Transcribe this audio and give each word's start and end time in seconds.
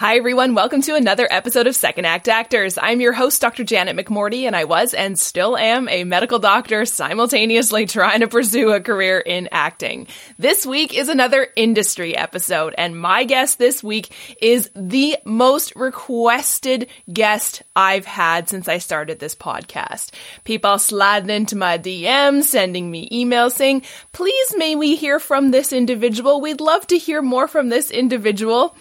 Hi, 0.00 0.16
everyone. 0.16 0.54
Welcome 0.54 0.80
to 0.80 0.94
another 0.94 1.28
episode 1.30 1.66
of 1.66 1.76
Second 1.76 2.06
Act 2.06 2.26
Actors. 2.26 2.78
I'm 2.80 3.02
your 3.02 3.12
host, 3.12 3.38
Dr. 3.42 3.64
Janet 3.64 3.98
McMorty, 3.98 4.44
and 4.44 4.56
I 4.56 4.64
was 4.64 4.94
and 4.94 5.18
still 5.18 5.58
am 5.58 5.90
a 5.90 6.04
medical 6.04 6.38
doctor 6.38 6.86
simultaneously 6.86 7.84
trying 7.86 8.20
to 8.20 8.26
pursue 8.26 8.70
a 8.70 8.80
career 8.80 9.18
in 9.18 9.50
acting. 9.52 10.06
This 10.38 10.64
week 10.64 10.94
is 10.94 11.10
another 11.10 11.48
industry 11.54 12.16
episode, 12.16 12.74
and 12.78 12.98
my 12.98 13.24
guest 13.24 13.58
this 13.58 13.84
week 13.84 14.10
is 14.40 14.70
the 14.74 15.18
most 15.26 15.76
requested 15.76 16.88
guest 17.12 17.62
I've 17.76 18.06
had 18.06 18.48
since 18.48 18.68
I 18.68 18.78
started 18.78 19.18
this 19.18 19.34
podcast. 19.34 20.12
People 20.44 20.78
sliding 20.78 21.28
into 21.28 21.56
my 21.56 21.76
DMs, 21.76 22.44
sending 22.44 22.90
me 22.90 23.06
emails 23.10 23.52
saying, 23.52 23.82
please 24.12 24.54
may 24.56 24.76
we 24.76 24.96
hear 24.96 25.20
from 25.20 25.50
this 25.50 25.74
individual. 25.74 26.40
We'd 26.40 26.62
love 26.62 26.86
to 26.86 26.96
hear 26.96 27.20
more 27.20 27.46
from 27.46 27.68
this 27.68 27.90
individual. 27.90 28.74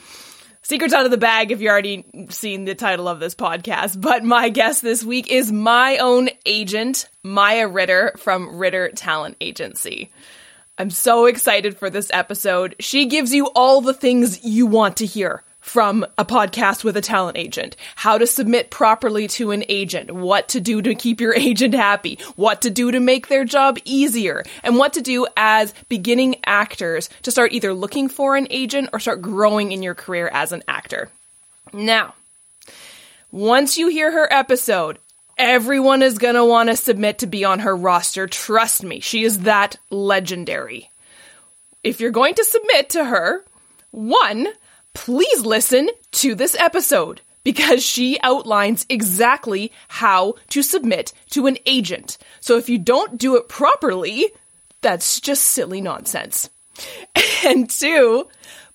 Secrets 0.62 0.94
out 0.94 1.06
of 1.06 1.12
the 1.12 1.18
bag 1.18 1.52
if 1.52 1.62
you 1.62 1.70
already 1.70 2.06
seen 2.30 2.66
the 2.66 2.76
title 2.76 3.08
of 3.08 3.20
this 3.20 3.34
podcast. 3.34 4.00
But 4.00 4.24
my 4.24 4.50
guest 4.50 4.82
this 4.82 5.04
week 5.04 5.32
is 5.32 5.52
my 5.52 5.98
own 5.98 6.30
agent, 6.46 7.10
Maya 7.24 7.68
Ritter 7.68 8.14
from 8.18 8.58
Ritter 8.58 8.90
Talent 8.90 9.38
Agency. 9.40 10.12
I'm 10.78 10.90
so 10.90 11.26
excited 11.26 11.78
for 11.78 11.90
this 11.90 12.10
episode. 12.14 12.76
She 12.80 13.08
gives 13.08 13.34
you 13.34 13.48
all 13.56 13.82
the 13.82 13.94
things 13.94 14.44
you 14.44 14.66
want 14.66 14.98
to 14.98 15.06
hear 15.06 15.44
from 15.70 16.04
a 16.18 16.26
podcast 16.26 16.84
with 16.84 16.98
a 16.98 17.02
talent 17.02 17.38
agent, 17.38 17.76
how 17.96 18.18
to 18.18 18.26
submit 18.26 18.72
properly 18.72 19.28
to 19.28 19.52
an 19.52 19.64
agent, 19.70 20.10
what 20.10 20.48
to 20.48 20.60
do 20.60 20.82
to 20.82 20.96
keep 20.96 21.22
your 21.22 21.36
agent 21.36 21.76
happy, 21.76 22.18
what 22.36 22.64
to 22.64 22.72
do 22.72 22.90
to 22.90 23.00
make 23.00 23.28
their 23.28 23.46
job 23.46 23.78
easier, 23.86 24.44
and 24.64 24.78
what 24.78 24.94
to 24.94 25.02
do 25.02 25.28
as 25.38 25.76
beginning 25.88 26.38
actors 26.44 27.08
to 27.22 27.30
start 27.30 27.54
either 27.54 27.72
looking 27.72 28.10
for 28.10 28.36
an 28.36 28.48
agent 28.50 28.90
or 28.92 29.00
start 29.00 29.22
growing 29.22 29.72
in 29.72 29.84
your 29.84 29.94
career 29.94 30.28
as 30.34 30.52
an 30.52 30.64
actor. 30.68 31.12
Now, 31.72 32.16
once 33.32 33.78
you 33.78 33.90
hear 33.90 34.12
her 34.12 34.28
episode, 34.34 34.98
everyone 35.38 36.02
is 36.02 36.18
going 36.18 36.34
to 36.34 36.46
want 36.46 36.70
to 36.70 36.76
submit 36.76 37.20
to 37.20 37.28
be 37.28 37.46
on 37.46 37.60
her 37.60 37.76
roster. 37.76 38.26
Trust 38.26 38.84
me, 38.84 39.02
she 39.02 39.24
is 39.24 39.42
that 39.42 39.78
legendary. 39.92 40.90
If 41.84 42.00
you're 42.00 42.10
going 42.10 42.34
to 42.34 42.44
submit 42.44 42.90
to 42.90 43.06
her, 43.06 43.46
one, 43.92 44.48
please 45.00 45.46
listen 45.46 45.90
to 46.12 46.36
this 46.36 46.56
episode 46.60 47.22
because 47.46 47.82
she 47.82 48.20
outlines 48.22 48.86
exactly 48.90 49.72
how 49.88 50.36
to 50.50 50.62
submit 50.62 51.14
to 51.30 51.48
an 51.48 51.58
agent. 51.66 52.18
So 52.42 52.58
if 52.58 52.68
you 52.68 52.78
don't 52.78 53.18
do 53.18 53.38
it 53.38 53.48
properly, 53.48 54.30
that's 54.82 55.22
just 55.22 55.44
silly 55.46 55.80
nonsense. 55.80 56.50
And 57.46 57.70
two, 57.70 58.28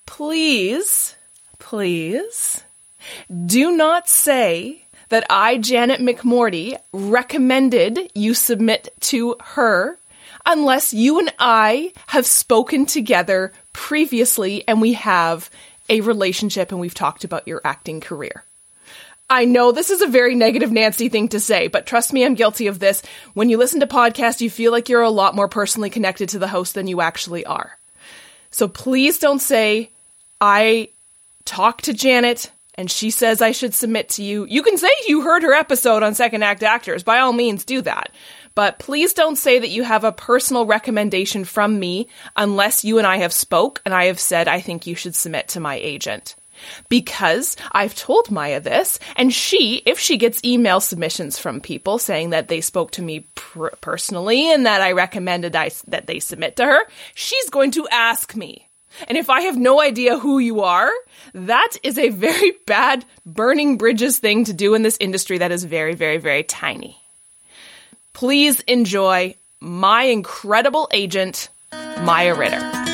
please, 0.06 1.14
please 1.58 2.64
do 3.45 3.77
not 3.77 4.08
say 4.08 4.86
that 5.11 5.27
I, 5.28 5.58
Janet 5.58 6.00
McMorty, 6.00 6.78
recommended 6.95 8.11
you 8.14 8.33
submit 8.33 8.89
to 9.12 9.36
her 9.42 9.98
unless 10.47 10.95
you 10.95 11.19
and 11.19 11.33
I 11.39 11.92
have 12.06 12.27
spoken 12.27 12.86
together 12.86 13.52
previously 13.75 14.67
and 14.67 14.80
we 14.80 14.95
have 14.95 15.50
a 15.88 16.00
relationship 16.00 16.70
and 16.70 16.80
we've 16.80 16.94
talked 16.94 17.24
about 17.24 17.46
your 17.46 17.60
acting 17.64 18.00
career. 18.00 18.44
I 19.28 19.46
know 19.46 19.72
this 19.72 19.90
is 19.90 20.02
a 20.02 20.06
very 20.06 20.34
negative 20.34 20.70
Nancy 20.70 21.08
thing 21.08 21.28
to 21.28 21.40
say, 21.40 21.68
but 21.68 21.86
trust 21.86 22.12
me, 22.12 22.24
I'm 22.24 22.34
guilty 22.34 22.66
of 22.66 22.78
this. 22.78 23.02
When 23.32 23.48
you 23.48 23.56
listen 23.56 23.80
to 23.80 23.86
podcasts, 23.86 24.40
you 24.40 24.50
feel 24.50 24.70
like 24.70 24.88
you're 24.88 25.00
a 25.00 25.10
lot 25.10 25.34
more 25.34 25.48
personally 25.48 25.90
connected 25.90 26.28
to 26.30 26.38
the 26.38 26.48
host 26.48 26.74
than 26.74 26.86
you 26.86 27.00
actually 27.00 27.44
are. 27.46 27.78
So 28.50 28.68
please 28.68 29.18
don't 29.18 29.40
say, 29.40 29.90
I 30.40 30.90
talked 31.44 31.84
to 31.84 31.94
Janet 31.94 32.52
and 32.74 32.90
she 32.90 33.10
says 33.10 33.40
I 33.40 33.52
should 33.52 33.74
submit 33.74 34.10
to 34.10 34.22
you. 34.22 34.44
You 34.44 34.62
can 34.62 34.77
say 34.77 34.88
you 35.08 35.22
heard 35.22 35.42
her 35.42 35.55
episode 35.55 36.02
on 36.02 36.14
Second 36.14 36.42
Act 36.42 36.62
Actors. 36.62 37.02
By 37.02 37.18
all 37.18 37.32
means, 37.32 37.64
do 37.64 37.80
that. 37.82 38.10
But 38.55 38.78
please 38.78 39.12
don't 39.12 39.36
say 39.36 39.58
that 39.58 39.70
you 39.70 39.83
have 39.83 40.05
a 40.05 40.12
personal 40.12 40.67
recommendation 40.67 41.45
from 41.45 41.79
me 41.79 42.08
unless 42.36 42.84
you 42.84 42.98
and 42.98 43.06
I 43.06 43.18
have 43.18 43.33
spoke 43.33 43.83
and 43.84 43.92
I 43.92 44.06
have 44.06 44.20
said 44.20 44.48
I 44.48 44.61
think 44.61 44.86
you 44.86 44.95
should 44.95 45.14
submit 45.14 45.48
to 45.48 45.61
my 45.61 45.77
agent. 45.77 46.36
Because 46.89 47.56
I've 47.73 47.96
told 47.96 48.30
Maya 48.30 48.61
this, 48.61 49.01
and 49.17 49.33
she, 49.33 49.83
if 49.86 49.98
she 49.98 50.17
gets 50.17 50.45
email 50.45 50.79
submissions 50.79 51.36
from 51.36 51.61
people 51.61 51.98
saying 51.98 52.30
that 52.30 52.46
they 52.46 52.61
spoke 52.61 52.92
to 52.92 53.02
me 53.02 53.27
pr- 53.34 53.74
personally 53.80 54.52
and 54.52 54.64
that 54.64 54.80
I 54.80 54.92
recommended 54.92 55.56
I, 55.56 55.73
that 55.89 56.06
they 56.06 56.20
submit 56.20 56.55
to 56.56 56.64
her, 56.64 56.80
she's 57.14 57.50
going 57.50 57.73
to 57.73 57.89
ask 57.90 58.36
me. 58.36 58.68
And 59.08 59.18
if 59.18 59.29
I 59.29 59.42
have 59.42 59.56
no 59.56 59.80
idea 59.80 60.18
who 60.18 60.39
you 60.39 60.61
are, 60.61 60.92
that 61.34 61.73
is 61.83 61.98
a 61.98 62.11
very 62.11 62.52
bad 62.67 63.05
burning 63.27 63.77
bridges 63.77 64.18
thing 64.18 64.45
to 64.45 64.52
do 64.52 64.74
in 64.74 64.83
this 64.83 64.96
industry 65.00 65.39
that 65.39 65.50
is 65.50 65.64
very, 65.64 65.96
very, 65.96 66.18
very 66.18 66.45
tiny. 66.45 67.04
Please 68.14 68.61
enjoy 68.61 69.35
my 69.61 70.05
incredible 70.05 70.89
agent, 70.92 71.48
Maya 72.01 72.35
Ritter. 72.35 72.93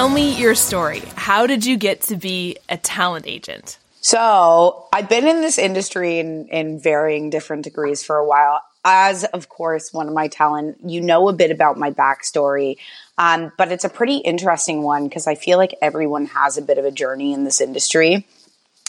Tell 0.00 0.08
me 0.08 0.34
your 0.34 0.54
story. 0.54 1.02
How 1.14 1.46
did 1.46 1.66
you 1.66 1.76
get 1.76 2.00
to 2.04 2.16
be 2.16 2.56
a 2.70 2.78
talent 2.78 3.26
agent? 3.28 3.76
So 4.00 4.88
I've 4.94 5.10
been 5.10 5.28
in 5.28 5.42
this 5.42 5.58
industry 5.58 6.18
in, 6.18 6.48
in 6.48 6.80
varying 6.80 7.28
different 7.28 7.64
degrees 7.64 8.02
for 8.02 8.16
a 8.16 8.26
while. 8.26 8.62
As 8.82 9.24
of 9.24 9.50
course, 9.50 9.92
one 9.92 10.08
of 10.08 10.14
my 10.14 10.28
talent, 10.28 10.78
you 10.86 11.02
know 11.02 11.28
a 11.28 11.34
bit 11.34 11.50
about 11.50 11.76
my 11.76 11.90
backstory, 11.90 12.76
um, 13.18 13.52
but 13.58 13.70
it's 13.72 13.84
a 13.84 13.90
pretty 13.90 14.16
interesting 14.16 14.82
one 14.82 15.04
because 15.04 15.26
I 15.26 15.34
feel 15.34 15.58
like 15.58 15.74
everyone 15.82 16.24
has 16.24 16.56
a 16.56 16.62
bit 16.62 16.78
of 16.78 16.86
a 16.86 16.90
journey 16.90 17.34
in 17.34 17.44
this 17.44 17.60
industry. 17.60 18.26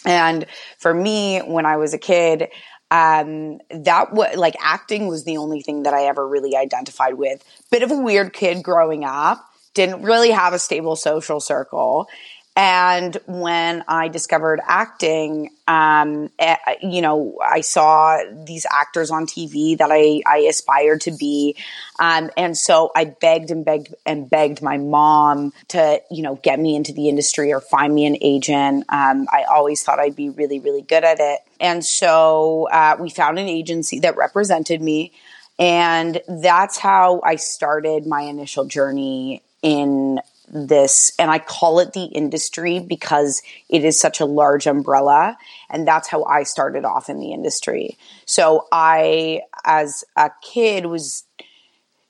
And 0.05 0.45
for 0.77 0.93
me, 0.93 1.39
when 1.39 1.65
I 1.65 1.75
was 1.75 1.93
a 1.93 1.97
kid, 1.97 2.47
um, 2.89 3.59
that 3.69 4.13
was 4.13 4.37
like 4.37 4.55
acting 4.61 5.07
was 5.07 5.25
the 5.25 5.35
only 5.35 5.61
thing 5.61 5.83
that 5.83 5.93
I 5.93 6.05
ever 6.05 6.25
really 6.25 6.55
identified 6.55 7.15
with. 7.15 7.43
Bit 7.69 7.83
of 7.83 7.91
a 7.91 7.97
weird 7.97 8.31
kid 8.31 8.63
growing 8.63 9.03
up 9.03 9.45
didn't 9.73 10.03
really 10.03 10.31
have 10.31 10.53
a 10.53 10.59
stable 10.59 10.95
social 10.95 11.39
circle. 11.39 12.07
And 12.53 13.17
when 13.27 13.85
I 13.87 14.09
discovered 14.09 14.59
acting, 14.67 15.51
um, 15.69 16.29
eh, 16.37 16.57
you 16.81 17.01
know, 17.01 17.37
I 17.41 17.61
saw 17.61 18.19
these 18.45 18.65
actors 18.69 19.09
on 19.09 19.25
TV 19.25 19.77
that 19.77 19.89
I, 19.89 20.21
I 20.27 20.39
aspired 20.49 20.99
to 21.01 21.11
be. 21.11 21.55
Um, 21.97 22.29
and 22.35 22.57
so 22.57 22.91
I 22.93 23.05
begged 23.05 23.51
and 23.51 23.63
begged 23.63 23.95
and 24.05 24.29
begged 24.29 24.61
my 24.61 24.77
mom 24.77 25.53
to, 25.69 26.01
you 26.11 26.23
know, 26.23 26.35
get 26.35 26.59
me 26.59 26.75
into 26.75 26.91
the 26.91 27.07
industry 27.07 27.53
or 27.53 27.61
find 27.61 27.95
me 27.95 28.05
an 28.05 28.17
agent. 28.19 28.83
Um, 28.89 29.27
I 29.31 29.45
always 29.49 29.81
thought 29.81 29.99
I'd 29.99 30.17
be 30.17 30.29
really, 30.29 30.59
really 30.59 30.81
good 30.81 31.05
at 31.05 31.21
it. 31.21 31.39
And 31.61 31.85
so 31.85 32.67
uh, 32.69 32.97
we 32.99 33.09
found 33.09 33.39
an 33.39 33.47
agency 33.47 33.99
that 33.99 34.17
represented 34.17 34.81
me. 34.81 35.13
And 35.57 36.21
that's 36.27 36.77
how 36.77 37.21
I 37.23 37.37
started 37.37 38.05
my 38.05 38.23
initial 38.23 38.65
journey 38.65 39.41
in 39.61 40.19
this 40.53 41.13
and 41.17 41.31
I 41.31 41.39
call 41.39 41.79
it 41.79 41.93
the 41.93 42.03
industry 42.03 42.79
because 42.79 43.41
it 43.69 43.85
is 43.85 43.99
such 43.99 44.19
a 44.19 44.25
large 44.25 44.67
umbrella 44.67 45.37
and 45.69 45.87
that's 45.87 46.09
how 46.09 46.25
I 46.25 46.43
started 46.43 46.83
off 46.83 47.09
in 47.09 47.19
the 47.19 47.31
industry. 47.31 47.97
So 48.25 48.67
I 48.71 49.41
as 49.63 50.03
a 50.17 50.31
kid 50.41 50.87
was 50.87 51.23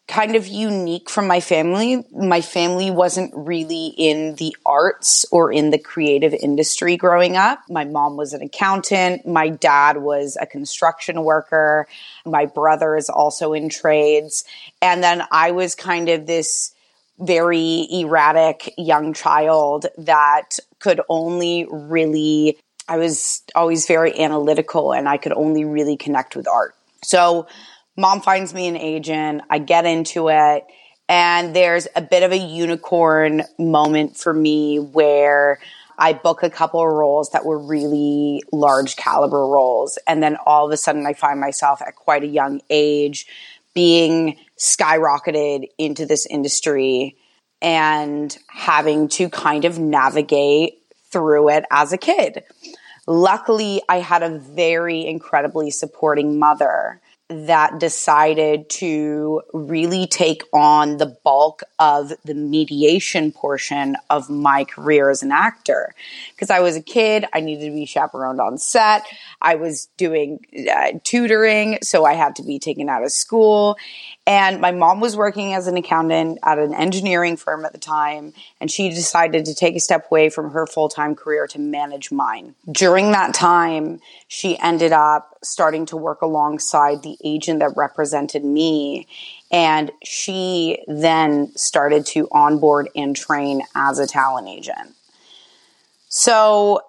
kind 0.08 0.36
of 0.36 0.46
unique 0.46 1.10
from 1.10 1.26
my 1.26 1.40
family. 1.40 2.04
My 2.12 2.42
family 2.42 2.92
wasn't 2.92 3.32
really 3.34 3.94
in 3.98 4.36
the 4.36 4.56
arts 4.66 5.26
or 5.32 5.54
in 5.54 5.70
the 5.70 5.78
creative 5.78 6.34
industry 6.34 6.98
growing 6.98 7.38
up. 7.38 7.62
My 7.70 7.86
mom 7.86 8.18
was 8.18 8.34
an 8.34 8.42
accountant, 8.42 9.26
my 9.26 9.48
dad 9.48 9.98
was 9.98 10.38
a 10.42 10.46
construction 10.46 11.24
worker, 11.24 11.88
my 12.26 12.46
brother 12.46 12.98
is 12.98 13.10
also 13.10 13.54
in 13.54 13.70
trades, 13.70 14.44
and 14.82 15.02
then 15.02 15.24
I 15.32 15.52
was 15.52 15.76
kind 15.76 16.10
of 16.10 16.26
this 16.26 16.74
very 17.22 17.88
erratic 17.92 18.74
young 18.78 19.14
child 19.14 19.86
that 19.98 20.58
could 20.80 21.02
only 21.08 21.68
really, 21.72 22.58
I 22.88 22.98
was 22.98 23.44
always 23.56 23.86
very 23.86 24.20
analytical 24.20 24.94
and 24.94 25.08
I 25.08 25.18
could 25.18 25.34
only 25.34 25.64
really 25.66 25.98
connect 25.98 26.36
with 26.36 26.48
art. 26.48 26.76
So 27.04 27.48
mom 27.96 28.22
finds 28.22 28.54
me 28.54 28.68
an 28.68 28.76
agent, 28.76 29.44
I 29.50 29.60
get 29.60 29.86
into 29.86 30.30
it, 30.30 30.66
and 31.08 31.56
there's 31.56 31.88
a 31.96 32.02
bit 32.02 32.24
of 32.24 32.32
a 32.32 32.38
unicorn 32.38 33.44
moment 33.60 34.18
for 34.18 34.34
me 34.34 34.78
where 34.78 35.60
I 35.98 36.14
book 36.14 36.42
a 36.42 36.50
couple 36.50 36.80
of 36.80 36.88
roles 36.88 37.30
that 37.32 37.46
were 37.46 37.60
really 37.60 38.42
large 38.52 38.96
caliber 38.96 39.46
roles. 39.46 40.00
And 40.08 40.24
then 40.24 40.38
all 40.46 40.66
of 40.66 40.72
a 40.72 40.78
sudden 40.78 41.06
I 41.06 41.14
find 41.14 41.40
myself 41.40 41.82
at 41.82 41.96
quite 41.96 42.24
a 42.24 42.28
young 42.28 42.62
age 42.70 43.28
being 43.74 44.38
skyrocketed 44.58 45.68
into 45.78 46.06
this 46.06 46.26
industry 46.26 47.18
and 47.62 48.38
having 48.48 49.08
to 49.08 49.30
kind 49.30 49.66
of 49.66 49.80
navigate 49.80 50.80
through 51.12 51.50
it 51.50 51.66
as 51.72 51.94
a 51.94 51.98
kid. 51.98 52.44
Luckily, 53.08 53.82
I 53.90 53.98
had 54.00 54.24
a 54.24 54.38
very 54.38 55.06
incredibly 55.06 55.72
supporting 55.72 56.40
mother 56.40 57.01
that 57.32 57.80
decided 57.80 58.70
to 58.70 59.42
really 59.54 60.06
take 60.06 60.44
on 60.54 60.98
the 60.98 61.06
bulk 61.24 61.64
of 61.80 62.14
the 62.26 62.34
mediation 62.34 63.32
portion 63.32 63.96
of 64.10 64.30
my 64.30 64.66
career 64.66 65.10
as 65.10 65.24
an 65.24 65.32
actor. 65.32 65.96
Because 66.34 66.50
I 66.50 66.60
was 66.60 66.76
a 66.76 66.82
kid, 66.82 67.26
I 67.34 67.40
needed 67.40 67.66
to 67.66 67.72
be 67.72 67.86
chaperoned 67.86 68.42
on 68.42 68.58
set. 68.58 69.06
I 69.42 69.56
was 69.56 69.88
doing 69.98 70.46
uh, 70.72 71.00
tutoring, 71.04 71.80
so 71.82 72.06
I 72.06 72.14
had 72.14 72.36
to 72.36 72.44
be 72.44 72.60
taken 72.60 72.90
out 72.90 73.04
of 73.04 73.12
school. 73.12 73.78
And 74.28 74.62
my 74.62 74.72
mom 74.72 75.00
was 75.00 75.18
working 75.18 75.54
as 75.54 75.68
an 75.68 75.78
accountant 75.78 76.40
at 76.44 76.60
an 76.60 76.74
engineering 76.74 77.38
firm 77.38 77.66
at 77.66 77.72
the 77.72 77.80
time, 77.80 78.34
and 78.60 78.70
she 78.70 78.90
decided 78.90 79.46
to 79.46 79.56
take 79.56 79.76
a 79.76 79.80
step 79.80 80.06
away 80.12 80.30
from 80.30 80.52
her 80.52 80.68
full 80.68 80.90
time 80.90 81.16
career 81.16 81.48
to 81.48 81.60
manage 81.60 82.12
mine. 82.12 82.56
During 82.72 83.12
that 83.14 83.34
time, 83.34 84.00
she 84.28 84.60
ended 84.60 84.92
up 84.92 85.38
starting 85.44 85.86
to 85.88 85.98
work 85.98 86.22
alongside 86.22 87.02
the 87.02 87.18
agent 87.24 87.60
that 87.60 87.76
represented 87.76 88.44
me. 88.44 89.08
And 89.52 89.92
she 90.04 90.84
then 90.88 91.56
started 91.56 92.06
to 92.08 92.28
onboard 92.32 92.90
and 92.96 93.16
train 93.16 93.64
as 93.76 94.00
a 94.00 94.08
talent 94.08 94.48
agent. 94.48 94.96
So 96.08 96.82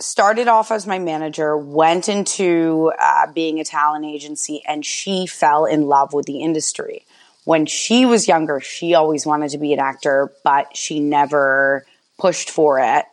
started 0.00 0.48
off 0.48 0.70
as 0.70 0.86
my 0.86 0.98
manager, 0.98 1.56
went 1.56 2.08
into 2.08 2.92
uh, 2.98 3.30
being 3.32 3.60
a 3.60 3.64
talent 3.64 4.04
agency, 4.04 4.62
and 4.66 4.84
she 4.84 5.26
fell 5.26 5.64
in 5.64 5.86
love 5.86 6.12
with 6.12 6.26
the 6.26 6.40
industry. 6.40 7.06
When 7.44 7.66
she 7.66 8.04
was 8.04 8.28
younger, 8.28 8.60
she 8.60 8.94
always 8.94 9.26
wanted 9.26 9.50
to 9.50 9.58
be 9.58 9.72
an 9.72 9.80
actor, 9.80 10.32
but 10.44 10.76
she 10.76 11.00
never 11.00 11.84
pushed 12.18 12.50
for 12.50 12.78
it. 12.78 13.04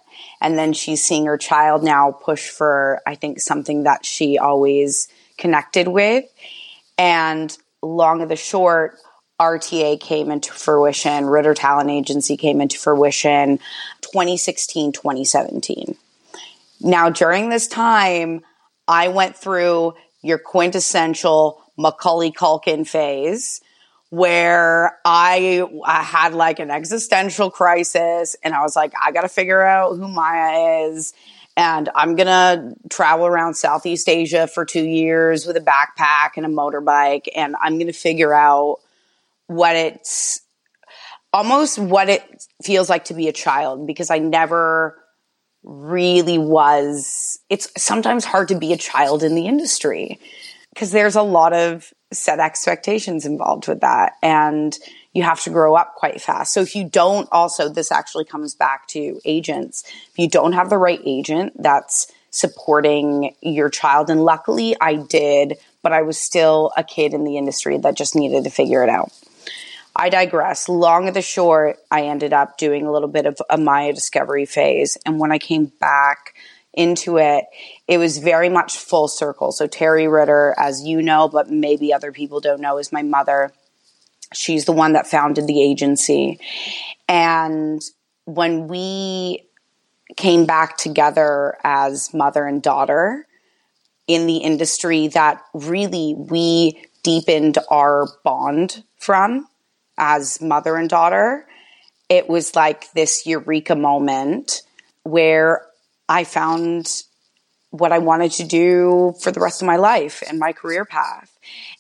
And 0.42 0.58
then 0.58 0.74
she's 0.74 1.04
seeing 1.04 1.26
her 1.26 1.38
child 1.38 1.84
now 1.84 2.12
push 2.12 2.50
for, 2.50 3.02
I 3.06 3.16
think, 3.16 3.40
something 3.40 3.84
that 3.84 4.06
she 4.06 4.38
always 4.38 5.08
connected 5.38 5.88
with. 5.88 6.26
And 7.00 7.58
long 7.82 8.22
of 8.22 8.28
the 8.28 8.36
short, 8.36 8.98
RTA 9.40 10.02
came 10.02 10.32
into 10.32 10.52
fruition, 10.52 11.28
Ritter 11.28 11.54
Talent 11.54 11.90
Agency 11.90 12.36
came 12.36 12.60
into 12.60 12.78
fruition 12.78 13.58
2016, 14.02 14.92
2017. 14.92 15.96
Now, 16.82 17.10
during 17.10 17.50
this 17.50 17.68
time, 17.68 18.42
I 18.86 19.08
went 19.08 19.38
through 19.38 19.94
your 20.22 20.40
quintessential 20.40 21.64
Macaulay 21.78 22.32
Culkin 22.32 22.86
phase 22.86 23.62
where 24.10 24.98
I, 25.06 25.64
I, 25.86 26.02
had 26.02 26.34
like 26.34 26.60
an 26.60 26.72
existential 26.72 27.50
crisis 27.52 28.36
and 28.44 28.54
I 28.54 28.62
was 28.62 28.76
like, 28.76 28.92
I 29.02 29.12
got 29.12 29.22
to 29.22 29.30
figure 29.30 29.62
out 29.62 29.96
who 29.96 30.08
Maya 30.08 30.88
is. 30.88 31.14
And 31.60 31.90
I'm 31.94 32.16
going 32.16 32.28
to 32.28 32.74
travel 32.90 33.26
around 33.26 33.56
Southeast 33.56 34.08
Asia 34.08 34.48
for 34.48 34.64
two 34.64 34.86
years 34.86 35.46
with 35.46 35.58
a 35.58 35.60
backpack 35.60 36.38
and 36.38 36.46
a 36.46 36.50
motorbike. 36.50 37.28
And 37.36 37.54
I'm 37.62 37.74
going 37.74 37.88
to 37.88 37.94
figure 37.94 38.34
out 38.34 38.78
what 39.48 39.76
it's 39.76 40.40
almost 41.34 41.78
what 41.78 42.08
it 42.08 42.24
feels 42.64 42.90
like 42.90 43.04
to 43.06 43.14
be 43.14 43.28
a 43.28 43.34
child 43.34 43.86
because 43.86 44.10
I 44.10 44.20
never 44.20 44.98
really 45.64 46.38
was 46.38 47.40
it's 47.50 47.70
sometimes 47.78 48.24
hard 48.24 48.48
to 48.48 48.56
be 48.58 48.72
a 48.72 48.78
child 48.78 49.22
in 49.22 49.36
the 49.36 49.46
industry 49.46 50.18
because 50.74 50.92
there's 50.92 51.18
a 51.18 51.22
lot 51.22 51.52
of 51.52 51.92
set 52.14 52.40
expectations 52.40 53.26
involved 53.26 53.68
with 53.68 53.82
that 53.82 54.14
and 54.24 54.80
you 55.20 55.26
have 55.26 55.42
to 55.42 55.50
grow 55.50 55.76
up 55.76 55.96
quite 55.96 56.22
fast. 56.22 56.54
So 56.54 56.62
if 56.62 56.76
you 56.76 56.86
don't 56.86 57.28
also 57.30 57.68
this 57.68 57.92
actually 57.92 58.24
comes 58.24 58.56
back 58.56 58.88
to 58.90 59.20
agents. 59.26 59.84
If 60.12 60.18
you 60.18 60.30
don't 60.30 60.54
have 60.54 60.70
the 60.70 60.78
right 60.78 61.02
agent 61.06 61.62
that's 61.62 62.10
supporting 62.32 63.36
your 63.42 63.70
child 63.70 64.10
and 64.10 64.24
luckily 64.24 64.78
I 64.80 64.96
did, 64.96 65.58
but 65.84 65.92
I 65.92 66.04
was 66.04 66.18
still 66.18 66.72
a 66.78 66.86
kid 66.86 67.14
in 67.14 67.26
the 67.26 67.38
industry 67.38 67.78
that 67.80 67.98
just 67.98 68.16
needed 68.16 68.46
to 68.46 68.50
figure 68.50 68.82
it 68.82 68.90
out. 68.90 69.12
I 69.94 70.08
digress. 70.08 70.70
Long 70.70 71.10
of 71.10 71.14
the 71.14 71.22
short, 71.22 71.80
I 71.92 72.04
ended 72.04 72.32
up 72.32 72.58
doing 72.58 72.86
a 72.86 72.92
little 72.92 73.10
bit 73.10 73.26
of 73.26 73.42
a 73.50 73.58
Maya 73.58 73.92
discovery 73.92 74.46
phase. 74.46 74.98
And 75.06 75.20
when 75.20 75.34
I 75.34 75.38
came 75.38 75.66
back 75.66 76.34
into 76.74 77.18
it, 77.18 77.44
it 77.90 77.98
was 77.98 78.20
very 78.20 78.48
much 78.48 78.78
full 78.78 79.10
circle. 79.10 79.52
So 79.52 79.68
Terry 79.68 80.08
Ritter, 80.08 80.56
as 80.58 80.82
you 80.86 81.02
know, 81.02 81.28
but 81.28 81.50
maybe 81.50 81.94
other 81.94 82.14
people 82.14 82.40
don't 82.40 82.62
know, 82.62 82.78
is 82.78 82.94
my 82.94 83.02
mother. 83.02 83.52
She's 84.34 84.66
the 84.66 84.72
one 84.72 84.94
that 84.94 85.08
founded 85.08 85.48
the 85.48 85.62
agency. 85.62 86.40
And 87.08 87.82
when 88.26 88.68
we 88.68 89.46
came 90.16 90.46
back 90.46 90.78
together 90.78 91.58
as 91.64 92.14
mother 92.14 92.46
and 92.46 92.62
daughter 92.62 93.26
in 94.08 94.28
the 94.28 94.38
industry 94.38 95.08
that 95.10 95.44
really 95.54 96.16
we 96.18 96.84
deepened 97.04 97.58
our 97.70 98.08
bond 98.24 98.84
from 98.98 99.48
as 99.98 100.42
mother 100.42 100.76
and 100.76 100.90
daughter, 100.90 101.46
it 102.10 102.28
was 102.28 102.56
like 102.56 102.92
this 102.94 103.26
eureka 103.26 103.76
moment 103.76 104.64
where 105.04 105.66
I 106.08 106.24
found 106.24 107.04
what 107.70 107.92
I 107.92 108.00
wanted 108.00 108.32
to 108.34 108.46
do 108.46 109.14
for 109.22 109.32
the 109.32 109.40
rest 109.40 109.62
of 109.62 109.68
my 109.68 109.76
life 109.76 110.24
and 110.28 110.40
my 110.40 110.54
career 110.54 110.86
path. 110.86 111.32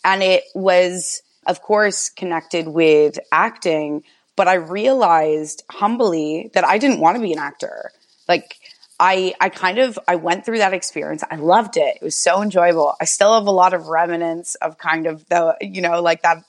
And 0.03 0.21
it 0.21 0.43
was, 0.53 1.23
of 1.49 1.61
course, 1.61 2.09
connected 2.09 2.67
with 2.67 3.19
acting, 3.31 4.03
but 4.35 4.47
I 4.47 4.53
realized 4.53 5.63
humbly 5.69 6.51
that 6.53 6.63
I 6.63 6.77
didn't 6.77 6.99
want 6.99 7.17
to 7.17 7.21
be 7.21 7.33
an 7.33 7.39
actor. 7.39 7.91
Like, 8.27 8.55
I, 8.99 9.33
I 9.41 9.49
kind 9.49 9.79
of 9.79 9.97
I 10.07 10.15
went 10.15 10.45
through 10.45 10.59
that 10.59 10.73
experience. 10.73 11.23
I 11.29 11.37
loved 11.37 11.75
it. 11.75 11.97
It 11.99 12.03
was 12.03 12.15
so 12.15 12.43
enjoyable. 12.43 12.93
I 13.01 13.05
still 13.05 13.33
have 13.33 13.47
a 13.47 13.51
lot 13.51 13.73
of 13.73 13.87
remnants 13.87 14.55
of 14.55 14.77
kind 14.77 15.07
of 15.07 15.27
the 15.29 15.57
you 15.61 15.81
know 15.81 16.01
like 16.01 16.21
that 16.21 16.43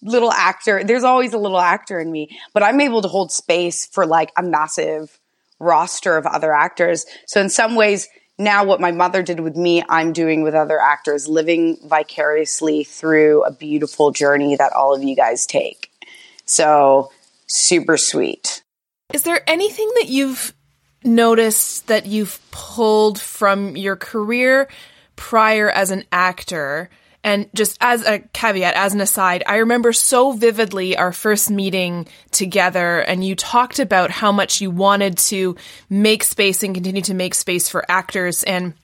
little 0.00 0.32
actor. 0.32 0.82
There's 0.82 1.04
always 1.04 1.34
a 1.34 1.38
little 1.38 1.58
actor 1.58 2.00
in 2.00 2.10
me, 2.10 2.38
but 2.54 2.62
I'm 2.62 2.80
able 2.80 3.02
to 3.02 3.08
hold 3.08 3.32
space 3.32 3.84
for 3.84 4.06
like 4.06 4.32
a 4.36 4.42
massive 4.42 5.18
roster 5.58 6.16
of 6.16 6.24
other 6.24 6.54
actors. 6.54 7.04
So 7.26 7.40
in 7.40 7.50
some 7.50 7.74
ways, 7.74 8.08
now 8.38 8.64
what 8.64 8.80
my 8.80 8.92
mother 8.92 9.22
did 9.22 9.40
with 9.40 9.56
me, 9.56 9.82
I'm 9.88 10.12
doing 10.12 10.42
with 10.42 10.54
other 10.54 10.80
actors, 10.80 11.28
living 11.28 11.76
vicariously 11.84 12.84
through 12.84 13.42
a 13.44 13.52
beautiful 13.52 14.12
journey 14.12 14.56
that 14.56 14.72
all 14.72 14.94
of 14.94 15.02
you 15.02 15.16
guys 15.16 15.46
take. 15.46 15.90
So 16.44 17.10
super 17.46 17.96
sweet. 17.96 18.62
Is 19.12 19.22
there 19.22 19.42
anything 19.48 19.90
that 19.96 20.08
you've 20.08 20.54
noticed 21.02 21.88
that 21.88 22.06
you've 22.06 22.40
pulled 22.50 23.20
from 23.20 23.76
your 23.76 23.96
career 23.96 24.68
prior 25.16 25.70
as 25.70 25.90
an 25.90 26.04
actor 26.12 26.90
and 27.24 27.48
just 27.54 27.76
as 27.80 28.06
a 28.06 28.20
caveat, 28.32 28.74
as 28.74 28.94
an 28.94 29.00
aside, 29.00 29.42
I 29.46 29.56
remember 29.56 29.92
so 29.92 30.32
vividly 30.32 30.96
our 30.96 31.12
first 31.12 31.50
meeting 31.50 32.06
together, 32.30 33.00
and 33.00 33.24
you 33.24 33.34
talked 33.34 33.78
about 33.78 34.10
how 34.10 34.32
much 34.32 34.60
you 34.60 34.70
wanted 34.70 35.18
to 35.18 35.56
make 35.90 36.22
space 36.22 36.62
and 36.62 36.74
continue 36.74 37.02
to 37.02 37.14
make 37.14 37.34
space 37.34 37.68
for 37.68 37.84
actors. 37.90 38.44
And 38.44 38.74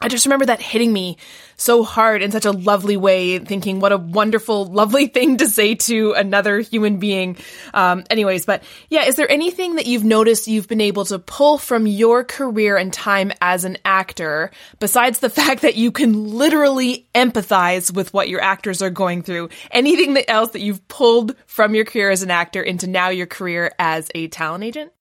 I 0.00 0.08
just 0.08 0.26
remember 0.26 0.46
that 0.46 0.60
hitting 0.60 0.92
me 0.92 1.18
so 1.56 1.84
hard 1.84 2.20
in 2.20 2.32
such 2.32 2.44
a 2.44 2.50
lovely 2.50 2.96
way, 2.96 3.38
thinking 3.38 3.78
what 3.78 3.92
a 3.92 3.96
wonderful, 3.96 4.66
lovely 4.72 5.06
thing 5.06 5.36
to 5.36 5.48
say 5.48 5.76
to 5.76 6.12
another 6.12 6.58
human 6.60 6.98
being. 6.98 7.36
Um, 7.72 8.02
anyways, 8.10 8.44
but 8.44 8.64
yeah, 8.90 9.04
is 9.04 9.14
there 9.14 9.30
anything 9.30 9.76
that 9.76 9.86
you've 9.86 10.04
noticed 10.04 10.48
you've 10.48 10.66
been 10.66 10.80
able 10.80 11.04
to 11.06 11.18
pull 11.20 11.58
from 11.58 11.86
your 11.86 12.24
career 12.24 12.76
and 12.76 12.92
time 12.92 13.32
as 13.40 13.64
an 13.64 13.78
actor, 13.84 14.50
besides 14.80 15.20
the 15.20 15.30
fact 15.44 15.62
that 15.62 15.76
you 15.76 15.92
can 15.92 16.28
literally 16.28 17.08
empathize 17.14 17.94
with 17.94 18.12
what 18.12 18.28
your 18.28 18.40
actors 18.40 18.82
are 18.82 18.90
going 18.90 19.22
through? 19.22 19.48
Anything 19.70 20.16
else 20.26 20.50
that 20.50 20.60
you've 20.60 20.86
pulled 20.88 21.36
from 21.46 21.74
your 21.74 21.84
career 21.84 22.10
as 22.10 22.22
an 22.22 22.32
actor 22.32 22.62
into 22.62 22.88
now 22.88 23.10
your 23.10 23.26
career 23.26 23.72
as 23.78 24.10
a 24.14 24.26
talent 24.26 24.64
agent? 24.64 24.92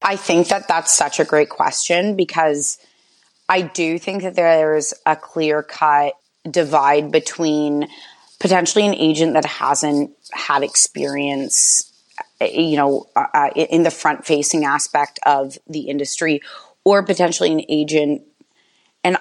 I 0.00 0.16
think 0.16 0.48
that 0.48 0.68
that's 0.68 0.92
such 0.94 1.20
a 1.20 1.24
great 1.24 1.50
question 1.50 2.16
because 2.16 2.78
I 3.48 3.62
do 3.62 3.98
think 3.98 4.22
that 4.22 4.34
there's 4.34 4.94
a 5.06 5.16
clear 5.16 5.62
cut 5.62 6.14
divide 6.48 7.10
between 7.10 7.88
potentially 8.40 8.86
an 8.86 8.94
agent 8.94 9.34
that 9.34 9.44
hasn't 9.44 10.10
had 10.32 10.62
experience, 10.62 11.92
you 12.40 12.76
know, 12.76 13.06
uh, 13.16 13.26
uh 13.32 13.50
in 13.54 13.82
the 13.82 13.90
front 13.90 14.26
facing 14.26 14.64
aspect 14.64 15.18
of 15.24 15.58
the 15.66 15.88
industry, 15.88 16.40
or 16.84 17.02
potentially 17.02 17.50
an 17.52 17.64
agent. 17.68 18.22
And 19.02 19.16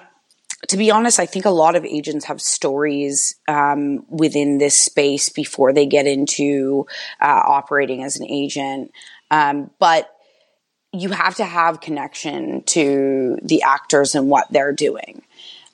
to 0.67 0.77
be 0.77 0.91
honest, 0.91 1.19
I 1.19 1.25
think 1.25 1.45
a 1.45 1.49
lot 1.49 1.75
of 1.75 1.85
agents 1.85 2.25
have 2.25 2.41
stories 2.41 3.35
um, 3.47 4.05
within 4.09 4.57
this 4.57 4.75
space 4.75 5.29
before 5.29 5.73
they 5.73 5.85
get 5.85 6.05
into 6.05 6.85
uh, 7.21 7.41
operating 7.45 8.03
as 8.03 8.17
an 8.17 8.25
agent. 8.25 8.91
Um, 9.31 9.71
but 9.79 10.09
you 10.93 11.09
have 11.09 11.35
to 11.35 11.45
have 11.45 11.81
connection 11.81 12.63
to 12.63 13.37
the 13.41 13.61
actors 13.63 14.15
and 14.15 14.29
what 14.29 14.51
they're 14.51 14.73
doing. 14.73 15.21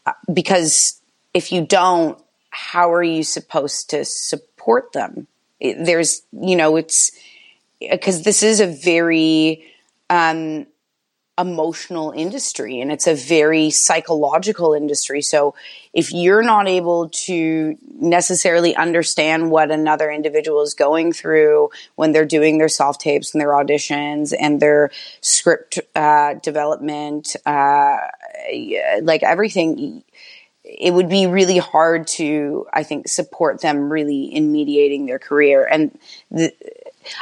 Uh, 0.05 0.13
because 0.31 1.01
if 1.33 1.51
you 1.51 1.65
don't, 1.65 2.19
how 2.49 2.91
are 2.93 3.03
you 3.03 3.23
supposed 3.23 3.89
to 3.91 4.05
support 4.05 4.91
them. 4.93 5.27
It, 5.59 5.85
there's, 5.85 6.21
you 6.31 6.55
know, 6.55 6.75
it's 6.75 7.11
because 7.79 8.23
this 8.23 8.43
is 8.43 8.59
a 8.59 8.67
very 8.67 9.65
um, 10.09 10.67
emotional 11.39 12.11
industry 12.11 12.79
and 12.79 12.91
it's 12.91 13.07
a 13.07 13.15
very 13.15 13.71
psychological 13.71 14.73
industry. 14.73 15.21
So 15.21 15.55
if 15.91 16.11
you're 16.11 16.43
not 16.43 16.67
able 16.67 17.09
to 17.09 17.75
necessarily 17.99 18.75
understand 18.75 19.49
what 19.49 19.71
another 19.71 20.11
individual 20.11 20.61
is 20.61 20.75
going 20.75 21.11
through 21.11 21.71
when 21.95 22.11
they're 22.11 22.25
doing 22.25 22.59
their 22.59 22.69
self 22.69 22.99
tapes 22.99 23.33
and 23.33 23.41
their 23.41 23.49
auditions 23.49 24.33
and 24.39 24.59
their 24.59 24.91
script 25.21 25.79
uh, 25.95 26.35
development, 26.35 27.35
uh, 27.47 27.97
like 29.01 29.23
everything, 29.23 30.03
it 30.63 30.93
would 30.93 31.09
be 31.09 31.25
really 31.25 31.57
hard 31.57 32.05
to, 32.07 32.67
I 32.71 32.83
think, 32.83 33.07
support 33.07 33.61
them 33.61 33.91
really 33.91 34.25
in 34.25 34.51
mediating 34.51 35.07
their 35.07 35.19
career. 35.19 35.65
And 35.65 35.97
the, 36.29 36.53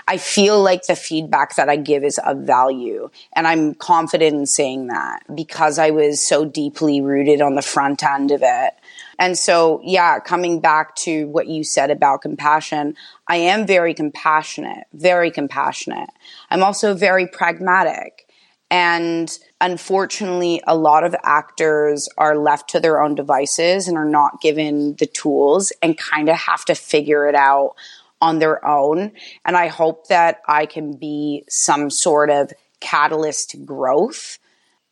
I 0.08 0.18
feel 0.18 0.62
like 0.62 0.88
the 0.88 0.96
feedback 0.96 1.56
that 1.56 1.70
I 1.70 1.76
give 1.76 2.04
is 2.04 2.20
of 2.20 2.40
value. 2.40 3.10
And 3.34 3.48
I'm 3.48 3.74
confident 3.74 4.36
in 4.36 4.46
saying 4.46 4.88
that 4.88 5.24
because 5.34 5.80
I 5.80 5.92
was 5.92 6.26
so 6.26 6.46
deeply 6.46 7.02
rooted 7.02 7.42
on 7.42 7.56
the 7.56 7.62
front 7.62 8.04
end 8.04 8.32
of 8.32 8.42
it. 8.44 8.74
And 9.20 9.38
so, 9.38 9.82
yeah, 9.84 10.20
coming 10.20 10.62
back 10.62 10.96
to 10.98 11.28
what 11.28 11.48
you 11.48 11.64
said 11.64 11.92
about 11.92 12.22
compassion, 12.22 12.96
I 13.28 13.38
am 13.38 13.68
very 13.68 13.94
compassionate, 13.94 14.86
very 14.94 15.30
compassionate. 15.30 16.10
I'm 16.50 16.64
also 16.64 16.96
very 16.96 17.28
pragmatic. 17.28 18.28
And 18.72 19.30
unfortunately, 19.60 20.62
a 20.66 20.78
lot 20.78 21.04
of 21.04 21.14
actors 21.24 22.08
are 22.18 22.38
left 22.38 22.70
to 22.70 22.80
their 22.80 23.02
own 23.02 23.16
devices 23.16 23.90
and 23.90 23.98
are 23.98 24.06
not 24.06 24.40
given 24.40 24.96
the 24.96 25.06
tools 25.06 25.74
and 25.84 25.98
kind 25.98 26.30
of 26.30 26.38
have 26.38 26.64
to 26.66 26.74
figure 26.74 27.28
it 27.28 27.36
out 27.36 27.76
on 28.22 28.40
their 28.40 28.66
own. 28.66 29.12
And 29.44 29.58
I 29.58 29.68
hope 29.68 30.08
that 30.08 30.42
I 30.48 30.66
can 30.66 30.94
be 30.94 31.44
some 31.50 31.90
sort 31.90 32.30
of 32.30 32.54
catalyst 32.80 33.52
to 33.52 33.58
growth 33.58 34.38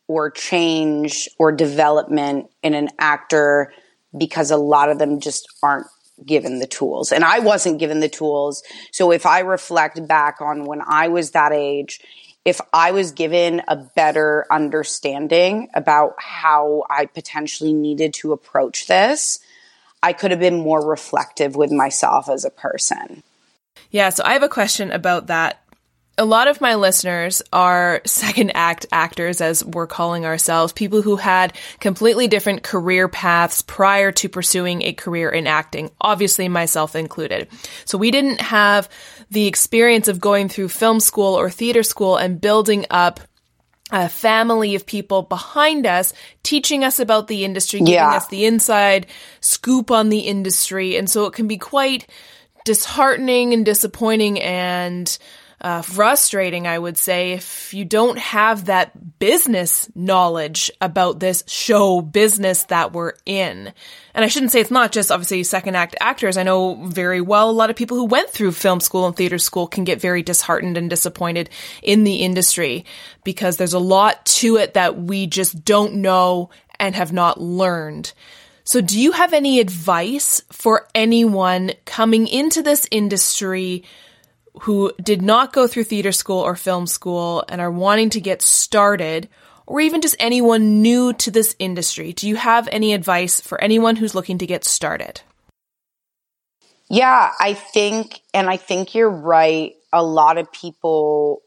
or 0.06 0.30
change 0.30 1.28
or 1.38 1.52
development 1.52 2.50
in 2.62 2.74
an 2.74 2.88
actor 2.98 3.72
because 4.16 4.50
a 4.50 4.56
lot 4.56 4.90
of 4.90 4.98
them 4.98 5.20
just 5.20 5.48
aren't 5.62 5.86
given 6.26 6.58
the 6.58 6.66
tools. 6.66 7.12
And 7.12 7.24
I 7.24 7.38
wasn't 7.38 7.78
given 7.78 8.00
the 8.00 8.08
tools. 8.08 8.62
So 8.90 9.12
if 9.12 9.24
I 9.24 9.40
reflect 9.40 10.06
back 10.06 10.40
on 10.40 10.64
when 10.64 10.82
I 10.86 11.08
was 11.08 11.30
that 11.30 11.52
age, 11.52 12.00
if 12.44 12.60
I 12.72 12.90
was 12.90 13.12
given 13.12 13.62
a 13.68 13.76
better 13.76 14.46
understanding 14.50 15.68
about 15.74 16.14
how 16.18 16.84
I 16.88 17.06
potentially 17.06 17.72
needed 17.72 18.14
to 18.14 18.32
approach 18.32 18.86
this, 18.86 19.40
I 20.02 20.12
could 20.12 20.30
have 20.30 20.40
been 20.40 20.60
more 20.60 20.84
reflective 20.84 21.56
with 21.56 21.70
myself 21.70 22.28
as 22.28 22.44
a 22.44 22.50
person. 22.50 23.22
Yeah, 23.90 24.10
so 24.10 24.24
I 24.24 24.32
have 24.34 24.42
a 24.42 24.48
question 24.48 24.92
about 24.92 25.26
that. 25.28 25.62
A 26.18 26.24
lot 26.24 26.48
of 26.48 26.60
my 26.60 26.74
listeners 26.74 27.40
are 27.52 28.02
second 28.06 28.52
act 28.54 28.86
actors, 28.92 29.40
as 29.40 29.64
we're 29.64 29.86
calling 29.86 30.24
ourselves, 30.26 30.72
people 30.72 31.02
who 31.02 31.16
had 31.16 31.56
completely 31.80 32.28
different 32.28 32.62
career 32.62 33.08
paths 33.08 33.62
prior 33.62 34.12
to 34.12 34.28
pursuing 34.28 34.82
a 34.82 34.92
career 34.92 35.30
in 35.30 35.46
acting, 35.46 35.90
obviously 36.00 36.48
myself 36.48 36.94
included. 36.94 37.48
So 37.84 37.96
we 37.98 38.10
didn't 38.10 38.40
have 38.40 38.88
the 39.30 39.46
experience 39.46 40.08
of 40.08 40.20
going 40.20 40.48
through 40.48 40.68
film 40.68 41.00
school 41.00 41.38
or 41.38 41.50
theater 41.50 41.82
school 41.82 42.16
and 42.16 42.40
building 42.40 42.86
up 42.90 43.20
a 43.92 44.08
family 44.08 44.74
of 44.74 44.86
people 44.86 45.22
behind 45.22 45.86
us 45.86 46.12
teaching 46.42 46.84
us 46.84 46.98
about 46.98 47.26
the 47.26 47.44
industry, 47.44 47.80
giving 47.80 47.94
yeah. 47.94 48.16
us 48.16 48.28
the 48.28 48.44
inside 48.46 49.06
scoop 49.40 49.90
on 49.90 50.08
the 50.08 50.20
industry. 50.20 50.96
And 50.96 51.08
so 51.08 51.26
it 51.26 51.32
can 51.32 51.46
be 51.46 51.58
quite 51.58 52.06
disheartening 52.64 53.52
and 53.52 53.64
disappointing 53.64 54.40
and 54.40 55.18
uh, 55.60 55.82
frustrating, 55.82 56.66
I 56.66 56.78
would 56.78 56.96
say, 56.96 57.32
if 57.32 57.74
you 57.74 57.84
don't 57.84 58.18
have 58.18 58.66
that 58.66 59.18
business 59.18 59.90
knowledge 59.94 60.70
about 60.80 61.20
this 61.20 61.44
show 61.46 62.00
business 62.00 62.64
that 62.64 62.92
we're 62.92 63.12
in. 63.26 63.72
And 64.14 64.24
I 64.24 64.28
shouldn't 64.28 64.52
say 64.52 64.60
it's 64.60 64.70
not 64.70 64.90
just 64.90 65.12
obviously 65.12 65.42
second 65.44 65.76
act 65.76 65.96
actors. 66.00 66.38
I 66.38 66.44
know 66.44 66.86
very 66.86 67.20
well 67.20 67.50
a 67.50 67.52
lot 67.52 67.68
of 67.68 67.76
people 67.76 67.98
who 67.98 68.06
went 68.06 68.30
through 68.30 68.52
film 68.52 68.80
school 68.80 69.06
and 69.06 69.14
theater 69.14 69.38
school 69.38 69.66
can 69.66 69.84
get 69.84 70.00
very 70.00 70.22
disheartened 70.22 70.78
and 70.78 70.88
disappointed 70.88 71.50
in 71.82 72.04
the 72.04 72.16
industry 72.16 72.86
because 73.22 73.58
there's 73.58 73.74
a 73.74 73.78
lot 73.78 74.24
to 74.24 74.56
it 74.56 74.74
that 74.74 74.98
we 74.98 75.26
just 75.26 75.62
don't 75.64 75.94
know 75.94 76.48
and 76.78 76.94
have 76.94 77.12
not 77.12 77.38
learned. 77.38 78.12
So, 78.64 78.80
do 78.80 78.98
you 78.98 79.12
have 79.12 79.34
any 79.34 79.60
advice 79.60 80.42
for 80.50 80.86
anyone 80.94 81.72
coming 81.84 82.28
into 82.28 82.62
this 82.62 82.86
industry 82.90 83.84
who 84.60 84.92
did 85.02 85.22
not 85.22 85.52
go 85.52 85.66
through 85.66 85.84
theater 85.84 86.12
school 86.12 86.40
or 86.40 86.56
film 86.56 86.86
school 86.86 87.44
and 87.48 87.60
are 87.60 87.70
wanting 87.70 88.10
to 88.10 88.20
get 88.20 88.42
started, 88.42 89.28
or 89.66 89.80
even 89.80 90.00
just 90.00 90.16
anyone 90.18 90.82
new 90.82 91.12
to 91.14 91.30
this 91.30 91.54
industry? 91.58 92.12
Do 92.12 92.28
you 92.28 92.36
have 92.36 92.68
any 92.72 92.92
advice 92.92 93.40
for 93.40 93.60
anyone 93.60 93.96
who's 93.96 94.14
looking 94.14 94.38
to 94.38 94.46
get 94.46 94.64
started? 94.64 95.20
Yeah, 96.88 97.30
I 97.38 97.54
think, 97.54 98.20
and 98.34 98.50
I 98.50 98.56
think 98.56 98.96
you're 98.96 99.08
right. 99.08 99.74
A 99.92 100.02
lot 100.02 100.38
of 100.38 100.50
people, 100.50 101.42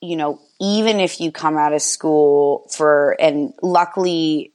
you 0.00 0.16
know, 0.16 0.40
even 0.60 0.98
if 0.98 1.20
you 1.20 1.30
come 1.30 1.56
out 1.56 1.72
of 1.72 1.80
school 1.80 2.66
for, 2.76 3.16
and 3.20 3.54
luckily, 3.62 4.52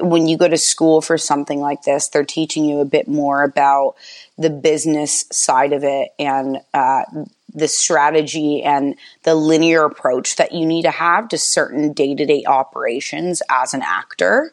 when 0.00 0.26
you 0.26 0.36
go 0.36 0.48
to 0.48 0.56
school 0.56 1.00
for 1.00 1.18
something 1.18 1.60
like 1.60 1.82
this, 1.82 2.08
they're 2.08 2.24
teaching 2.24 2.64
you 2.64 2.80
a 2.80 2.84
bit 2.84 3.08
more 3.08 3.42
about 3.42 3.96
the 4.36 4.50
business 4.50 5.26
side 5.30 5.72
of 5.72 5.84
it 5.84 6.10
and 6.18 6.58
uh, 6.72 7.02
the 7.54 7.68
strategy 7.68 8.62
and 8.62 8.96
the 9.24 9.34
linear 9.34 9.84
approach 9.84 10.36
that 10.36 10.52
you 10.52 10.64
need 10.64 10.82
to 10.82 10.90
have 10.90 11.28
to 11.28 11.38
certain 11.38 11.92
day 11.92 12.14
to 12.14 12.24
day 12.24 12.44
operations 12.46 13.42
as 13.50 13.74
an 13.74 13.82
actor. 13.82 14.52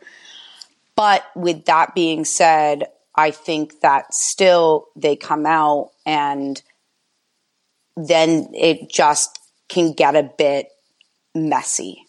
But 0.96 1.26
with 1.36 1.66
that 1.66 1.94
being 1.94 2.26
said, 2.26 2.86
I 3.14 3.32
think 3.32 3.82
that 3.82 4.14
still 4.14 4.88
they 4.96 5.16
come 5.16 5.46
out 5.46 5.92
and 6.06 6.62
then 7.96 8.50
it 8.54 8.90
just 8.90 9.40
can 9.70 9.94
get 9.94 10.16
a 10.16 10.24
bit 10.24 10.70
messy 11.34 12.05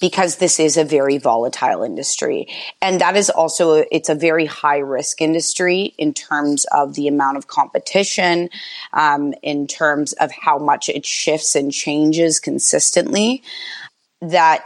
because 0.00 0.36
this 0.36 0.60
is 0.60 0.76
a 0.76 0.84
very 0.84 1.18
volatile 1.18 1.82
industry. 1.82 2.48
And 2.82 3.00
that 3.00 3.16
is 3.16 3.30
also 3.30 3.84
it's 3.90 4.08
a 4.08 4.14
very 4.14 4.46
high 4.46 4.78
risk 4.78 5.22
industry 5.22 5.94
in 5.96 6.12
terms 6.12 6.66
of 6.66 6.94
the 6.94 7.08
amount 7.08 7.38
of 7.38 7.46
competition 7.46 8.50
um, 8.92 9.34
in 9.42 9.66
terms 9.66 10.12
of 10.14 10.30
how 10.32 10.58
much 10.58 10.88
it 10.88 11.06
shifts 11.06 11.56
and 11.56 11.72
changes 11.72 12.40
consistently 12.40 13.42
that 14.20 14.64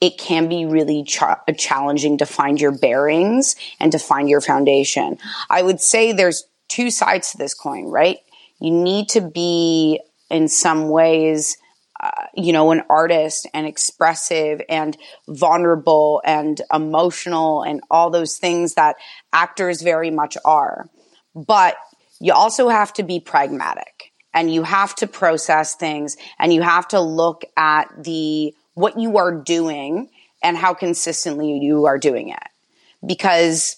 it 0.00 0.18
can 0.18 0.48
be 0.48 0.64
really 0.64 1.04
ch- 1.04 1.22
challenging 1.56 2.18
to 2.18 2.26
find 2.26 2.60
your 2.60 2.72
bearings 2.72 3.54
and 3.78 3.92
to 3.92 3.98
find 3.98 4.28
your 4.28 4.40
foundation. 4.40 5.18
I 5.48 5.62
would 5.62 5.80
say 5.80 6.12
there's 6.12 6.44
two 6.68 6.90
sides 6.90 7.32
to 7.32 7.38
this 7.38 7.54
coin 7.54 7.84
right? 7.84 8.18
You 8.58 8.70
need 8.70 9.10
to 9.10 9.20
be 9.20 10.00
in 10.30 10.48
some 10.48 10.88
ways 10.88 11.58
you 12.34 12.52
know, 12.52 12.70
an 12.72 12.82
artist 12.90 13.48
and 13.54 13.66
expressive 13.66 14.60
and 14.68 14.96
vulnerable 15.28 16.22
and 16.24 16.60
emotional 16.72 17.62
and 17.62 17.80
all 17.90 18.10
those 18.10 18.38
things 18.38 18.74
that 18.74 18.96
actors 19.32 19.82
very 19.82 20.10
much 20.10 20.36
are. 20.44 20.88
But 21.34 21.76
you 22.20 22.32
also 22.32 22.68
have 22.68 22.92
to 22.94 23.02
be 23.02 23.20
pragmatic 23.20 24.12
and 24.34 24.52
you 24.52 24.62
have 24.62 24.94
to 24.96 25.06
process 25.06 25.74
things 25.74 26.16
and 26.38 26.52
you 26.52 26.62
have 26.62 26.88
to 26.88 27.00
look 27.00 27.44
at 27.56 27.86
the, 28.02 28.54
what 28.74 28.98
you 28.98 29.18
are 29.18 29.32
doing 29.32 30.08
and 30.42 30.56
how 30.56 30.74
consistently 30.74 31.58
you 31.58 31.86
are 31.86 31.98
doing 31.98 32.30
it. 32.30 32.42
Because 33.04 33.76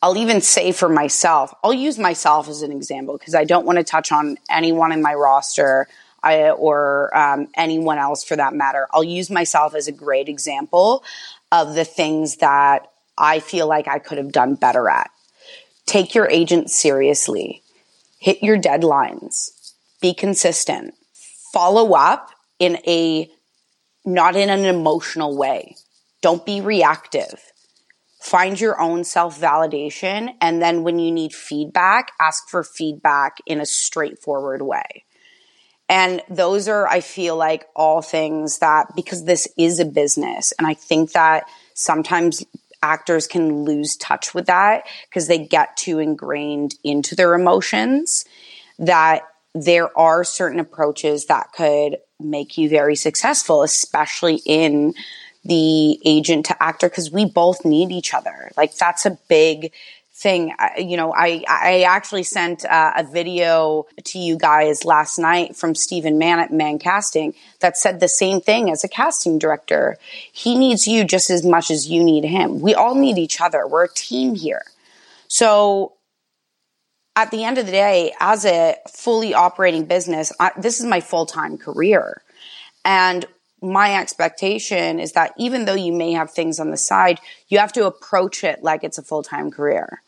I'll 0.00 0.16
even 0.16 0.40
say 0.40 0.70
for 0.72 0.88
myself, 0.88 1.52
I'll 1.64 1.74
use 1.74 1.98
myself 1.98 2.48
as 2.48 2.62
an 2.62 2.70
example 2.70 3.18
because 3.18 3.34
I 3.34 3.44
don't 3.44 3.66
want 3.66 3.78
to 3.78 3.84
touch 3.84 4.12
on 4.12 4.36
anyone 4.48 4.92
in 4.92 5.02
my 5.02 5.14
roster. 5.14 5.88
I, 6.22 6.50
or 6.50 7.16
um, 7.16 7.48
anyone 7.56 7.98
else 7.98 8.24
for 8.24 8.36
that 8.36 8.54
matter. 8.54 8.86
I'll 8.92 9.04
use 9.04 9.30
myself 9.30 9.74
as 9.74 9.88
a 9.88 9.92
great 9.92 10.28
example 10.28 11.04
of 11.52 11.74
the 11.74 11.84
things 11.84 12.36
that 12.36 12.90
I 13.16 13.40
feel 13.40 13.66
like 13.66 13.88
I 13.88 13.98
could 13.98 14.18
have 14.18 14.32
done 14.32 14.54
better 14.54 14.88
at. 14.88 15.10
Take 15.86 16.14
your 16.14 16.28
agent 16.28 16.70
seriously, 16.70 17.62
hit 18.18 18.42
your 18.42 18.58
deadlines, 18.58 19.72
be 20.00 20.12
consistent, 20.12 20.94
follow 21.52 21.94
up 21.94 22.30
in 22.58 22.78
a 22.86 23.30
not 24.04 24.36
in 24.36 24.50
an 24.50 24.64
emotional 24.64 25.36
way. 25.36 25.76
Don't 26.22 26.44
be 26.44 26.60
reactive. 26.60 27.52
Find 28.20 28.60
your 28.60 28.80
own 28.80 29.04
self 29.04 29.40
validation. 29.40 30.34
And 30.40 30.60
then 30.60 30.82
when 30.82 30.98
you 30.98 31.12
need 31.12 31.32
feedback, 31.32 32.12
ask 32.20 32.48
for 32.48 32.64
feedback 32.64 33.38
in 33.46 33.60
a 33.60 33.66
straightforward 33.66 34.62
way. 34.62 35.04
And 35.88 36.22
those 36.28 36.68
are, 36.68 36.86
I 36.86 37.00
feel 37.00 37.36
like 37.36 37.66
all 37.74 38.02
things 38.02 38.58
that, 38.58 38.94
because 38.94 39.24
this 39.24 39.48
is 39.56 39.80
a 39.80 39.84
business. 39.84 40.52
And 40.58 40.66
I 40.66 40.74
think 40.74 41.12
that 41.12 41.48
sometimes 41.74 42.44
actors 42.82 43.26
can 43.26 43.64
lose 43.64 43.96
touch 43.96 44.34
with 44.34 44.46
that 44.46 44.86
because 45.08 45.28
they 45.28 45.38
get 45.38 45.76
too 45.76 45.98
ingrained 45.98 46.74
into 46.84 47.14
their 47.14 47.34
emotions 47.34 48.24
that 48.78 49.22
there 49.54 49.96
are 49.98 50.22
certain 50.24 50.60
approaches 50.60 51.26
that 51.26 51.52
could 51.52 51.96
make 52.20 52.58
you 52.58 52.68
very 52.68 52.94
successful, 52.94 53.62
especially 53.62 54.40
in 54.44 54.94
the 55.44 55.98
agent 56.04 56.46
to 56.46 56.62
actor, 56.62 56.88
because 56.88 57.10
we 57.10 57.24
both 57.24 57.64
need 57.64 57.90
each 57.90 58.12
other. 58.12 58.50
Like 58.56 58.76
that's 58.76 59.06
a 59.06 59.18
big 59.28 59.72
thing. 60.18 60.52
I, 60.58 60.78
you 60.78 60.96
know, 60.96 61.14
I, 61.14 61.44
I 61.48 61.82
actually 61.82 62.24
sent 62.24 62.64
uh, 62.64 62.92
a 62.96 63.04
video 63.04 63.86
to 64.04 64.18
you 64.18 64.36
guys 64.36 64.84
last 64.84 65.18
night 65.18 65.54
from 65.54 65.74
Stephen 65.74 66.18
Mann 66.18 66.40
at 66.40 66.52
Man 66.52 66.78
Casting 66.78 67.34
that 67.60 67.78
said 67.78 68.00
the 68.00 68.08
same 68.08 68.40
thing 68.40 68.70
as 68.70 68.82
a 68.82 68.88
casting 68.88 69.38
director. 69.38 69.96
He 70.32 70.56
needs 70.58 70.86
you 70.86 71.04
just 71.04 71.30
as 71.30 71.44
much 71.44 71.70
as 71.70 71.88
you 71.88 72.02
need 72.02 72.24
him. 72.24 72.60
We 72.60 72.74
all 72.74 72.94
need 72.94 73.16
each 73.16 73.40
other. 73.40 73.66
We're 73.66 73.84
a 73.84 73.94
team 73.94 74.34
here. 74.34 74.62
So 75.28 75.92
at 77.14 77.30
the 77.30 77.44
end 77.44 77.58
of 77.58 77.66
the 77.66 77.72
day, 77.72 78.12
as 78.18 78.44
a 78.44 78.76
fully 78.88 79.34
operating 79.34 79.84
business, 79.84 80.32
I, 80.40 80.50
this 80.56 80.80
is 80.80 80.86
my 80.86 81.00
full 81.00 81.26
time 81.26 81.58
career. 81.58 82.22
And 82.84 83.24
my 83.60 83.96
expectation 83.96 84.98
is 84.98 85.12
that 85.12 85.34
even 85.36 85.64
though 85.64 85.74
you 85.74 85.92
may 85.92 86.12
have 86.12 86.30
things 86.30 86.60
on 86.60 86.70
the 86.70 86.76
side, 86.76 87.20
you 87.48 87.58
have 87.58 87.72
to 87.72 87.86
approach 87.86 88.44
it 88.44 88.62
like 88.62 88.84
it's 88.84 88.98
a 88.98 89.02
full 89.02 89.22
time 89.22 89.50
career. 89.50 90.00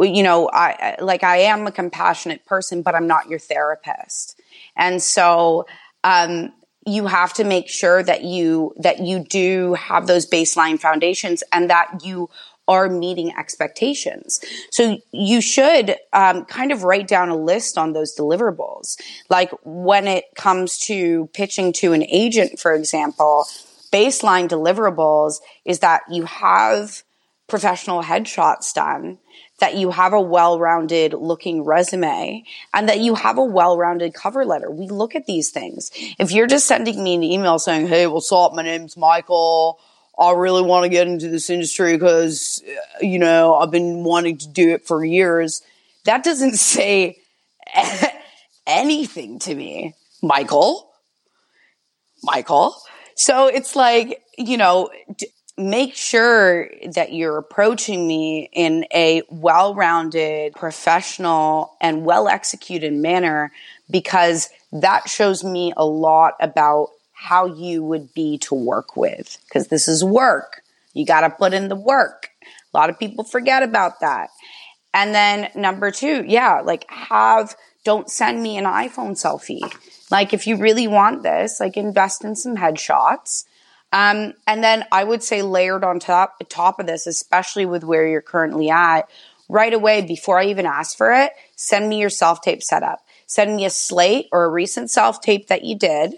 You 0.00 0.22
know, 0.22 0.48
I 0.52 0.96
like 1.00 1.24
I 1.24 1.38
am 1.38 1.66
a 1.66 1.72
compassionate 1.72 2.46
person, 2.46 2.82
but 2.82 2.94
I'm 2.94 3.06
not 3.06 3.28
your 3.28 3.38
therapist. 3.38 4.40
And 4.76 5.02
so, 5.02 5.66
um, 6.04 6.52
you 6.86 7.06
have 7.06 7.32
to 7.34 7.44
make 7.44 7.68
sure 7.68 8.02
that 8.02 8.24
you 8.24 8.74
that 8.78 9.00
you 9.00 9.20
do 9.20 9.74
have 9.74 10.06
those 10.06 10.26
baseline 10.26 10.80
foundations 10.80 11.42
and 11.52 11.70
that 11.70 12.04
you 12.04 12.30
are 12.66 12.88
meeting 12.88 13.32
expectations. 13.36 14.40
So 14.70 14.98
you 15.10 15.40
should 15.40 15.96
um, 16.12 16.44
kind 16.44 16.70
of 16.70 16.82
write 16.82 17.08
down 17.08 17.30
a 17.30 17.36
list 17.36 17.78
on 17.78 17.94
those 17.94 18.14
deliverables. 18.14 18.98
Like 19.30 19.50
when 19.64 20.06
it 20.06 20.24
comes 20.34 20.78
to 20.80 21.30
pitching 21.32 21.72
to 21.74 21.94
an 21.94 22.04
agent, 22.04 22.60
for 22.60 22.74
example, 22.74 23.46
baseline 23.90 24.48
deliverables 24.48 25.38
is 25.64 25.78
that 25.78 26.02
you 26.10 26.24
have 26.24 27.02
professional 27.46 28.02
headshots 28.02 28.74
done, 28.74 29.18
that 29.60 29.74
you 29.74 29.90
have 29.90 30.12
a 30.12 30.20
well-rounded 30.20 31.14
looking 31.14 31.64
resume, 31.64 32.44
and 32.72 32.88
that 32.88 33.00
you 33.00 33.14
have 33.14 33.38
a 33.38 33.44
well-rounded 33.44 34.14
cover 34.14 34.44
letter. 34.44 34.70
We 34.70 34.88
look 34.88 35.14
at 35.14 35.26
these 35.26 35.50
things. 35.50 35.90
If 36.18 36.32
you're 36.32 36.46
just 36.46 36.66
sending 36.66 37.02
me 37.02 37.14
an 37.14 37.22
email 37.22 37.58
saying, 37.58 37.88
Hey, 37.88 38.06
what's 38.06 38.30
up? 38.32 38.54
My 38.54 38.62
name's 38.62 38.96
Michael. 38.96 39.80
I 40.18 40.32
really 40.32 40.62
want 40.62 40.84
to 40.84 40.88
get 40.88 41.06
into 41.06 41.28
this 41.28 41.48
industry 41.48 41.92
because, 41.92 42.62
you 43.00 43.18
know, 43.18 43.54
I've 43.54 43.70
been 43.70 44.02
wanting 44.02 44.38
to 44.38 44.48
do 44.48 44.70
it 44.70 44.84
for 44.86 45.04
years. 45.04 45.62
That 46.04 46.24
doesn't 46.24 46.54
say 46.56 47.18
anything 48.66 49.38
to 49.40 49.54
me, 49.54 49.94
Michael. 50.22 50.90
Michael. 52.22 52.74
So 53.14 53.46
it's 53.46 53.76
like, 53.76 54.22
you 54.36 54.56
know, 54.56 54.90
make 55.58 55.94
sure 55.94 56.70
that 56.94 57.12
you're 57.12 57.36
approaching 57.36 58.06
me 58.06 58.48
in 58.52 58.86
a 58.94 59.22
well 59.28 59.74
rounded, 59.74 60.54
professional, 60.54 61.76
and 61.80 62.04
well 62.04 62.28
executed 62.28 62.92
manner 62.92 63.52
because 63.90 64.48
that 64.72 65.08
shows 65.08 65.42
me 65.42 65.72
a 65.76 65.84
lot 65.84 66.34
about 66.40 66.90
how 67.12 67.46
you 67.46 67.82
would 67.82 68.14
be 68.14 68.38
to 68.38 68.54
work 68.54 68.96
with 68.96 69.38
because 69.44 69.68
this 69.68 69.88
is 69.88 70.04
work. 70.04 70.62
You 70.94 71.04
got 71.04 71.22
to 71.22 71.30
put 71.30 71.52
in 71.52 71.68
the 71.68 71.76
work. 71.76 72.30
A 72.72 72.76
lot 72.76 72.90
of 72.90 72.98
people 72.98 73.24
forget 73.24 73.62
about 73.62 74.00
that. 74.00 74.30
And 74.94 75.14
then 75.14 75.50
number 75.54 75.90
two, 75.90 76.24
yeah, 76.26 76.60
like 76.60 76.84
have, 76.88 77.56
don't 77.84 78.10
send 78.10 78.42
me 78.42 78.56
an 78.56 78.64
iPhone 78.64 79.12
selfie. 79.12 79.72
Like 80.10 80.32
if 80.32 80.46
you 80.46 80.56
really 80.56 80.86
want 80.86 81.22
this, 81.22 81.60
like 81.60 81.76
invest 81.76 82.24
in 82.24 82.36
some 82.36 82.56
headshots. 82.56 83.44
Um, 83.92 84.34
and 84.46 84.62
then 84.62 84.84
I 84.92 85.04
would 85.04 85.22
say 85.22 85.42
layered 85.42 85.84
on 85.84 85.98
top, 85.98 86.36
top 86.48 86.78
of 86.78 86.86
this, 86.86 87.06
especially 87.06 87.66
with 87.66 87.84
where 87.84 88.06
you're 88.06 88.20
currently 88.20 88.70
at, 88.70 89.08
right 89.48 89.72
away 89.72 90.02
before 90.02 90.38
I 90.38 90.46
even 90.46 90.66
ask 90.66 90.96
for 90.96 91.12
it, 91.12 91.32
send 91.56 91.88
me 91.88 91.98
your 92.00 92.10
self 92.10 92.42
tape 92.42 92.62
setup. 92.62 93.00
Send 93.26 93.56
me 93.56 93.64
a 93.64 93.70
slate 93.70 94.28
or 94.32 94.44
a 94.44 94.48
recent 94.48 94.90
self 94.90 95.20
tape 95.20 95.48
that 95.48 95.64
you 95.64 95.76
did 95.76 96.14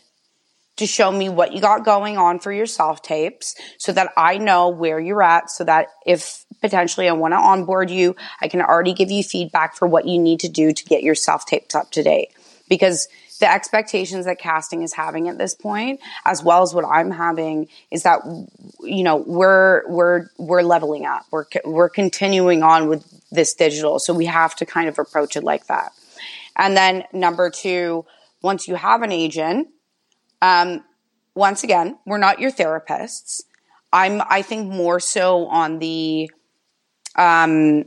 to 0.77 0.87
show 0.87 1.13
me 1.13 1.29
what 1.29 1.53
you 1.53 1.61
got 1.61 1.85
going 1.85 2.17
on 2.17 2.41
for 2.41 2.53
your 2.53 2.67
self 2.67 3.03
tapes 3.03 3.55
so 3.79 3.93
that 3.93 4.13
I 4.17 4.39
know 4.39 4.69
where 4.69 4.99
you're 4.99 5.23
at 5.23 5.51
so 5.51 5.65
that 5.65 5.89
if 6.07 6.45
potentially 6.61 7.09
I 7.09 7.13
want 7.13 7.33
to 7.33 7.39
onboard 7.39 7.91
you, 7.91 8.17
I 8.41 8.49
can 8.49 8.63
already 8.63 8.95
give 8.95 9.11
you 9.11 9.23
feedback 9.23 9.77
for 9.77 9.87
what 9.87 10.07
you 10.07 10.19
need 10.19 10.41
to 10.41 10.49
do 10.49 10.73
to 10.73 10.85
get 10.85 11.03
your 11.03 11.15
self 11.15 11.47
tapes 11.47 11.75
up 11.75 11.91
to 11.93 12.03
date. 12.03 12.31
Because 12.69 13.09
the 13.41 13.51
expectations 13.51 14.27
that 14.27 14.39
casting 14.39 14.83
is 14.83 14.93
having 14.93 15.29
at 15.29 15.39
this 15.39 15.55
point, 15.55 16.01
as 16.25 16.43
well 16.43 16.63
as 16.63 16.73
what 16.73 16.85
I'm 16.85 17.11
having, 17.11 17.69
is 17.91 18.05
that 18.05 18.21
you 18.81 19.03
know 19.03 19.17
we're 19.17 19.89
we're 19.89 20.27
we're 20.39 20.63
leveling 20.63 21.07
up. 21.07 21.25
We're 21.31 21.47
we're 21.65 21.89
continuing 21.89 22.63
on 22.63 22.89
with 22.89 23.05
this 23.31 23.55
digital, 23.55 23.99
so 23.99 24.15
we 24.15 24.27
have 24.27 24.55
to 24.57 24.67
kind 24.67 24.89
of 24.89 24.99
approach 24.99 25.37
it 25.37 25.43
like 25.43 25.67
that. 25.67 25.93
And 26.57 26.77
then 26.77 27.05
number 27.13 27.51
two, 27.51 28.05
once 28.43 28.69
you 28.69 28.75
have 28.75 29.03
an 29.03 29.13
agent, 29.13 29.69
um, 30.43 30.85
once 31.35 31.65
again, 31.65 31.99
we're 32.07 32.19
not 32.19 32.41
your 32.41 32.51
therapists. 32.51 33.43
I'm, 33.93 34.23
I 34.29 34.43
think, 34.43 34.71
more 34.71 35.01
so 35.01 35.47
on 35.47 35.79
the, 35.79 36.31
um, 37.17 37.85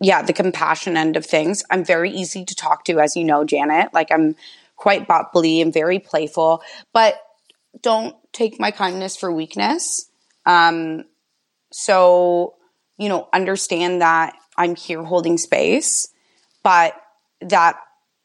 yeah, 0.00 0.22
the 0.22 0.32
compassion 0.32 0.96
end 0.96 1.16
of 1.16 1.24
things. 1.24 1.64
I'm 1.70 1.84
very 1.84 2.10
easy 2.10 2.44
to 2.44 2.54
talk 2.54 2.84
to, 2.84 3.00
as 3.00 3.16
you 3.16 3.24
know, 3.24 3.44
Janet. 3.44 3.94
Like 3.94 4.12
I'm 4.12 4.36
quite 4.78 5.06
bubbly 5.06 5.60
and 5.60 5.72
very 5.72 5.98
playful, 5.98 6.62
but 6.94 7.20
don't 7.82 8.16
take 8.32 8.58
my 8.58 8.70
kindness 8.70 9.16
for 9.16 9.30
weakness. 9.30 10.08
Um, 10.46 11.04
so, 11.70 12.54
you 12.96 13.08
know, 13.08 13.28
understand 13.32 14.00
that 14.00 14.34
I'm 14.56 14.76
here 14.76 15.02
holding 15.02 15.36
space, 15.36 16.08
but 16.62 16.94
that 17.42 17.76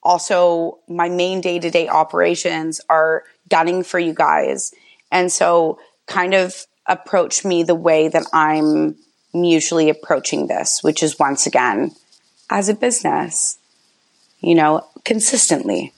also 0.02 0.80
my 0.88 1.10
main 1.10 1.42
day 1.42 1.60
to 1.60 1.70
day 1.70 1.90
operations 1.90 2.80
are 2.88 3.24
gunning 3.50 3.84
for 3.84 4.00
you 4.00 4.14
guys. 4.14 4.74
And 5.12 5.32
so 5.32 5.80
kind 6.06 6.34
of 6.34 6.66
approach 6.86 7.44
me 7.44 7.64
the 7.64 7.76
way 7.76 8.08
that 8.10 8.26
I'm 8.32 8.96
mutually 9.34 9.90
approaching 9.90 10.48
this, 10.48 10.84
which 10.84 11.02
is 11.02 11.18
once 11.20 11.48
again, 11.48 11.92
as 12.50 12.70
a 12.70 12.74
business, 12.76 13.58
you 14.40 14.54
know, 14.54 14.86
consistently. 15.04 15.94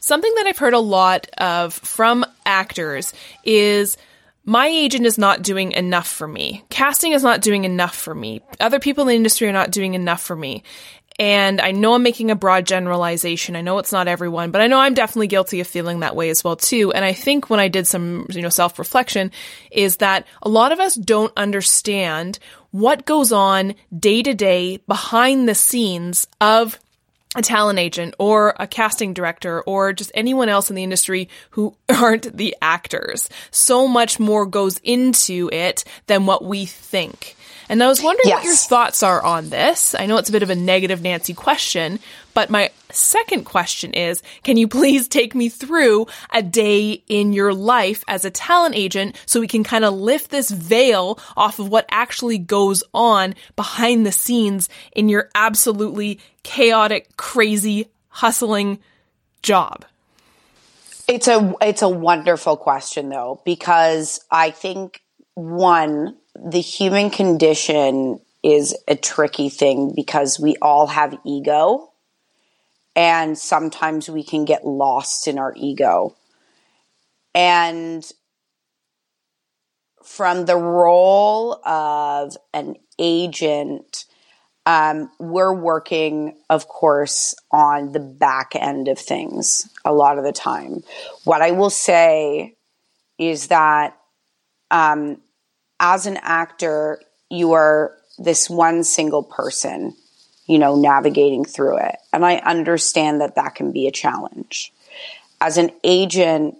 Something 0.00 0.32
that 0.36 0.46
I've 0.46 0.58
heard 0.58 0.74
a 0.74 0.78
lot 0.78 1.28
of 1.38 1.74
from 1.74 2.24
actors 2.44 3.12
is 3.44 3.96
my 4.44 4.66
agent 4.66 5.04
is 5.06 5.18
not 5.18 5.42
doing 5.42 5.72
enough 5.72 6.08
for 6.08 6.26
me. 6.26 6.64
Casting 6.70 7.12
is 7.12 7.22
not 7.22 7.42
doing 7.42 7.64
enough 7.64 7.94
for 7.94 8.14
me. 8.14 8.40
Other 8.58 8.80
people 8.80 9.02
in 9.02 9.08
the 9.08 9.14
industry 9.14 9.46
are 9.48 9.52
not 9.52 9.70
doing 9.70 9.94
enough 9.94 10.22
for 10.22 10.34
me. 10.34 10.64
And 11.18 11.60
I 11.60 11.72
know 11.72 11.92
I'm 11.92 12.02
making 12.02 12.30
a 12.30 12.34
broad 12.34 12.64
generalization. 12.64 13.54
I 13.54 13.60
know 13.60 13.76
it's 13.76 13.92
not 13.92 14.08
everyone, 14.08 14.52
but 14.52 14.62
I 14.62 14.68
know 14.68 14.78
I'm 14.78 14.94
definitely 14.94 15.26
guilty 15.26 15.60
of 15.60 15.66
feeling 15.66 16.00
that 16.00 16.16
way 16.16 16.30
as 16.30 16.42
well 16.42 16.56
too. 16.56 16.92
And 16.92 17.04
I 17.04 17.12
think 17.12 17.50
when 17.50 17.60
I 17.60 17.68
did 17.68 17.86
some, 17.86 18.26
you 18.30 18.40
know, 18.40 18.48
self-reflection 18.48 19.32
is 19.70 19.98
that 19.98 20.26
a 20.40 20.48
lot 20.48 20.72
of 20.72 20.80
us 20.80 20.94
don't 20.94 21.32
understand 21.36 22.38
what 22.70 23.04
goes 23.04 23.32
on 23.32 23.74
day 23.94 24.22
to 24.22 24.32
day 24.32 24.78
behind 24.88 25.46
the 25.46 25.54
scenes 25.54 26.26
of 26.40 26.78
a 27.36 27.42
talent 27.42 27.78
agent 27.78 28.14
or 28.18 28.54
a 28.58 28.66
casting 28.66 29.14
director 29.14 29.62
or 29.62 29.92
just 29.92 30.10
anyone 30.14 30.48
else 30.48 30.68
in 30.68 30.76
the 30.76 30.82
industry 30.82 31.28
who 31.50 31.76
aren't 31.88 32.36
the 32.36 32.56
actors. 32.60 33.28
So 33.50 33.86
much 33.86 34.18
more 34.18 34.46
goes 34.46 34.78
into 34.82 35.48
it 35.52 35.84
than 36.06 36.26
what 36.26 36.44
we 36.44 36.66
think. 36.66 37.36
And 37.70 37.80
I 37.84 37.86
was 37.86 38.02
wondering 38.02 38.26
yes. 38.26 38.38
what 38.38 38.44
your 38.44 38.56
thoughts 38.56 39.04
are 39.04 39.22
on 39.22 39.48
this. 39.50 39.94
I 39.94 40.06
know 40.06 40.16
it's 40.16 40.28
a 40.28 40.32
bit 40.32 40.42
of 40.42 40.50
a 40.50 40.56
negative 40.56 41.02
Nancy 41.02 41.34
question, 41.34 42.00
but 42.34 42.50
my 42.50 42.72
second 42.90 43.44
question 43.44 43.94
is, 43.94 44.24
can 44.42 44.56
you 44.56 44.66
please 44.66 45.06
take 45.06 45.36
me 45.36 45.48
through 45.48 46.08
a 46.32 46.42
day 46.42 47.04
in 47.06 47.32
your 47.32 47.54
life 47.54 48.02
as 48.08 48.24
a 48.24 48.30
talent 48.30 48.74
agent 48.74 49.14
so 49.24 49.38
we 49.38 49.46
can 49.46 49.62
kind 49.62 49.84
of 49.84 49.94
lift 49.94 50.32
this 50.32 50.50
veil 50.50 51.20
off 51.36 51.60
of 51.60 51.68
what 51.68 51.86
actually 51.92 52.38
goes 52.38 52.82
on 52.92 53.36
behind 53.54 54.04
the 54.04 54.10
scenes 54.10 54.68
in 54.90 55.08
your 55.08 55.30
absolutely 55.36 56.18
chaotic, 56.42 57.16
crazy, 57.16 57.86
hustling 58.08 58.80
job? 59.44 59.84
It's 61.06 61.28
a 61.28 61.54
it's 61.60 61.82
a 61.82 61.88
wonderful 61.88 62.56
question 62.56 63.10
though 63.10 63.40
because 63.44 64.24
I 64.28 64.50
think 64.50 65.02
one 65.34 66.16
the 66.34 66.60
human 66.60 67.10
condition 67.10 68.20
is 68.42 68.76
a 68.88 68.96
tricky 68.96 69.48
thing 69.48 69.92
because 69.94 70.40
we 70.40 70.56
all 70.62 70.86
have 70.86 71.18
ego 71.24 71.90
and 72.96 73.38
sometimes 73.38 74.08
we 74.08 74.22
can 74.22 74.44
get 74.44 74.66
lost 74.66 75.28
in 75.28 75.38
our 75.38 75.54
ego. 75.56 76.16
And 77.34 78.04
from 80.02 80.46
the 80.46 80.56
role 80.56 81.54
of 81.66 82.36
an 82.52 82.76
agent, 82.98 84.04
um, 84.66 85.10
we're 85.18 85.54
working, 85.54 86.36
of 86.48 86.68
course, 86.68 87.34
on 87.50 87.92
the 87.92 88.00
back 88.00 88.52
end 88.54 88.88
of 88.88 88.98
things 88.98 89.68
a 89.84 89.92
lot 89.92 90.18
of 90.18 90.24
the 90.24 90.32
time. 90.32 90.82
What 91.24 91.42
I 91.42 91.52
will 91.52 91.70
say 91.70 92.56
is 93.18 93.48
that 93.48 93.96
um, 94.70 95.20
as 95.80 96.06
an 96.06 96.18
actor, 96.22 97.00
you 97.30 97.52
are 97.52 97.96
this 98.18 98.50
one 98.50 98.84
single 98.84 99.22
person, 99.22 99.96
you 100.46 100.58
know, 100.58 100.76
navigating 100.76 101.44
through 101.44 101.78
it. 101.78 101.96
And 102.12 102.24
I 102.24 102.36
understand 102.36 103.22
that 103.22 103.36
that 103.36 103.54
can 103.54 103.72
be 103.72 103.88
a 103.88 103.90
challenge. 103.90 104.72
As 105.40 105.56
an 105.56 105.70
agent, 105.82 106.56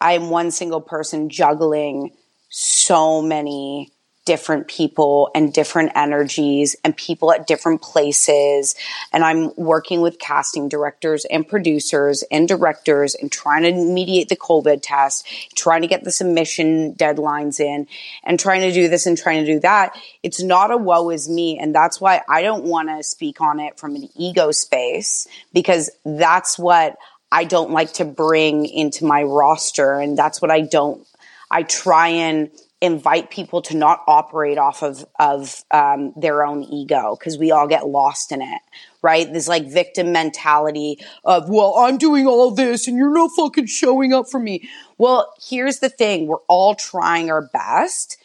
I'm 0.00 0.30
one 0.30 0.52
single 0.52 0.80
person 0.80 1.28
juggling 1.28 2.12
so 2.48 3.20
many 3.20 3.90
different 4.24 4.68
people 4.68 5.30
and 5.34 5.52
different 5.52 5.92
energies 5.94 6.76
and 6.82 6.96
people 6.96 7.32
at 7.32 7.46
different 7.46 7.82
places. 7.82 8.74
And 9.12 9.22
I'm 9.22 9.54
working 9.56 10.00
with 10.00 10.18
casting 10.18 10.68
directors 10.68 11.26
and 11.26 11.46
producers 11.46 12.24
and 12.30 12.48
directors 12.48 13.14
and 13.14 13.30
trying 13.30 13.64
to 13.64 13.72
mediate 13.72 14.28
the 14.28 14.36
COVID 14.36 14.80
test, 14.82 15.26
trying 15.54 15.82
to 15.82 15.88
get 15.88 16.04
the 16.04 16.10
submission 16.10 16.94
deadlines 16.94 17.60
in 17.60 17.86
and 18.22 18.40
trying 18.40 18.62
to 18.62 18.72
do 18.72 18.88
this 18.88 19.06
and 19.06 19.18
trying 19.18 19.44
to 19.44 19.52
do 19.52 19.60
that. 19.60 19.96
It's 20.22 20.42
not 20.42 20.70
a 20.70 20.76
woe 20.76 21.10
is 21.10 21.28
me. 21.28 21.58
And 21.58 21.74
that's 21.74 22.00
why 22.00 22.22
I 22.28 22.42
don't 22.42 22.64
want 22.64 22.88
to 22.88 23.02
speak 23.02 23.40
on 23.40 23.60
it 23.60 23.78
from 23.78 23.94
an 23.94 24.08
ego 24.16 24.52
space 24.52 25.26
because 25.52 25.90
that's 26.04 26.58
what 26.58 26.96
I 27.30 27.44
don't 27.44 27.72
like 27.72 27.94
to 27.94 28.04
bring 28.04 28.64
into 28.64 29.04
my 29.04 29.22
roster. 29.22 29.94
And 29.94 30.16
that's 30.16 30.40
what 30.40 30.50
I 30.50 30.60
don't, 30.60 31.06
I 31.50 31.64
try 31.64 32.08
and 32.08 32.50
invite 32.84 33.30
people 33.30 33.62
to 33.62 33.76
not 33.76 34.02
operate 34.06 34.58
off 34.58 34.82
of 34.82 35.04
of 35.18 35.64
um, 35.70 36.12
their 36.16 36.44
own 36.44 36.62
ego 36.64 37.16
because 37.18 37.38
we 37.38 37.50
all 37.50 37.66
get 37.66 37.86
lost 37.86 38.32
in 38.32 38.42
it 38.42 38.60
right? 39.04 39.30
This 39.30 39.46
like 39.46 39.66
victim 39.66 40.12
mentality 40.12 40.98
of 41.24 41.48
well 41.48 41.74
i'm 41.76 41.98
doing 41.98 42.26
all 42.26 42.50
this 42.50 42.88
and 42.88 42.96
you're 42.96 43.12
not 43.12 43.30
fucking 43.36 43.66
showing 43.66 44.12
up 44.12 44.28
for 44.28 44.40
me. 44.40 44.68
Well 44.98 45.32
here's 45.46 45.78
the 45.78 45.90
thing. 45.90 46.26
We're 46.26 46.38
all 46.48 46.74
trying 46.74 47.30
our 47.30 47.42
best 47.52 48.16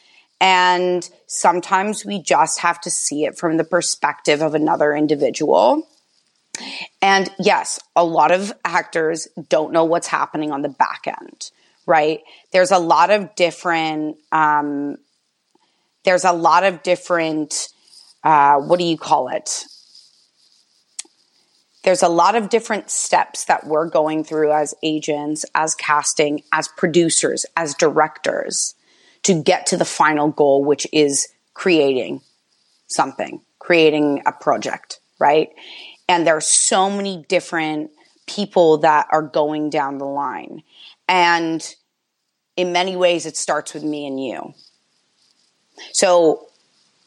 and 0.42 1.08
sometimes 1.28 2.06
we 2.06 2.22
just 2.22 2.62
have 2.62 2.80
to 2.82 2.90
see 2.90 3.26
it 3.26 3.38
from 3.38 3.58
the 3.58 3.66
perspective 3.66 4.42
of 4.42 4.56
another 4.56 4.96
individual. 4.96 5.86
And 7.02 7.30
yes 7.38 7.80
a 7.96 8.06
lot 8.06 8.32
of 8.32 8.54
actors 8.64 9.28
don't 9.50 9.74
know 9.74 9.84
what's 9.84 10.08
happening 10.08 10.52
on 10.52 10.62
the 10.62 10.70
back 10.70 11.02
end 11.08 11.52
right? 11.90 12.22
There's 12.54 12.72
a 12.72 12.78
lot 12.78 13.10
of 13.10 13.34
different, 13.36 14.18
um, 14.32 14.98
there's 16.06 16.24
a 16.24 16.32
lot 16.32 16.64
of 16.64 16.84
different, 16.84 17.70
uh, 18.24 18.58
what 18.58 18.78
do 18.78 18.86
you 18.86 18.98
call 18.98 19.30
it? 19.30 19.66
There's 21.84 22.04
a 22.04 22.08
lot 22.08 22.36
of 22.36 22.50
different 22.50 22.92
steps 22.92 23.46
that 23.46 23.66
we're 23.66 23.90
going 23.90 24.24
through 24.24 24.52
as 24.52 24.76
agents, 24.84 25.46
as 25.56 25.74
casting, 25.74 26.44
as 26.54 26.68
producers, 26.68 27.46
as 27.58 27.74
directors 27.74 28.76
to 29.24 29.42
get 29.42 29.66
to 29.68 29.78
the 29.78 29.86
final 29.86 30.30
goal, 30.30 30.64
which 30.64 30.86
is 30.94 31.28
creating 31.56 32.22
something, 32.88 33.42
creating 33.58 34.22
a 34.28 34.32
project, 34.32 35.00
right? 35.20 35.50
And 36.08 36.28
there 36.28 36.38
are 36.38 36.42
so 36.42 36.90
many 36.90 37.26
different 37.28 37.90
people 38.28 38.78
that 38.80 39.08
are 39.12 39.24
going 39.24 39.72
down 39.72 39.98
the 39.98 40.06
line. 40.06 40.62
And 41.08 41.76
in 42.60 42.74
many 42.74 42.98
ways, 42.98 43.26
it 43.26 43.38
starts 43.38 43.74
with 43.74 43.86
me 43.86 44.06
and 44.06 44.22
you. 44.22 44.54
So, 45.94 46.46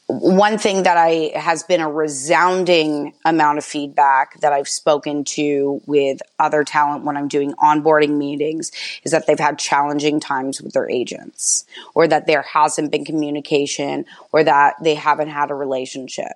one 0.07 0.57
thing 0.57 0.83
that 0.85 0.97
I 0.97 1.31
has 1.35 1.63
been 1.63 1.81
a 1.81 1.91
resounding 1.91 3.13
amount 3.25 3.59
of 3.59 3.65
feedback 3.65 4.41
that 4.41 4.53
I've 4.53 4.69
spoken 4.69 5.25
to 5.25 5.83
with 5.87 6.21
other 6.39 6.65
talent 6.65 7.05
when 7.05 7.17
I'm 7.19 7.29
doing 7.29 7.53
onboarding 7.55 8.17
meetings 8.17 8.73
is 9.05 9.13
that 9.13 9.27
they've 9.27 9.39
had 9.39 9.59
challenging 9.59 10.21
times 10.21 10.61
with 10.61 10.73
their 10.73 10.89
agents 10.89 11.65
or 11.95 12.09
that 12.09 12.27
there 12.27 12.43
hasn't 12.43 12.91
been 12.91 13.05
communication 13.05 14.07
or 14.33 14.43
that 14.43 14.75
they 14.83 14.95
haven't 14.95 15.29
had 15.29 15.51
a 15.51 15.55
relationship. 15.55 16.33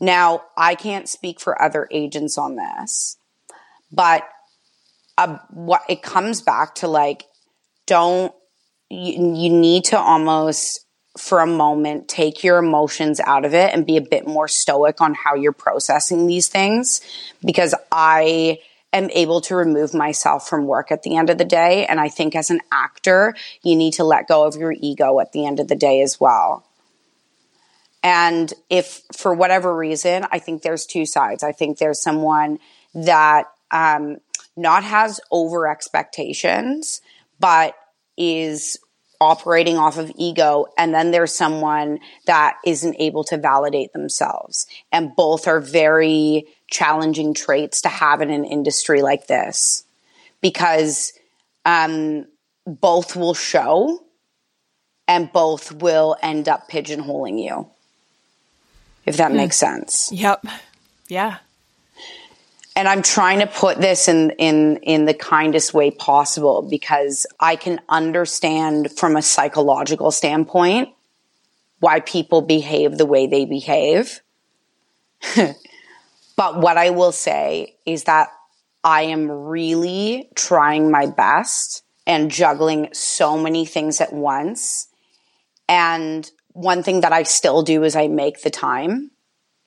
Now, 0.00 0.42
I 0.56 0.76
can't 0.76 1.08
speak 1.08 1.40
for 1.40 1.60
other 1.60 1.88
agents 1.90 2.38
on 2.38 2.56
this, 2.56 3.16
but 3.92 4.28
uh, 5.18 5.38
what 5.50 5.82
it 5.88 6.02
comes 6.02 6.40
back 6.40 6.76
to 6.76 6.88
like 6.88 7.24
don't 7.86 8.34
you, 8.90 9.34
you 9.34 9.50
need 9.50 9.84
to 9.86 9.98
almost 9.98 10.86
for 11.18 11.40
a 11.40 11.46
moment 11.46 12.08
take 12.08 12.44
your 12.44 12.58
emotions 12.58 13.20
out 13.20 13.44
of 13.44 13.54
it 13.54 13.72
and 13.72 13.86
be 13.86 13.96
a 13.96 14.02
bit 14.02 14.26
more 14.26 14.48
stoic 14.48 15.00
on 15.00 15.14
how 15.14 15.34
you're 15.34 15.52
processing 15.52 16.26
these 16.26 16.48
things 16.48 17.00
because 17.44 17.74
I 17.90 18.58
am 18.92 19.10
able 19.10 19.40
to 19.42 19.56
remove 19.56 19.94
myself 19.94 20.46
from 20.48 20.66
work 20.66 20.92
at 20.92 21.02
the 21.02 21.16
end 21.16 21.30
of 21.30 21.38
the 21.38 21.44
day 21.44 21.86
and 21.86 21.98
I 21.98 22.08
think 22.08 22.36
as 22.36 22.50
an 22.50 22.60
actor 22.70 23.34
you 23.62 23.76
need 23.76 23.94
to 23.94 24.04
let 24.04 24.28
go 24.28 24.44
of 24.44 24.56
your 24.56 24.72
ego 24.72 25.18
at 25.20 25.32
the 25.32 25.46
end 25.46 25.58
of 25.58 25.68
the 25.68 25.74
day 25.74 26.02
as 26.02 26.20
well. 26.20 26.66
And 28.02 28.52
if 28.70 29.00
for 29.16 29.34
whatever 29.34 29.74
reason, 29.74 30.26
I 30.30 30.38
think 30.38 30.62
there's 30.62 30.86
two 30.86 31.06
sides. 31.06 31.42
I 31.42 31.52
think 31.52 31.78
there's 31.78 32.00
someone 32.00 32.60
that 32.94 33.50
um, 33.72 34.18
not 34.56 34.84
has 34.84 35.20
over 35.30 35.66
expectations 35.66 37.00
but 37.38 37.74
is 38.16 38.78
operating 39.20 39.78
off 39.78 39.96
of 39.96 40.12
ego 40.16 40.66
and 40.76 40.92
then 40.92 41.10
there's 41.10 41.34
someone 41.34 41.98
that 42.26 42.56
isn't 42.64 42.96
able 42.98 43.24
to 43.24 43.36
validate 43.36 43.92
themselves. 43.92 44.66
And 44.92 45.14
both 45.16 45.48
are 45.48 45.60
very 45.60 46.46
challenging 46.70 47.32
traits 47.32 47.80
to 47.82 47.88
have 47.88 48.20
in 48.20 48.30
an 48.30 48.44
industry 48.44 49.02
like 49.02 49.26
this 49.26 49.84
because 50.42 51.12
um, 51.64 52.26
both 52.66 53.16
will 53.16 53.34
show 53.34 54.02
and 55.08 55.32
both 55.32 55.72
will 55.72 56.16
end 56.22 56.48
up 56.48 56.68
pigeonholing 56.68 57.42
you 57.42 57.70
if 59.06 59.16
that 59.16 59.30
mm. 59.30 59.36
makes 59.36 59.56
sense. 59.56 60.10
Yep. 60.12 60.46
Yeah 61.08 61.38
and 62.76 62.86
I'm 62.86 63.00
trying 63.00 63.40
to 63.40 63.46
put 63.46 63.78
this 63.78 64.06
in, 64.06 64.32
in, 64.32 64.76
in 64.82 65.06
the 65.06 65.14
kindest 65.14 65.72
way 65.72 65.90
possible 65.90 66.60
because 66.68 67.26
I 67.40 67.56
can 67.56 67.80
understand 67.88 68.92
from 68.92 69.16
a 69.16 69.22
psychological 69.22 70.10
standpoint 70.10 70.90
why 71.80 72.00
people 72.00 72.42
behave 72.42 72.98
the 72.98 73.06
way 73.06 73.26
they 73.26 73.46
behave. 73.46 74.20
but 76.36 76.60
what 76.60 76.76
I 76.76 76.90
will 76.90 77.12
say 77.12 77.76
is 77.86 78.04
that 78.04 78.28
I 78.84 79.02
am 79.04 79.30
really 79.30 80.28
trying 80.34 80.90
my 80.90 81.06
best 81.06 81.82
and 82.06 82.30
juggling 82.30 82.90
so 82.92 83.38
many 83.38 83.64
things 83.64 84.02
at 84.02 84.12
once. 84.12 84.88
And 85.66 86.30
one 86.52 86.82
thing 86.82 87.00
that 87.00 87.12
I 87.12 87.22
still 87.22 87.62
do 87.62 87.84
is 87.84 87.96
I 87.96 88.08
make 88.08 88.42
the 88.42 88.50
time 88.50 89.10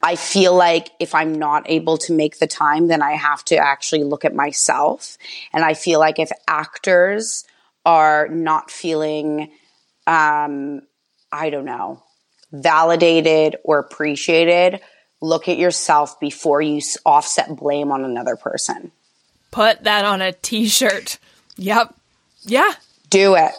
I 0.02 0.16
feel 0.16 0.56
like 0.56 0.92
if 1.00 1.14
I'm 1.14 1.34
not 1.34 1.64
able 1.70 1.98
to 2.00 2.14
make 2.14 2.40
the 2.40 2.48
time, 2.48 2.88
then 2.88 3.02
I 3.02 3.14
have 3.14 3.44
to 3.46 3.58
actually 3.58 4.04
look 4.04 4.24
at 4.24 4.34
myself. 4.34 5.18
And 5.52 5.64
I 5.66 5.74
feel 5.74 6.00
like 6.00 6.20
if 6.20 6.32
actors 6.48 7.44
are 7.86 8.28
not 8.30 8.72
feeling, 8.72 9.52
um, 10.08 10.82
I 11.32 11.50
don't 11.50 11.66
know, 11.66 12.02
validated 12.52 13.58
or 13.64 13.80
appreciated, 13.80 14.80
look 15.22 15.50
at 15.50 15.58
yourself 15.58 16.20
before 16.20 16.62
you 16.62 16.82
offset 17.06 17.56
blame 17.58 17.92
on 17.92 18.06
another 18.06 18.38
person. 18.38 18.92
Put 19.52 19.84
that 19.84 20.06
on 20.06 20.22
a 20.22 20.32
t 20.32 20.68
shirt. 20.68 21.18
Yep. 21.58 21.94
Yeah. 22.44 22.72
Do 23.10 23.36
it. 23.36 23.52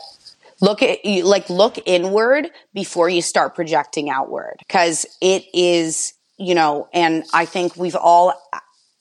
Look 0.63 0.83
at 0.83 1.05
you, 1.05 1.25
like 1.25 1.51
look 1.51 1.79
inward 1.87 2.51
before 2.73 3.09
you 3.09 3.23
start 3.23 3.55
projecting 3.55 4.09
outward 4.11 4.57
because 4.59 5.07
it 5.21 5.45
is 5.53 6.15
you 6.41 6.55
know, 6.55 6.89
and 6.95 7.25
I 7.35 7.45
think 7.45 7.77
we've 7.77 7.95
all 7.95 8.33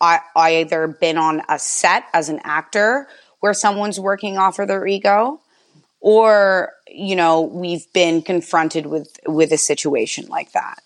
I, 0.01 0.19
either 0.35 0.87
been 0.87 1.17
on 1.17 1.41
a 1.47 1.57
set 1.57 2.03
as 2.13 2.27
an 2.27 2.41
actor 2.43 3.07
where 3.39 3.53
someone's 3.53 3.99
working 3.99 4.37
off 4.37 4.59
of 4.59 4.67
their 4.67 4.85
ego, 4.85 5.39
or 6.01 6.73
you 6.87 7.15
know, 7.15 7.41
we've 7.41 7.91
been 7.93 8.21
confronted 8.21 8.85
with 8.85 9.17
with 9.25 9.53
a 9.53 9.57
situation 9.57 10.27
like 10.27 10.51
that. 10.51 10.83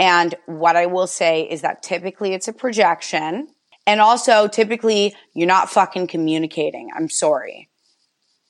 And 0.00 0.34
what 0.46 0.74
I 0.74 0.86
will 0.86 1.06
say 1.06 1.42
is 1.42 1.62
that 1.62 1.84
typically 1.84 2.34
it's 2.34 2.48
a 2.48 2.52
projection. 2.52 3.48
And 3.86 4.00
also 4.00 4.48
typically 4.48 5.14
you're 5.32 5.46
not 5.46 5.70
fucking 5.70 6.08
communicating. 6.08 6.90
I'm 6.94 7.08
sorry. 7.08 7.68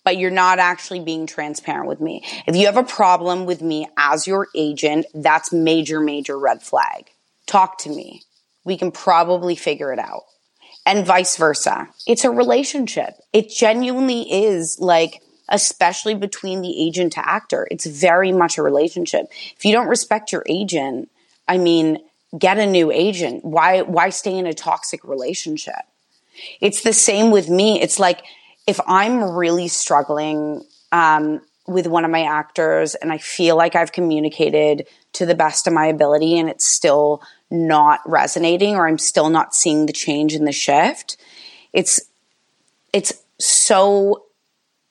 But 0.03 0.17
you're 0.17 0.31
not 0.31 0.59
actually 0.59 1.01
being 1.01 1.27
transparent 1.27 1.89
with 1.89 2.01
me. 2.01 2.25
If 2.47 2.57
you 2.57 2.67
have 2.67 2.77
a 2.77 2.85
problem 2.85 3.45
with 3.45 3.61
me 3.61 3.89
as 3.99 4.27
your 4.27 4.49
agent, 4.55 5.07
that's 5.15 5.53
major, 5.53 6.01
major 6.01 6.39
red 6.39 6.63
flag 6.63 7.11
talk 7.47 7.79
to 7.79 7.91
me. 7.91 8.23
We 8.65 8.77
can 8.77 8.91
probably 8.91 9.57
figure 9.57 9.93
it 9.93 9.99
out. 9.99 10.25
And 10.87 11.07
vice 11.07 11.37
versa. 11.37 11.89
It's 12.07 12.25
a 12.25 12.31
relationship. 12.31 13.15
It 13.33 13.51
genuinely 13.51 14.23
is 14.31 14.79
like 14.79 15.23
especially 15.49 16.15
between 16.15 16.63
the 16.63 16.87
agent 16.87 17.13
to 17.15 17.29
actor. 17.29 17.69
It's 17.71 17.87
very 17.87 18.33
much 18.33 18.57
a 18.57 18.63
relationship. 18.63 19.27
If 19.57 19.65
you 19.65 19.73
don't 19.73 19.89
respect 19.89 20.33
your 20.33 20.43
agent, 20.47 21.11
I 21.47 21.59
mean, 21.59 21.99
get 22.39 22.59
a 22.59 22.67
new 22.67 22.91
agent. 22.91 23.45
Why 23.45 23.83
why 23.83 24.11
stay 24.11 24.37
in 24.37 24.47
a 24.47 24.55
toxic 24.55 25.05
relationship? 25.05 25.75
It's 26.61 26.83
the 26.83 26.93
same 26.93 27.31
with 27.31 27.49
me. 27.49 27.81
It's 27.81 27.99
like 27.99 28.23
if 28.67 28.81
I'm 28.87 29.23
really 29.23 29.69
struggling 29.69 30.65
um, 30.91 31.41
with 31.67 31.87
one 31.87 32.05
of 32.05 32.11
my 32.11 32.23
actors 32.23 32.95
and 32.95 33.13
I 33.13 33.19
feel 33.19 33.57
like 33.57 33.77
I've 33.77 33.93
communicated 33.93 34.87
to 35.15 35.27
the 35.27 35.35
best 35.35 35.67
of 35.67 35.73
my 35.73 35.87
ability 35.87 36.39
and 36.39 36.49
it's 36.49 36.67
still 36.67 37.23
not 37.51 38.01
resonating 38.07 38.77
or 38.77 38.87
I'm 38.87 38.99
still 38.99 39.31
not 39.31 39.55
seeing 39.55 39.87
the 39.87 39.93
change 39.93 40.35
in 40.35 40.45
the 40.45 40.53
shift, 40.53 41.17
it's 41.73 42.01
it's 42.93 43.13
so 43.39 44.25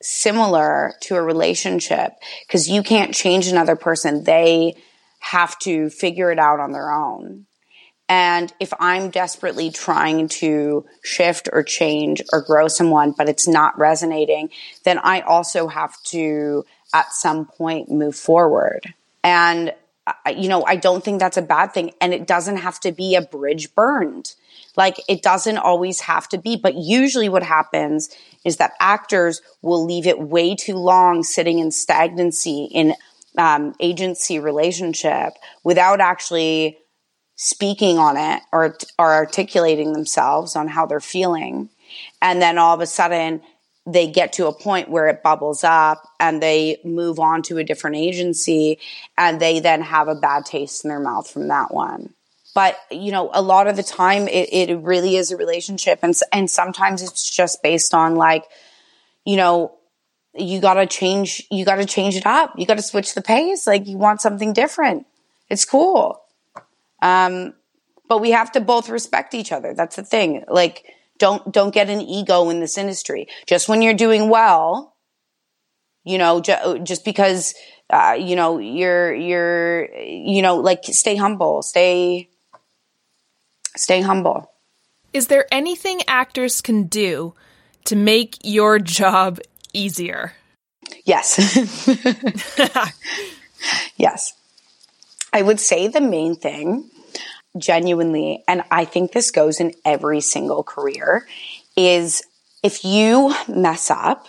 similar 0.01 0.93
to 1.01 1.15
a 1.15 1.21
relationship 1.21 2.13
because 2.45 2.69
you 2.69 2.83
can't 2.83 3.13
change 3.13 3.47
another 3.47 3.75
person. 3.75 4.23
They 4.23 4.75
have 5.19 5.57
to 5.59 5.89
figure 5.89 6.31
it 6.31 6.39
out 6.39 6.59
on 6.59 6.73
their 6.73 6.91
own. 6.91 7.45
And 8.09 8.53
if 8.59 8.73
I'm 8.79 9.09
desperately 9.09 9.71
trying 9.71 10.27
to 10.27 10.85
shift 11.03 11.47
or 11.51 11.63
change 11.63 12.21
or 12.33 12.41
grow 12.41 12.67
someone, 12.67 13.13
but 13.17 13.29
it's 13.29 13.47
not 13.47 13.77
resonating, 13.79 14.49
then 14.83 14.99
I 14.99 15.21
also 15.21 15.67
have 15.67 16.01
to 16.03 16.65
at 16.93 17.13
some 17.13 17.45
point 17.45 17.89
move 17.89 18.15
forward. 18.15 18.93
And, 19.23 19.73
you 20.35 20.49
know, 20.49 20.63
I 20.65 20.75
don't 20.75 21.03
think 21.03 21.19
that's 21.19 21.37
a 21.37 21.41
bad 21.41 21.73
thing. 21.73 21.91
And 22.01 22.13
it 22.13 22.27
doesn't 22.27 22.57
have 22.57 22.79
to 22.81 22.91
be 22.91 23.15
a 23.15 23.21
bridge 23.21 23.73
burned. 23.73 24.35
Like 24.75 24.97
it 25.07 25.21
doesn't 25.21 25.57
always 25.57 26.01
have 26.01 26.27
to 26.29 26.37
be, 26.37 26.55
but 26.55 26.75
usually 26.75 27.29
what 27.29 27.43
happens 27.43 28.09
is 28.43 28.57
that 28.57 28.73
actors 28.79 29.41
will 29.61 29.85
leave 29.85 30.07
it 30.07 30.19
way 30.19 30.55
too 30.55 30.75
long 30.75 31.23
sitting 31.23 31.59
in 31.59 31.71
stagnancy 31.71 32.65
in 32.71 32.95
um, 33.37 33.75
agency 33.79 34.39
relationship 34.39 35.33
without 35.63 36.01
actually 36.01 36.79
speaking 37.35 37.97
on 37.97 38.17
it 38.17 38.41
or, 38.51 38.77
or 38.99 39.13
articulating 39.13 39.93
themselves 39.93 40.55
on 40.55 40.67
how 40.67 40.85
they're 40.85 40.99
feeling. 40.99 41.69
And 42.21 42.41
then 42.41 42.57
all 42.57 42.73
of 42.73 42.81
a 42.81 42.87
sudden 42.87 43.41
they 43.85 44.07
get 44.07 44.33
to 44.33 44.47
a 44.47 44.53
point 44.53 44.89
where 44.89 45.07
it 45.07 45.23
bubbles 45.23 45.63
up 45.63 46.07
and 46.19 46.41
they 46.41 46.79
move 46.85 47.19
on 47.19 47.41
to 47.43 47.57
a 47.57 47.63
different 47.63 47.97
agency 47.97 48.79
and 49.17 49.39
they 49.39 49.59
then 49.59 49.81
have 49.81 50.07
a 50.07 50.15
bad 50.15 50.45
taste 50.45 50.85
in 50.85 50.89
their 50.89 50.99
mouth 50.99 51.29
from 51.29 51.49
that 51.49 51.73
one. 51.73 52.13
But, 52.55 52.77
you 52.91 53.11
know, 53.11 53.29
a 53.33 53.41
lot 53.41 53.67
of 53.67 53.75
the 53.75 53.83
time 53.83 54.27
it, 54.27 54.49
it 54.53 54.79
really 54.79 55.17
is 55.17 55.31
a 55.31 55.37
relationship 55.37 55.99
and, 56.01 56.15
and 56.31 56.49
sometimes 56.49 57.01
it's 57.01 57.29
just 57.29 57.61
based 57.61 57.93
on 57.93 58.15
like, 58.15 58.45
you 59.25 59.35
know, 59.35 59.75
you 60.35 60.61
gotta 60.61 60.85
change, 60.85 61.45
you 61.51 61.65
gotta 61.65 61.85
change 61.85 62.15
it 62.15 62.25
up. 62.25 62.53
You 62.57 62.65
gotta 62.65 62.81
switch 62.81 63.13
the 63.13 63.21
pace. 63.21 63.67
Like 63.67 63.87
you 63.87 63.97
want 63.97 64.21
something 64.21 64.53
different. 64.53 65.05
It's 65.49 65.65
cool. 65.65 66.21
Um, 67.01 67.53
but 68.07 68.19
we 68.19 68.31
have 68.31 68.51
to 68.53 68.61
both 68.61 68.89
respect 68.89 69.33
each 69.33 69.51
other. 69.51 69.73
That's 69.73 69.95
the 69.95 70.03
thing. 70.03 70.43
Like, 70.47 70.93
don't, 71.19 71.51
don't 71.51 71.73
get 71.73 71.89
an 71.89 72.01
ego 72.01 72.49
in 72.49 72.59
this 72.59 72.77
industry. 72.77 73.27
Just 73.47 73.69
when 73.69 73.81
you're 73.81 73.93
doing 73.93 74.29
well, 74.29 74.95
you 76.03 76.17
know, 76.17 76.41
ju- 76.41 76.79
just 76.83 77.05
because, 77.05 77.53
uh, 77.89 78.17
you 78.19 78.35
know, 78.35 78.59
you're, 78.59 79.13
you're, 79.13 79.93
you 79.95 80.41
know, 80.41 80.57
like 80.57 80.83
stay 80.85 81.15
humble, 81.15 81.61
stay, 81.61 82.29
stay 83.75 84.01
humble. 84.01 84.51
Is 85.13 85.27
there 85.27 85.45
anything 85.51 86.01
actors 86.07 86.61
can 86.61 86.85
do 86.85 87.35
to 87.85 87.95
make 87.95 88.37
your 88.43 88.79
job 88.79 89.39
easier? 89.73 90.33
Yes. 91.05 91.37
yes. 93.97 94.33
I 95.31 95.41
would 95.41 95.59
say 95.59 95.87
the 95.87 96.01
main 96.01 96.35
thing, 96.35 96.89
genuinely, 97.57 98.43
and 98.47 98.63
I 98.71 98.85
think 98.85 99.11
this 99.11 99.31
goes 99.31 99.59
in 99.59 99.73
every 99.85 100.21
single 100.21 100.63
career, 100.63 101.27
is 101.75 102.23
if 102.63 102.83
you 102.83 103.33
mess 103.47 103.91
up, 103.91 104.27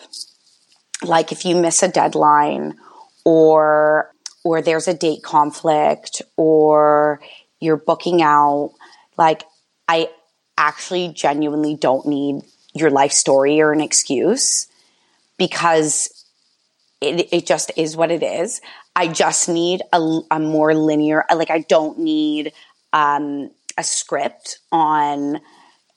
like 1.02 1.32
if 1.32 1.44
you 1.44 1.56
miss 1.56 1.82
a 1.82 1.88
deadline 1.88 2.78
or 3.24 4.10
or 4.44 4.60
there's 4.60 4.88
a 4.88 4.94
date 4.94 5.22
conflict 5.22 6.20
or 6.36 7.20
you're 7.60 7.78
booking 7.78 8.20
out, 8.20 8.74
like 9.16 9.44
I 9.88 10.10
actually 10.58 11.08
genuinely 11.08 11.76
don't 11.76 12.06
need 12.06 12.42
your 12.74 12.90
life 12.90 13.12
story 13.12 13.60
or 13.60 13.72
an 13.72 13.80
excuse 13.80 14.68
because 15.38 16.24
it, 17.00 17.28
it 17.32 17.46
just 17.46 17.72
is 17.76 17.96
what 17.96 18.10
it 18.10 18.22
is. 18.22 18.60
I 18.96 19.08
just 19.08 19.48
need 19.48 19.82
a, 19.92 20.20
a 20.30 20.38
more 20.38 20.74
linear, 20.74 21.24
like 21.34 21.50
I 21.50 21.60
don't 21.60 21.98
need 21.98 22.52
um, 22.94 23.50
a 23.76 23.84
script 23.84 24.60
on. 24.72 25.40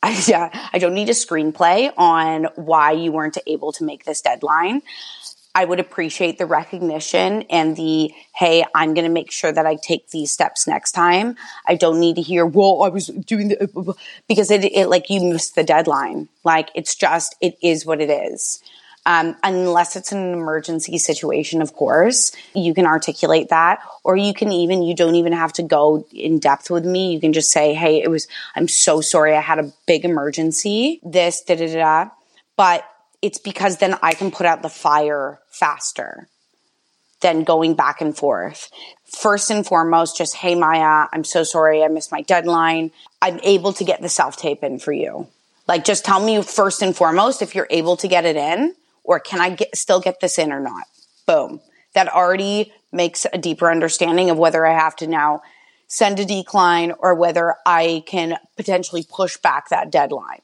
I, 0.03 0.23
yeah, 0.27 0.69
I 0.73 0.79
don't 0.79 0.93
need 0.93 1.09
a 1.09 1.13
screenplay 1.13 1.91
on 1.97 2.47
why 2.55 2.91
you 2.91 3.13
weren't 3.13 3.37
able 3.47 3.71
to 3.73 3.85
make 3.85 4.03
this 4.03 4.21
deadline. 4.21 4.81
I 5.57 5.65
would 5.65 5.79
appreciate 5.79 6.37
the 6.37 6.45
recognition 6.45 7.41
and 7.49 7.75
the, 7.75 8.13
hey, 8.35 8.63
I'm 8.75 8.93
going 8.93 9.07
to 9.07 9.11
make 9.11 9.31
sure 9.31 9.51
that 9.51 9.65
I 9.65 9.75
take 9.75 10.11
these 10.11 10.29
steps 10.29 10.67
next 10.67 10.91
time. 10.91 11.35
I 11.65 11.73
don't 11.73 11.99
need 11.99 12.17
to 12.17 12.21
hear, 12.21 12.45
well, 12.45 12.83
I 12.83 12.89
was 12.89 13.07
doing 13.07 13.47
the, 13.47 13.95
because 14.27 14.51
it, 14.51 14.63
it 14.65 14.85
like 14.85 15.09
you 15.09 15.19
missed 15.19 15.55
the 15.55 15.63
deadline. 15.63 16.29
Like 16.43 16.69
it's 16.75 16.93
just, 16.93 17.35
it 17.41 17.57
is 17.63 17.87
what 17.87 18.01
it 18.01 18.11
is. 18.11 18.61
Um, 19.07 19.37
unless 19.41 19.95
it's 19.95 20.11
an 20.11 20.33
emergency 20.33 20.97
situation, 20.97 21.61
of 21.61 21.73
course, 21.73 22.33
you 22.53 22.73
can 22.73 22.85
articulate 22.85 23.47
that, 23.49 23.79
or 24.03 24.17
you 24.17 24.33
can 24.33 24.51
even, 24.51 24.83
you 24.83 24.93
don't 24.93 25.15
even 25.15 25.31
have 25.31 25.53
to 25.53 25.63
go 25.63 26.05
in 26.11 26.39
depth 26.39 26.69
with 26.69 26.85
me. 26.85 27.13
You 27.13 27.21
can 27.21 27.31
just 27.31 27.49
say, 27.49 27.73
Hey, 27.73 28.01
it 28.01 28.09
was, 28.09 28.27
I'm 28.53 28.67
so 28.67 28.99
sorry. 28.99 29.33
I 29.33 29.39
had 29.39 29.59
a 29.59 29.71
big 29.85 30.03
emergency. 30.03 30.99
This, 31.03 31.41
da 31.41 31.55
da 31.55 31.73
da. 31.73 32.09
But 32.57 32.83
it's 33.21 33.37
because 33.37 33.77
then 33.77 33.95
I 34.01 34.13
can 34.13 34.29
put 34.29 34.45
out 34.45 34.61
the 34.61 34.67
fire 34.67 35.39
faster 35.51 36.27
than 37.21 37.45
going 37.45 37.75
back 37.75 38.01
and 38.01 38.15
forth. 38.15 38.69
First 39.05 39.49
and 39.49 39.65
foremost, 39.65 40.17
just, 40.17 40.35
Hey, 40.35 40.53
Maya, 40.53 41.07
I'm 41.13 41.23
so 41.23 41.43
sorry. 41.43 41.81
I 41.81 41.87
missed 41.87 42.11
my 42.11 42.23
deadline. 42.23 42.91
I'm 43.21 43.39
able 43.41 43.71
to 43.71 43.85
get 43.85 44.01
the 44.01 44.09
self 44.09 44.35
tape 44.35 44.65
in 44.65 44.79
for 44.79 44.91
you. 44.91 45.27
Like, 45.65 45.85
just 45.85 46.03
tell 46.03 46.19
me 46.19 46.41
first 46.43 46.81
and 46.81 46.93
foremost 46.93 47.41
if 47.41 47.55
you're 47.55 47.67
able 47.69 47.95
to 47.97 48.09
get 48.09 48.25
it 48.25 48.35
in 48.35 48.75
or 49.07 49.19
can 49.19 49.41
I 49.41 49.49
get, 49.51 49.75
still 49.75 49.99
get 49.99 50.19
this 50.19 50.37
in 50.37 50.51
or 50.51 50.59
not? 50.59 50.83
Boom. 51.25 51.61
That 51.95 52.09
already 52.09 52.71
makes 52.91 53.25
a 53.31 53.37
deeper 53.39 53.71
understanding 53.71 54.29
of 54.29 54.37
whether 54.37 54.65
I 54.65 54.73
have 54.73 54.95
to 54.97 55.07
now 55.07 55.41
send 55.87 56.19
a 56.19 56.25
decline 56.25 56.93
or 56.99 57.15
whether 57.15 57.55
I 57.65 58.03
can 58.05 58.37
potentially 58.55 59.05
push 59.09 59.37
back 59.37 59.69
that 59.69 59.89
deadline. 59.89 60.41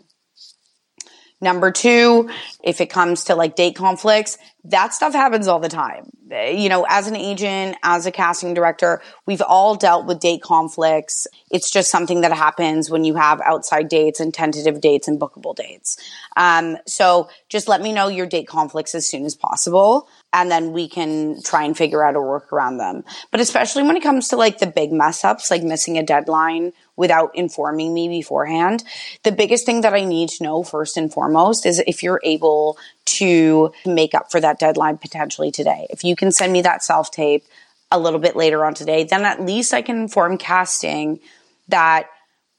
Number 1.44 1.72
two, 1.72 2.30
if 2.64 2.80
it 2.80 2.90
comes 2.90 3.26
to 3.26 3.36
like 3.36 3.58
date 3.58 3.76
conflicts, 3.76 4.38
that 4.64 4.94
stuff 4.94 5.12
happens 5.12 5.50
all 5.50 5.60
the 5.60 5.68
time. 5.68 6.10
You 6.32 6.70
know, 6.70 6.86
as 6.88 7.08
an 7.08 7.18
agent, 7.18 7.76
as 7.84 8.06
a 8.06 8.12
casting 8.12 8.54
director, 8.54 9.02
we've 9.26 9.42
all 9.42 9.76
dealt 9.76 10.06
with 10.06 10.22
date 10.22 10.42
conflicts. 10.42 11.28
It's 11.52 11.70
just 11.70 11.92
something 11.92 12.22
that 12.22 12.32
happens 12.32 12.90
when 12.90 13.04
you 13.04 13.16
have 13.16 13.42
outside 13.42 13.90
dates 13.90 14.22
and 14.22 14.34
tentative 14.34 14.80
dates 14.80 15.10
and 15.10 15.20
bookable 15.20 15.54
dates. 15.54 15.98
Um, 16.38 16.78
so 16.88 17.30
just 17.50 17.68
let 17.68 17.82
me 17.82 17.92
know 17.92 18.08
your 18.08 18.26
date 18.26 18.48
conflicts 18.48 18.96
as 18.96 19.06
soon 19.06 19.26
as 19.26 19.36
possible. 19.36 20.08
And 20.32 20.50
then 20.50 20.72
we 20.72 20.88
can 20.88 21.44
try 21.44 21.64
and 21.64 21.78
figure 21.78 22.04
out 22.04 22.16
a 22.16 22.22
work 22.22 22.54
around 22.54 22.78
them. 22.78 23.04
But 23.32 23.42
especially 23.42 23.84
when 23.84 23.98
it 23.98 24.02
comes 24.02 24.30
to 24.30 24.38
like 24.38 24.60
the 24.60 24.68
big 24.68 24.94
mess 24.94 25.26
ups, 25.26 25.52
like 25.52 25.62
missing 25.62 25.98
a 25.98 26.04
deadline 26.04 26.72
without 26.96 27.32
informing 27.36 27.94
me 27.94 28.08
beforehand. 28.08 28.84
The 29.24 29.32
biggest 29.32 29.66
thing 29.66 29.82
that 29.82 29.94
I 29.94 30.06
need 30.06 30.30
to 30.30 30.44
know 30.44 30.64
first 30.64 30.98
and 30.98 31.12
foremost 31.12 31.66
is 31.66 31.82
if 31.88 32.04
you're 32.04 32.22
able 32.24 32.78
to 33.06 33.72
make 33.86 34.14
up 34.14 34.32
for 34.32 34.40
that 34.40 34.60
deadline 34.60 34.98
potentially 34.98 35.52
today. 35.52 35.88
If 35.90 36.04
you 36.04 36.16
can 36.16 36.32
send 36.32 36.54
me 36.54 36.62
that 36.62 36.84
self 36.84 37.12
tape 37.12 37.44
a 37.92 38.00
little 38.00 38.20
bit 38.20 38.36
later 38.36 38.66
on 38.66 38.74
today, 38.74 39.04
then 39.04 39.24
at 39.24 39.42
least 39.42 39.74
I 39.74 39.82
can 39.82 39.98
inform 39.98 40.38
casting 40.38 41.20
that 41.68 42.10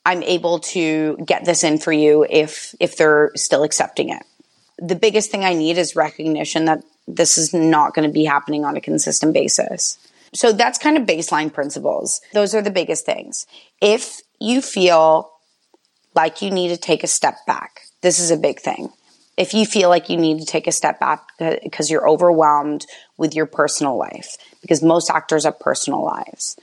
I'm 0.06 0.22
able 0.22 0.60
to 0.60 1.16
get 1.24 1.44
this 1.44 1.64
in 1.64 1.78
for 1.78 1.92
you 1.92 2.26
if 2.28 2.74
if 2.78 2.96
they're 2.96 3.30
still 3.34 3.62
accepting 3.62 4.10
it. 4.10 4.22
The 4.78 4.96
biggest 4.96 5.30
thing 5.30 5.44
I 5.44 5.54
need 5.54 5.78
is 5.78 5.96
recognition 5.96 6.66
that 6.66 6.82
this 7.06 7.38
is 7.38 7.54
not 7.54 7.94
going 7.94 8.08
to 8.08 8.12
be 8.12 8.24
happening 8.24 8.64
on 8.64 8.76
a 8.76 8.80
consistent 8.80 9.32
basis. 9.34 9.98
So 10.34 10.52
that's 10.52 10.78
kind 10.78 10.96
of 10.96 11.04
baseline 11.04 11.52
principles. 11.52 12.20
Those 12.32 12.54
are 12.54 12.62
the 12.62 12.70
biggest 12.70 13.06
things. 13.06 13.46
If 13.80 14.20
you 14.40 14.60
feel 14.60 15.30
like 16.14 16.42
you 16.42 16.50
need 16.50 16.68
to 16.68 16.76
take 16.76 17.02
a 17.02 17.08
step 17.08 17.36
back, 17.46 17.82
this 18.02 18.18
is 18.18 18.30
a 18.30 18.36
big 18.36 18.60
thing. 18.60 18.90
If 19.36 19.52
you 19.52 19.66
feel 19.66 19.88
like 19.88 20.08
you 20.08 20.16
need 20.16 20.38
to 20.40 20.46
take 20.46 20.66
a 20.66 20.72
step 20.72 21.00
back 21.00 21.26
uh, 21.40 21.56
because 21.62 21.90
you're 21.90 22.08
overwhelmed 22.08 22.86
with 23.16 23.34
your 23.34 23.46
personal 23.46 23.98
life, 23.98 24.36
because 24.60 24.82
most 24.82 25.10
actors 25.10 25.44
have 25.44 25.58
personal 25.58 26.04
lives, 26.04 26.56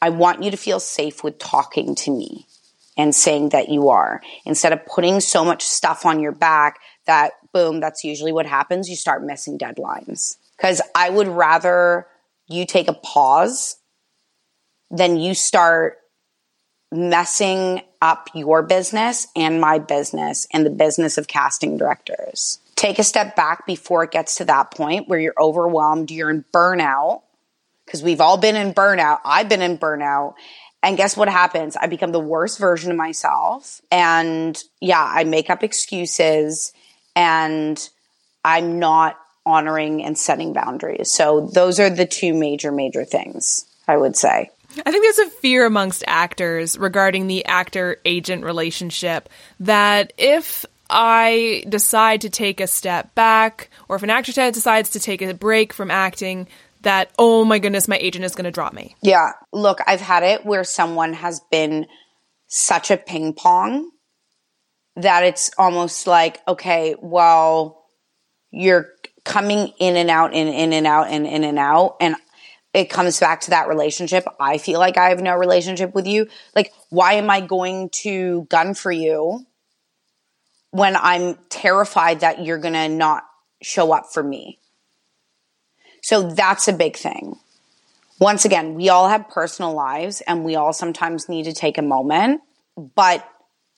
I 0.00 0.10
want 0.10 0.42
you 0.42 0.50
to 0.50 0.56
feel 0.56 0.78
safe 0.78 1.24
with 1.24 1.38
talking 1.38 1.94
to 1.96 2.10
me 2.10 2.46
and 2.96 3.14
saying 3.14 3.48
that 3.48 3.68
you 3.68 3.88
are 3.88 4.22
instead 4.44 4.72
of 4.72 4.86
putting 4.86 5.18
so 5.18 5.44
much 5.44 5.64
stuff 5.64 6.06
on 6.06 6.20
your 6.20 6.30
back 6.30 6.78
that 7.06 7.32
boom, 7.52 7.80
that's 7.80 8.04
usually 8.04 8.32
what 8.32 8.46
happens. 8.46 8.88
You 8.88 8.96
start 8.96 9.24
missing 9.24 9.58
deadlines. 9.58 10.36
Because 10.56 10.80
I 10.94 11.10
would 11.10 11.28
rather 11.28 12.06
you 12.46 12.66
take 12.66 12.88
a 12.88 12.94
pause 12.94 13.76
than 14.90 15.16
you 15.18 15.34
start 15.34 15.98
messing 16.96 17.82
up 18.00 18.28
your 18.34 18.62
business 18.62 19.26
and 19.34 19.60
my 19.60 19.78
business 19.78 20.46
and 20.52 20.64
the 20.64 20.70
business 20.70 21.18
of 21.18 21.26
casting 21.26 21.76
directors. 21.76 22.58
Take 22.76 22.98
a 22.98 23.04
step 23.04 23.36
back 23.36 23.66
before 23.66 24.04
it 24.04 24.10
gets 24.10 24.36
to 24.36 24.44
that 24.46 24.70
point 24.70 25.08
where 25.08 25.18
you're 25.18 25.34
overwhelmed, 25.38 26.10
you're 26.10 26.30
in 26.30 26.44
burnout, 26.52 27.22
because 27.84 28.02
we've 28.02 28.20
all 28.20 28.36
been 28.36 28.56
in 28.56 28.74
burnout. 28.74 29.20
I've 29.24 29.48
been 29.48 29.62
in 29.62 29.78
burnout. 29.78 30.34
And 30.82 30.96
guess 30.96 31.16
what 31.16 31.28
happens? 31.28 31.76
I 31.76 31.86
become 31.86 32.12
the 32.12 32.20
worst 32.20 32.58
version 32.58 32.90
of 32.90 32.96
myself. 32.96 33.80
And 33.90 34.62
yeah, 34.80 35.02
I 35.02 35.24
make 35.24 35.48
up 35.48 35.62
excuses 35.62 36.72
and 37.16 37.88
I'm 38.44 38.78
not 38.78 39.18
honoring 39.46 40.04
and 40.04 40.18
setting 40.18 40.52
boundaries. 40.52 41.10
So 41.10 41.48
those 41.52 41.80
are 41.80 41.88
the 41.88 42.06
two 42.06 42.34
major, 42.34 42.70
major 42.70 43.04
things 43.04 43.66
I 43.86 43.96
would 43.96 44.16
say. 44.16 44.50
I 44.84 44.90
think 44.90 45.04
there's 45.04 45.28
a 45.28 45.30
fear 45.30 45.66
amongst 45.66 46.04
actors 46.06 46.78
regarding 46.78 47.26
the 47.26 47.44
actor 47.46 47.98
agent 48.04 48.44
relationship 48.44 49.28
that 49.60 50.12
if 50.18 50.66
I 50.90 51.64
decide 51.68 52.22
to 52.22 52.30
take 52.30 52.60
a 52.60 52.66
step 52.66 53.14
back, 53.14 53.70
or 53.88 53.96
if 53.96 54.02
an 54.02 54.10
actor 54.10 54.32
decides 54.32 54.90
to 54.90 55.00
take 55.00 55.22
a 55.22 55.34
break 55.34 55.72
from 55.72 55.90
acting, 55.90 56.48
that, 56.82 57.10
oh 57.18 57.44
my 57.44 57.58
goodness, 57.58 57.88
my 57.88 57.96
agent 57.96 58.24
is 58.24 58.34
going 58.34 58.44
to 58.44 58.50
drop 58.50 58.72
me. 58.72 58.94
Yeah. 59.02 59.32
Look, 59.52 59.80
I've 59.86 60.00
had 60.00 60.22
it 60.22 60.44
where 60.44 60.64
someone 60.64 61.14
has 61.14 61.40
been 61.50 61.86
such 62.46 62.90
a 62.90 62.96
ping 62.96 63.32
pong 63.32 63.90
that 64.96 65.24
it's 65.24 65.50
almost 65.58 66.06
like, 66.06 66.40
okay, 66.46 66.94
well, 67.00 67.84
you're 68.50 68.88
coming 69.24 69.72
in 69.80 69.96
and 69.96 70.10
out 70.10 70.34
and 70.34 70.48
in 70.48 70.72
and 70.72 70.86
out 70.86 71.08
and 71.08 71.26
in 71.26 71.42
and 71.42 71.58
out. 71.58 71.96
And 72.00 72.14
it 72.74 72.90
comes 72.90 73.20
back 73.20 73.40
to 73.42 73.50
that 73.50 73.68
relationship. 73.68 74.26
I 74.40 74.58
feel 74.58 74.80
like 74.80 74.98
I 74.98 75.10
have 75.10 75.22
no 75.22 75.36
relationship 75.36 75.94
with 75.94 76.08
you. 76.08 76.26
Like, 76.56 76.72
why 76.90 77.14
am 77.14 77.30
I 77.30 77.40
going 77.40 77.88
to 77.90 78.46
gun 78.50 78.74
for 78.74 78.90
you 78.90 79.46
when 80.72 80.96
I'm 80.96 81.38
terrified 81.48 82.20
that 82.20 82.44
you're 82.44 82.58
going 82.58 82.74
to 82.74 82.88
not 82.88 83.22
show 83.62 83.92
up 83.92 84.12
for 84.12 84.24
me? 84.24 84.58
So 86.02 86.30
that's 86.30 86.66
a 86.66 86.72
big 86.72 86.96
thing. 86.96 87.36
Once 88.18 88.44
again, 88.44 88.74
we 88.74 88.88
all 88.88 89.08
have 89.08 89.30
personal 89.30 89.72
lives 89.72 90.20
and 90.22 90.44
we 90.44 90.56
all 90.56 90.72
sometimes 90.72 91.28
need 91.28 91.44
to 91.44 91.52
take 91.52 91.78
a 91.78 91.82
moment. 91.82 92.40
But 92.76 93.26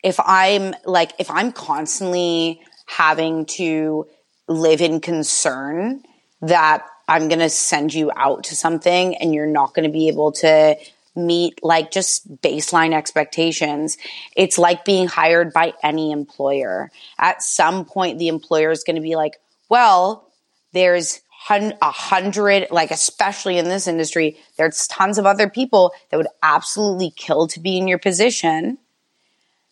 if 0.02 0.18
I'm 0.20 0.74
like, 0.86 1.12
if 1.18 1.30
I'm 1.30 1.52
constantly 1.52 2.62
having 2.86 3.44
to 3.44 4.06
live 4.48 4.80
in 4.80 5.00
concern 5.00 6.02
that 6.40 6.86
I'm 7.08 7.28
going 7.28 7.40
to 7.40 7.50
send 7.50 7.94
you 7.94 8.10
out 8.16 8.44
to 8.44 8.56
something 8.56 9.16
and 9.16 9.34
you're 9.34 9.46
not 9.46 9.74
going 9.74 9.88
to 9.88 9.92
be 9.92 10.08
able 10.08 10.32
to 10.32 10.76
meet 11.14 11.62
like 11.62 11.90
just 11.90 12.30
baseline 12.42 12.92
expectations. 12.92 13.96
It's 14.36 14.58
like 14.58 14.84
being 14.84 15.08
hired 15.08 15.52
by 15.52 15.72
any 15.82 16.12
employer. 16.12 16.90
At 17.18 17.42
some 17.42 17.84
point, 17.84 18.18
the 18.18 18.28
employer 18.28 18.70
is 18.70 18.84
going 18.84 18.96
to 18.96 19.02
be 19.02 19.16
like, 19.16 19.40
well, 19.68 20.28
there's 20.72 21.22
a 21.48 21.90
hundred, 21.90 22.66
like, 22.70 22.90
especially 22.90 23.56
in 23.56 23.66
this 23.66 23.86
industry, 23.86 24.36
there's 24.56 24.86
tons 24.88 25.16
of 25.16 25.26
other 25.26 25.48
people 25.48 25.92
that 26.10 26.16
would 26.16 26.26
absolutely 26.42 27.12
kill 27.16 27.46
to 27.48 27.60
be 27.60 27.78
in 27.78 27.86
your 27.86 27.98
position. 27.98 28.78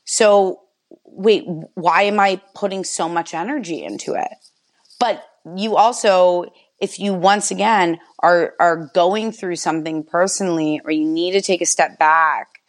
So, 0.04 0.60
wait, 1.04 1.44
why 1.74 2.02
am 2.02 2.20
I 2.20 2.40
putting 2.54 2.84
so 2.84 3.08
much 3.08 3.34
energy 3.34 3.82
into 3.82 4.14
it? 4.14 4.28
But 5.00 5.26
you 5.56 5.76
also, 5.76 6.52
if 6.80 6.98
you 6.98 7.14
once 7.14 7.50
again 7.50 7.98
are 8.18 8.54
are 8.58 8.90
going 8.94 9.32
through 9.32 9.56
something 9.56 10.02
personally 10.02 10.80
or 10.84 10.90
you 10.90 11.04
need 11.04 11.32
to 11.32 11.40
take 11.40 11.60
a 11.60 11.66
step 11.66 11.98
back 11.98 12.60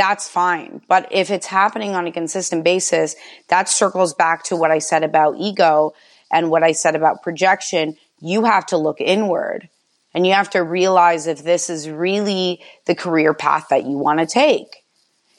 that's 0.00 0.26
fine. 0.26 0.80
But 0.88 1.08
if 1.10 1.30
it's 1.30 1.44
happening 1.44 1.94
on 1.94 2.06
a 2.06 2.10
consistent 2.10 2.64
basis 2.64 3.16
that 3.48 3.68
circles 3.68 4.14
back 4.14 4.44
to 4.44 4.56
what 4.56 4.70
i 4.70 4.78
said 4.78 5.04
about 5.04 5.36
ego 5.38 5.92
and 6.30 6.48
what 6.48 6.62
i 6.62 6.72
said 6.72 6.96
about 6.96 7.22
projection. 7.22 7.98
You 8.18 8.44
have 8.46 8.64
to 8.66 8.78
look 8.78 8.98
inward 8.98 9.68
and 10.14 10.26
you 10.26 10.32
have 10.32 10.48
to 10.50 10.64
realize 10.64 11.26
if 11.26 11.44
this 11.44 11.68
is 11.68 11.90
really 11.90 12.62
the 12.86 12.94
career 12.94 13.34
path 13.34 13.66
that 13.68 13.84
you 13.84 13.98
want 13.98 14.20
to 14.20 14.26
take. 14.26 14.84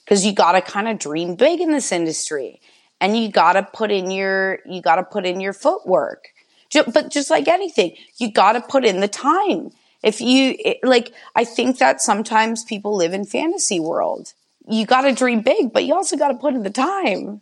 Because 0.06 0.24
you 0.24 0.32
got 0.32 0.52
to 0.52 0.62
kind 0.62 0.88
of 0.88 1.00
dream 1.00 1.34
big 1.34 1.60
in 1.60 1.72
this 1.72 1.92
industry 1.92 2.62
and 3.00 3.18
you 3.18 3.32
got 3.32 3.54
to 3.54 3.64
put 3.64 3.90
in 3.90 4.12
your 4.12 4.60
you 4.68 4.80
got 4.84 4.98
to 4.98 5.04
put 5.04 5.26
in 5.26 5.42
your 5.42 5.54
footwork 5.54 6.28
but 6.74 7.12
just 7.12 7.30
like 7.30 7.48
anything, 7.48 7.96
you 8.18 8.32
got 8.32 8.54
to 8.54 8.62
put 8.62 8.86
in 8.86 9.00
the 9.00 9.08
time. 9.08 9.72
If 10.04 10.20
you 10.22 10.58
like, 10.84 11.14
I 11.36 11.44
think 11.44 11.78
that 11.78 12.02
sometimes 12.02 12.64
people 12.64 12.96
live 12.96 13.14
in 13.14 13.26
fantasy 13.26 13.80
world. 13.80 14.34
You 14.68 14.86
got 14.86 15.02
to 15.02 15.12
dream 15.12 15.42
big, 15.42 15.74
but 15.74 15.86
you 15.86 15.94
also 15.94 16.18
got 16.18 16.30
to 16.30 16.36
put 16.38 16.54
in 16.54 16.64
the 16.64 16.70
time. 16.70 17.42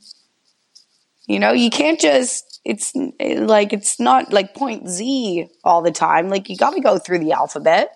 You 1.28 1.40
know, 1.40 1.52
you 1.52 1.70
can't 1.70 2.00
just, 2.00 2.60
it's 2.66 2.92
like, 2.96 3.72
it's 3.72 4.00
not 4.00 4.34
like 4.34 4.56
point 4.56 4.90
Z 4.90 5.48
all 5.64 5.82
the 5.82 5.92
time. 5.92 6.30
Like, 6.30 6.50
you 6.50 6.58
got 6.58 6.72
to 6.72 6.82
go 6.82 6.98
through 6.98 7.20
the 7.20 7.34
alphabet. 7.34 7.96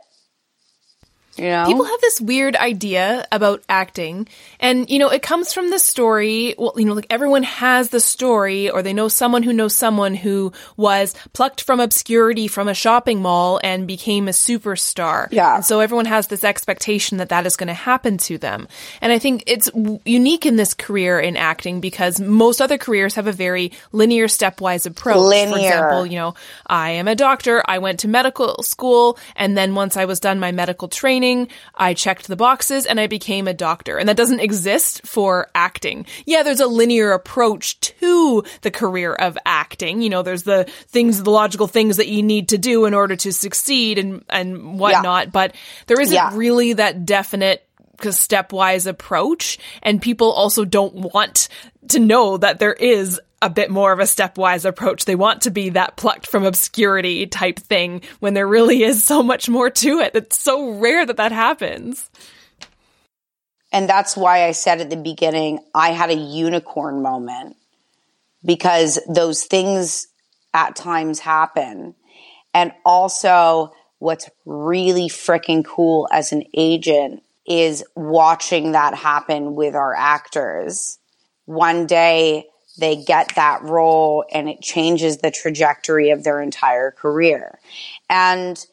You 1.35 1.45
know? 1.45 1.65
People 1.65 1.85
have 1.85 2.01
this 2.01 2.21
weird 2.21 2.55
idea 2.55 3.25
about 3.31 3.63
acting, 3.67 4.27
and 4.59 4.89
you 4.89 4.99
know, 4.99 5.09
it 5.09 5.23
comes 5.23 5.51
from 5.51 5.71
the 5.71 5.79
story. 5.79 6.53
Well, 6.57 6.73
you 6.77 6.85
know, 6.85 6.93
like 6.93 7.07
everyone 7.09 7.43
has 7.43 7.89
the 7.89 7.99
story, 7.99 8.69
or 8.69 8.83
they 8.83 8.93
know 8.93 9.07
someone 9.07 9.41
who 9.41 9.51
knows 9.51 9.73
someone 9.73 10.13
who 10.13 10.53
was 10.77 11.15
plucked 11.33 11.61
from 11.61 11.79
obscurity 11.79 12.47
from 12.47 12.67
a 12.67 12.73
shopping 12.75 13.21
mall 13.21 13.59
and 13.63 13.87
became 13.87 14.27
a 14.27 14.31
superstar. 14.31 15.27
Yeah. 15.31 15.55
And 15.55 15.65
so 15.65 15.79
everyone 15.79 16.05
has 16.05 16.27
this 16.27 16.43
expectation 16.43 17.17
that 17.17 17.29
that 17.29 17.47
is 17.47 17.55
going 17.55 17.67
to 17.67 17.73
happen 17.73 18.17
to 18.19 18.37
them. 18.37 18.67
And 19.01 19.11
I 19.11 19.17
think 19.17 19.43
it's 19.47 19.71
unique 20.05 20.45
in 20.45 20.55
this 20.55 20.75
career 20.75 21.19
in 21.19 21.35
acting 21.35 21.81
because 21.81 22.19
most 22.19 22.61
other 22.61 22.77
careers 22.77 23.15
have 23.15 23.25
a 23.25 23.31
very 23.31 23.71
linear, 23.91 24.27
stepwise 24.27 24.85
approach. 24.85 25.17
Linear. 25.17 25.51
For 25.51 25.57
example, 25.57 26.05
you 26.05 26.17
know, 26.17 26.35
I 26.67 26.91
am 26.91 27.07
a 27.07 27.15
doctor. 27.15 27.63
I 27.65 27.79
went 27.79 28.01
to 28.01 28.07
medical 28.07 28.61
school, 28.61 29.17
and 29.35 29.57
then 29.57 29.73
once 29.73 29.97
I 29.97 30.05
was 30.05 30.19
done 30.19 30.39
my 30.39 30.51
medical 30.51 30.87
training 30.87 31.22
training, 31.23 31.47
I 31.75 31.93
checked 31.93 32.27
the 32.27 32.35
boxes, 32.35 32.85
and 32.85 32.99
I 32.99 33.07
became 33.07 33.47
a 33.47 33.53
doctor. 33.53 33.97
And 33.97 34.09
that 34.09 34.17
doesn't 34.17 34.39
exist 34.39 35.05
for 35.05 35.49
acting. 35.55 36.05
Yeah, 36.25 36.43
there's 36.43 36.59
a 36.59 36.67
linear 36.67 37.11
approach 37.11 37.79
to 37.79 38.43
the 38.61 38.71
career 38.71 39.13
of 39.13 39.37
acting. 39.45 40.01
You 40.01 40.09
know, 40.09 40.21
there's 40.21 40.43
the 40.43 40.65
things, 40.87 41.23
the 41.23 41.31
logical 41.31 41.67
things 41.67 41.97
that 41.97 42.07
you 42.07 42.23
need 42.23 42.49
to 42.49 42.57
do 42.57 42.85
in 42.85 42.93
order 42.93 43.15
to 43.15 43.31
succeed 43.31 43.97
and, 43.97 44.23
and 44.29 44.79
whatnot, 44.79 45.27
yeah. 45.27 45.31
but 45.31 45.55
there 45.87 45.99
isn't 45.99 46.13
yeah. 46.13 46.31
really 46.33 46.73
that 46.73 47.05
definite 47.05 47.67
stepwise 47.97 48.87
approach. 48.87 49.57
And 49.81 50.01
people 50.01 50.31
also 50.31 50.65
don't 50.65 50.95
want 51.13 51.47
to 51.89 51.99
know 51.99 52.37
that 52.37 52.59
there 52.59 52.73
is 52.73 53.19
a 53.41 53.49
bit 53.49 53.69
more 53.69 53.91
of 53.91 53.99
a 53.99 54.03
stepwise 54.03 54.65
approach. 54.65 55.05
They 55.05 55.15
want 55.15 55.41
to 55.41 55.51
be 55.51 55.69
that 55.69 55.97
plucked 55.97 56.27
from 56.27 56.45
obscurity 56.45 57.27
type 57.27 57.59
thing 57.59 58.01
when 58.19 58.33
there 58.33 58.47
really 58.47 58.83
is 58.83 59.03
so 59.03 59.21
much 59.21 59.49
more 59.49 59.69
to 59.69 59.99
it. 59.99 60.15
It's 60.15 60.37
so 60.37 60.71
rare 60.71 61.05
that 61.05 61.17
that 61.17 61.31
happens. 61.31 62.09
And 63.73 63.89
that's 63.89 64.15
why 64.15 64.45
I 64.45 64.51
said 64.51 64.79
at 64.79 64.89
the 64.89 64.95
beginning, 64.95 65.59
I 65.73 65.89
had 65.89 66.09
a 66.09 66.15
unicorn 66.15 67.01
moment 67.01 67.57
because 68.45 68.99
those 69.09 69.43
things 69.43 70.07
at 70.53 70.75
times 70.75 71.19
happen. 71.19 71.95
And 72.53 72.71
also, 72.85 73.73
what's 73.97 74.29
really 74.45 75.09
freaking 75.09 75.65
cool 75.65 76.07
as 76.11 76.31
an 76.31 76.43
agent 76.53 77.23
is 77.47 77.83
watching 77.95 78.71
that 78.71 78.95
happen 78.95 79.55
with 79.55 79.75
our 79.75 79.93
actors. 79.95 80.97
One 81.45 81.85
day, 81.85 82.45
they 82.77 83.03
get 83.03 83.33
that 83.35 83.61
role 83.63 84.25
and 84.31 84.49
it 84.49 84.61
changes 84.61 85.17
the 85.17 85.31
trajectory 85.31 86.09
of 86.09 86.23
their 86.23 86.41
entire 86.41 86.91
career. 86.91 87.59
And 88.09 88.63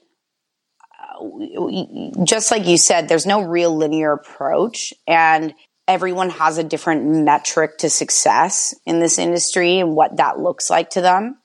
uh, 0.98 2.24
just 2.24 2.50
like 2.50 2.66
you 2.66 2.78
said, 2.78 3.08
there's 3.08 3.26
no 3.26 3.42
real 3.42 3.76
linear 3.76 4.12
approach 4.12 4.94
and 5.06 5.54
everyone 5.86 6.30
has 6.30 6.56
a 6.56 6.64
different 6.64 7.04
metric 7.24 7.78
to 7.78 7.90
success 7.90 8.74
in 8.86 9.00
this 9.00 9.18
industry 9.18 9.80
and 9.80 9.94
what 9.94 10.16
that 10.16 10.38
looks 10.38 10.70
like 10.70 10.90
to 10.90 11.00
them. 11.00 11.36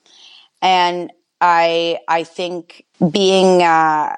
And 0.62 1.12
I, 1.40 1.98
I 2.08 2.24
think 2.24 2.86
being, 3.10 3.62
uh, 3.62 4.16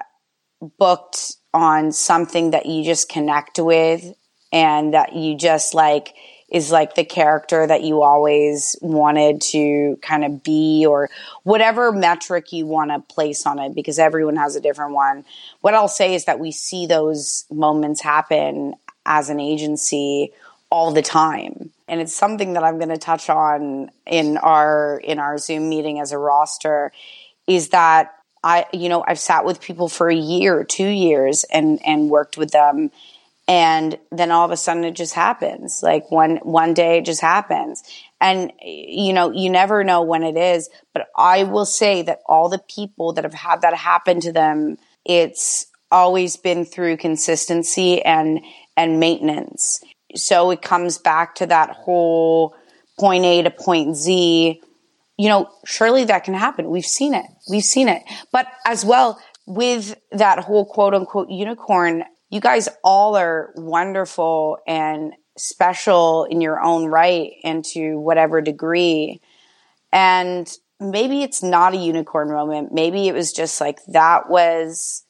booked 0.78 1.37
on 1.54 1.92
something 1.92 2.50
that 2.50 2.66
you 2.66 2.84
just 2.84 3.08
connect 3.08 3.58
with 3.58 4.14
and 4.52 4.94
that 4.94 5.14
you 5.14 5.36
just 5.36 5.74
like, 5.74 6.14
is 6.48 6.72
like 6.72 6.94
the 6.94 7.04
character 7.04 7.66
that 7.66 7.82
you 7.82 8.02
always 8.02 8.74
wanted 8.80 9.40
to 9.40 9.98
kind 10.00 10.24
of 10.24 10.42
be 10.42 10.86
or 10.88 11.10
whatever 11.42 11.92
metric 11.92 12.52
you 12.52 12.66
want 12.66 12.90
to 12.90 13.00
place 13.00 13.44
on 13.44 13.58
it 13.58 13.74
because 13.74 13.98
everyone 13.98 14.36
has 14.36 14.56
a 14.56 14.60
different 14.60 14.94
one. 14.94 15.24
What 15.60 15.74
I'll 15.74 15.88
say 15.88 16.14
is 16.14 16.24
that 16.24 16.38
we 16.38 16.50
see 16.50 16.86
those 16.86 17.44
moments 17.50 18.00
happen 18.00 18.74
as 19.04 19.28
an 19.28 19.40
agency 19.40 20.32
all 20.70 20.92
the 20.92 21.02
time. 21.02 21.70
And 21.86 22.00
it's 22.00 22.14
something 22.14 22.54
that 22.54 22.64
I'm 22.64 22.78
going 22.78 22.90
to 22.90 22.98
touch 22.98 23.28
on 23.28 23.90
in 24.06 24.36
our 24.38 25.00
in 25.02 25.18
our 25.18 25.38
Zoom 25.38 25.68
meeting 25.68 26.00
as 26.00 26.12
a 26.12 26.18
roster 26.18 26.92
is 27.46 27.70
that 27.70 28.14
I 28.42 28.66
you 28.72 28.88
know, 28.88 29.04
I've 29.06 29.18
sat 29.18 29.44
with 29.44 29.60
people 29.60 29.88
for 29.88 30.08
a 30.08 30.16
year, 30.16 30.64
2 30.64 30.86
years 30.86 31.44
and 31.44 31.80
and 31.86 32.10
worked 32.10 32.36
with 32.36 32.50
them 32.50 32.90
and 33.48 33.98
then 34.12 34.30
all 34.30 34.44
of 34.44 34.50
a 34.50 34.56
sudden 34.58 34.84
it 34.84 34.94
just 34.94 35.14
happens. 35.14 35.82
Like 35.82 36.10
one 36.10 36.36
one 36.42 36.74
day 36.74 36.98
it 36.98 37.06
just 37.06 37.22
happens. 37.22 37.82
And 38.20 38.52
you 38.62 39.14
know, 39.14 39.32
you 39.32 39.48
never 39.48 39.82
know 39.82 40.02
when 40.02 40.22
it 40.22 40.36
is, 40.36 40.68
but 40.92 41.08
I 41.16 41.44
will 41.44 41.64
say 41.64 42.02
that 42.02 42.20
all 42.26 42.50
the 42.50 42.62
people 42.68 43.14
that 43.14 43.24
have 43.24 43.34
had 43.34 43.62
that 43.62 43.74
happen 43.74 44.20
to 44.20 44.32
them, 44.32 44.76
it's 45.04 45.66
always 45.90 46.36
been 46.36 46.66
through 46.66 46.98
consistency 46.98 48.02
and 48.02 48.40
and 48.76 49.00
maintenance. 49.00 49.82
So 50.14 50.50
it 50.50 50.60
comes 50.60 50.98
back 50.98 51.36
to 51.36 51.46
that 51.46 51.70
whole 51.70 52.54
point 52.98 53.24
A 53.24 53.42
to 53.42 53.50
point 53.50 53.96
Z. 53.96 54.60
You 55.18 55.28
know, 55.28 55.50
surely 55.66 56.04
that 56.04 56.24
can 56.24 56.34
happen. 56.34 56.70
We've 56.70 56.86
seen 56.86 57.12
it. 57.12 57.26
We've 57.50 57.64
seen 57.64 57.88
it. 57.88 58.02
But 58.32 58.46
as 58.64 58.84
well, 58.84 59.20
with 59.46 59.94
that 60.12 60.38
whole 60.38 60.64
quote 60.64 60.94
unquote 60.94 61.28
unicorn, 61.28 62.04
you 62.30 62.40
guys 62.40 62.68
all 62.84 63.16
are 63.16 63.52
wonderful 63.56 64.58
and 64.66 65.12
special 65.36 66.24
in 66.24 66.40
your 66.40 66.60
own 66.60 66.86
right 66.86 67.32
and 67.44 67.64
to 67.64 67.96
whatever 67.96 68.40
degree. 68.40 69.20
And 69.92 70.50
maybe 70.80 71.22
it's 71.22 71.42
not 71.42 71.74
a 71.74 71.78
unicorn 71.78 72.28
moment. 72.30 72.72
Maybe 72.72 73.08
it 73.08 73.14
was 73.14 73.32
just 73.32 73.60
like 73.60 73.78
that 73.88 74.28
was 74.28 75.04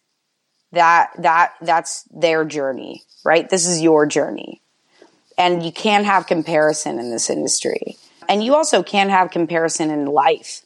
that 0.73 1.11
that 1.19 1.55
that's 1.61 2.05
their 2.11 2.45
journey, 2.45 3.03
right? 3.25 3.49
This 3.49 3.67
is 3.67 3.83
your 3.83 4.07
journey. 4.07 4.63
And 5.37 5.63
you 5.63 5.73
can't 5.73 6.05
have 6.05 6.27
comparison 6.27 6.99
in 6.99 7.11
this 7.11 7.31
industry. 7.31 7.97
And 8.29 8.45
you 8.45 8.55
also 8.55 8.83
can't 8.83 9.11
have 9.11 9.31
comparison 9.31 9.91
in 9.91 10.07
life 10.07 10.63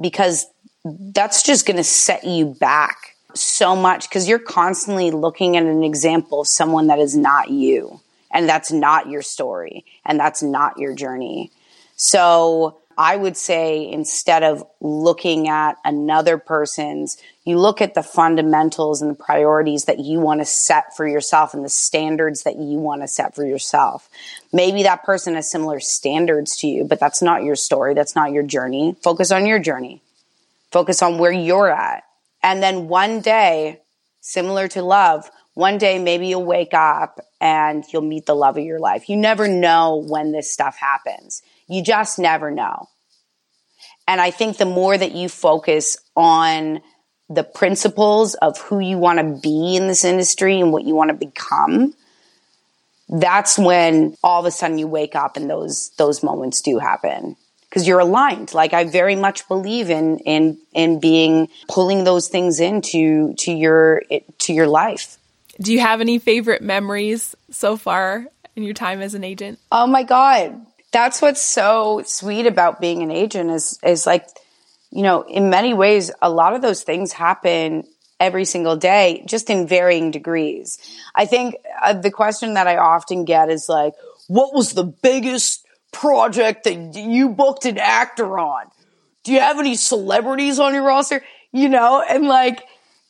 because 0.00 0.46
that's 0.84 1.42
just 1.42 1.66
going 1.66 1.76
to 1.76 1.84
set 1.84 2.24
you 2.24 2.46
back 2.46 3.16
so 3.34 3.76
much 3.76 4.08
because 4.08 4.28
you're 4.28 4.38
constantly 4.38 5.10
looking 5.10 5.56
at 5.56 5.64
an 5.64 5.82
example 5.84 6.40
of 6.40 6.48
someone 6.48 6.88
that 6.88 6.98
is 6.98 7.16
not 7.16 7.50
you 7.50 8.00
and 8.30 8.48
that's 8.48 8.72
not 8.72 9.08
your 9.08 9.22
story 9.22 9.84
and 10.04 10.18
that's 10.18 10.42
not 10.42 10.78
your 10.78 10.94
journey. 10.94 11.50
So 11.96 12.78
I 12.96 13.16
would 13.16 13.36
say 13.36 13.90
instead 13.90 14.42
of 14.42 14.64
looking 14.80 15.48
at 15.48 15.76
another 15.84 16.38
person's, 16.38 17.16
you 17.44 17.58
look 17.58 17.80
at 17.80 17.94
the 17.94 18.02
fundamentals 18.02 19.02
and 19.02 19.10
the 19.10 19.22
priorities 19.22 19.84
that 19.84 19.98
you 19.98 20.20
want 20.20 20.40
to 20.40 20.44
set 20.44 20.96
for 20.96 21.06
yourself 21.06 21.54
and 21.54 21.64
the 21.64 21.68
standards 21.68 22.42
that 22.44 22.56
you 22.56 22.78
want 22.78 23.02
to 23.02 23.08
set 23.08 23.34
for 23.34 23.44
yourself. 23.44 24.08
Maybe 24.52 24.82
that 24.84 25.04
person 25.04 25.34
has 25.34 25.50
similar 25.50 25.80
standards 25.80 26.56
to 26.58 26.66
you, 26.66 26.84
but 26.84 27.00
that's 27.00 27.22
not 27.22 27.42
your 27.42 27.56
story. 27.56 27.94
That's 27.94 28.14
not 28.14 28.32
your 28.32 28.42
journey. 28.42 28.96
Focus 29.02 29.30
on 29.30 29.46
your 29.46 29.58
journey. 29.58 30.02
Focus 30.70 31.02
on 31.02 31.18
where 31.18 31.32
you're 31.32 31.70
at. 31.70 32.04
And 32.42 32.62
then 32.62 32.88
one 32.88 33.20
day, 33.20 33.80
similar 34.20 34.68
to 34.68 34.82
love, 34.82 35.30
one 35.54 35.78
day 35.78 35.98
maybe 35.98 36.28
you'll 36.28 36.44
wake 36.44 36.74
up 36.74 37.20
and 37.40 37.84
you'll 37.92 38.02
meet 38.02 38.26
the 38.26 38.34
love 38.34 38.56
of 38.56 38.64
your 38.64 38.78
life. 38.78 39.08
You 39.08 39.16
never 39.16 39.48
know 39.48 39.96
when 39.96 40.32
this 40.32 40.50
stuff 40.50 40.76
happens. 40.76 41.42
You 41.68 41.82
just 41.82 42.18
never 42.18 42.50
know. 42.50 42.88
And 44.06 44.20
I 44.20 44.30
think 44.30 44.56
the 44.56 44.64
more 44.64 44.96
that 44.96 45.12
you 45.12 45.28
focus 45.28 45.96
on 46.16 46.80
the 47.28 47.44
principles 47.44 48.34
of 48.34 48.58
who 48.58 48.78
you 48.78 48.98
want 48.98 49.18
to 49.18 49.40
be 49.40 49.76
in 49.76 49.88
this 49.88 50.04
industry 50.04 50.60
and 50.60 50.72
what 50.72 50.84
you 50.84 50.94
want 50.94 51.08
to 51.10 51.14
become, 51.14 51.94
that's 53.08 53.58
when 53.58 54.16
all 54.22 54.40
of 54.40 54.46
a 54.46 54.50
sudden 54.50 54.78
you 54.78 54.86
wake 54.86 55.14
up 55.14 55.36
and 55.36 55.48
those 55.48 55.90
those 55.98 56.22
moments 56.22 56.60
do 56.60 56.78
happen 56.78 57.36
because 57.68 57.86
you're 57.86 58.00
aligned. 58.00 58.52
Like 58.52 58.74
I 58.74 58.84
very 58.84 59.16
much 59.16 59.46
believe 59.48 59.90
in 59.90 60.18
in 60.20 60.58
in 60.72 61.00
being 61.00 61.48
pulling 61.68 62.04
those 62.04 62.28
things 62.28 62.60
into 62.60 63.34
to 63.34 63.52
your 63.52 64.02
to 64.38 64.52
your 64.52 64.66
life. 64.66 65.18
Do 65.60 65.72
you 65.72 65.80
have 65.80 66.00
any 66.00 66.18
favorite 66.18 66.62
memories 66.62 67.36
so 67.50 67.76
far 67.76 68.26
in 68.56 68.62
your 68.62 68.74
time 68.74 69.00
as 69.00 69.14
an 69.14 69.24
agent? 69.24 69.58
Oh 69.70 69.86
my 69.86 70.02
god. 70.02 70.66
That's 70.92 71.22
what's 71.22 71.42
so 71.42 72.02
sweet 72.04 72.46
about 72.46 72.80
being 72.80 73.02
an 73.02 73.10
agent 73.10 73.50
is 73.50 73.78
is 73.82 74.06
like 74.06 74.26
you 74.90 75.02
know, 75.02 75.22
in 75.22 75.48
many 75.48 75.72
ways 75.72 76.10
a 76.20 76.30
lot 76.30 76.54
of 76.54 76.60
those 76.60 76.82
things 76.82 77.12
happen 77.12 77.84
every 78.20 78.44
single 78.44 78.76
day 78.76 79.24
just 79.26 79.48
in 79.48 79.66
varying 79.66 80.10
degrees. 80.10 80.78
I 81.14 81.24
think 81.24 81.56
uh, 81.82 81.94
the 81.94 82.10
question 82.10 82.54
that 82.54 82.66
I 82.66 82.76
often 82.76 83.24
get 83.24 83.48
is 83.50 83.68
like 83.68 83.94
what 84.28 84.54
was 84.54 84.74
the 84.74 84.84
biggest 84.84 85.66
project 85.92 86.64
that 86.64 86.94
you 86.94 87.30
booked 87.30 87.64
an 87.64 87.78
actor 87.78 88.38
on? 88.38 88.66
Do 89.24 89.32
you 89.32 89.40
have 89.40 89.58
any 89.58 89.76
celebrities 89.76 90.58
on 90.58 90.74
your 90.74 90.84
roster? 90.84 91.22
You 91.52 91.68
know, 91.68 92.02
and 92.06 92.26
like 92.26 92.64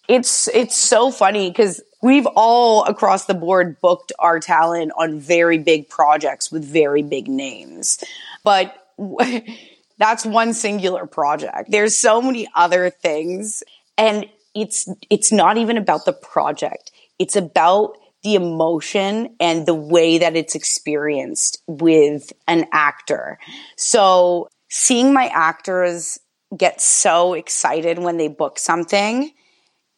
it's 0.08 0.48
it's 0.48 0.76
so 0.76 1.10
funny 1.10 1.50
because 1.50 1.82
we've 2.02 2.26
all 2.26 2.84
across 2.84 3.24
the 3.24 3.34
board 3.34 3.80
booked 3.80 4.12
our 4.18 4.40
talent 4.40 4.92
on 4.98 5.18
very 5.18 5.58
big 5.58 5.88
projects 5.88 6.52
with 6.52 6.64
very 6.64 7.02
big 7.02 7.28
names. 7.28 8.02
But 8.44 8.76
that's 9.98 10.26
one 10.26 10.52
singular 10.52 11.06
project. 11.06 11.70
There's 11.70 11.96
so 11.96 12.20
many 12.20 12.48
other 12.54 12.90
things 12.90 13.62
and 13.96 14.26
it's 14.54 14.88
it's 15.08 15.32
not 15.32 15.56
even 15.56 15.78
about 15.78 16.04
the 16.04 16.12
project. 16.12 16.90
It's 17.18 17.36
about 17.36 17.96
the 18.22 18.34
emotion 18.34 19.34
and 19.40 19.66
the 19.66 19.74
way 19.74 20.18
that 20.18 20.36
it's 20.36 20.54
experienced 20.54 21.62
with 21.66 22.32
an 22.46 22.66
actor. 22.72 23.38
So 23.76 24.48
seeing 24.68 25.12
my 25.12 25.26
actors 25.26 26.18
get 26.56 26.80
so 26.80 27.34
excited 27.34 27.98
when 27.98 28.18
they 28.18 28.28
book 28.28 28.58
something 28.58 29.32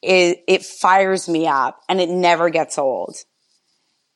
it, 0.05 0.45
it 0.47 0.65
fires 0.65 1.29
me 1.29 1.47
up 1.47 1.81
and 1.89 2.01
it 2.01 2.11
never 2.11 2.51
gets 2.51 2.79
old. 2.79 3.17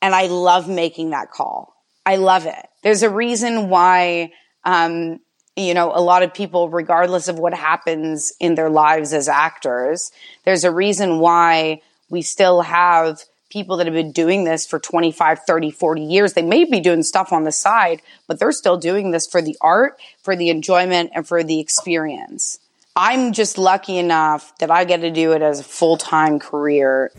And 0.02 0.14
I 0.14 0.26
love 0.26 0.68
making 0.68 1.10
that 1.10 1.30
call. 1.30 1.74
I 2.04 2.16
love 2.16 2.46
it. 2.46 2.68
There's 2.82 3.02
a 3.02 3.10
reason 3.10 3.68
why, 3.68 4.32
um, 4.64 5.20
you 5.56 5.74
know, 5.74 5.90
a 5.92 6.00
lot 6.00 6.22
of 6.22 6.32
people, 6.32 6.68
regardless 6.68 7.28
of 7.28 7.38
what 7.38 7.54
happens 7.54 8.32
in 8.38 8.54
their 8.54 8.70
lives 8.70 9.12
as 9.12 9.28
actors, 9.28 10.12
there's 10.44 10.64
a 10.64 10.70
reason 10.70 11.18
why 11.18 11.82
we 12.08 12.22
still 12.22 12.62
have 12.62 13.22
people 13.50 13.78
that 13.78 13.86
have 13.86 13.94
been 13.94 14.12
doing 14.12 14.44
this 14.44 14.66
for 14.66 14.78
25, 14.78 15.40
30, 15.46 15.70
40 15.70 16.02
years. 16.02 16.34
They 16.34 16.42
may 16.42 16.64
be 16.64 16.80
doing 16.80 17.02
stuff 17.02 17.32
on 17.32 17.44
the 17.44 17.52
side, 17.52 18.02
but 18.26 18.38
they're 18.38 18.52
still 18.52 18.76
doing 18.76 19.10
this 19.10 19.26
for 19.26 19.40
the 19.40 19.56
art, 19.60 19.98
for 20.22 20.36
the 20.36 20.50
enjoyment, 20.50 21.10
and 21.14 21.26
for 21.26 21.42
the 21.42 21.58
experience. 21.58 22.58
I'm 22.96 23.32
just 23.32 23.58
lucky 23.58 23.98
enough 23.98 24.56
that 24.58 24.70
I 24.70 24.84
get 24.84 25.02
to 25.02 25.10
do 25.10 25.32
it 25.32 25.42
as 25.42 25.60
a 25.60 25.64
full 25.64 25.96
time 25.96 26.38
career. 26.38 27.12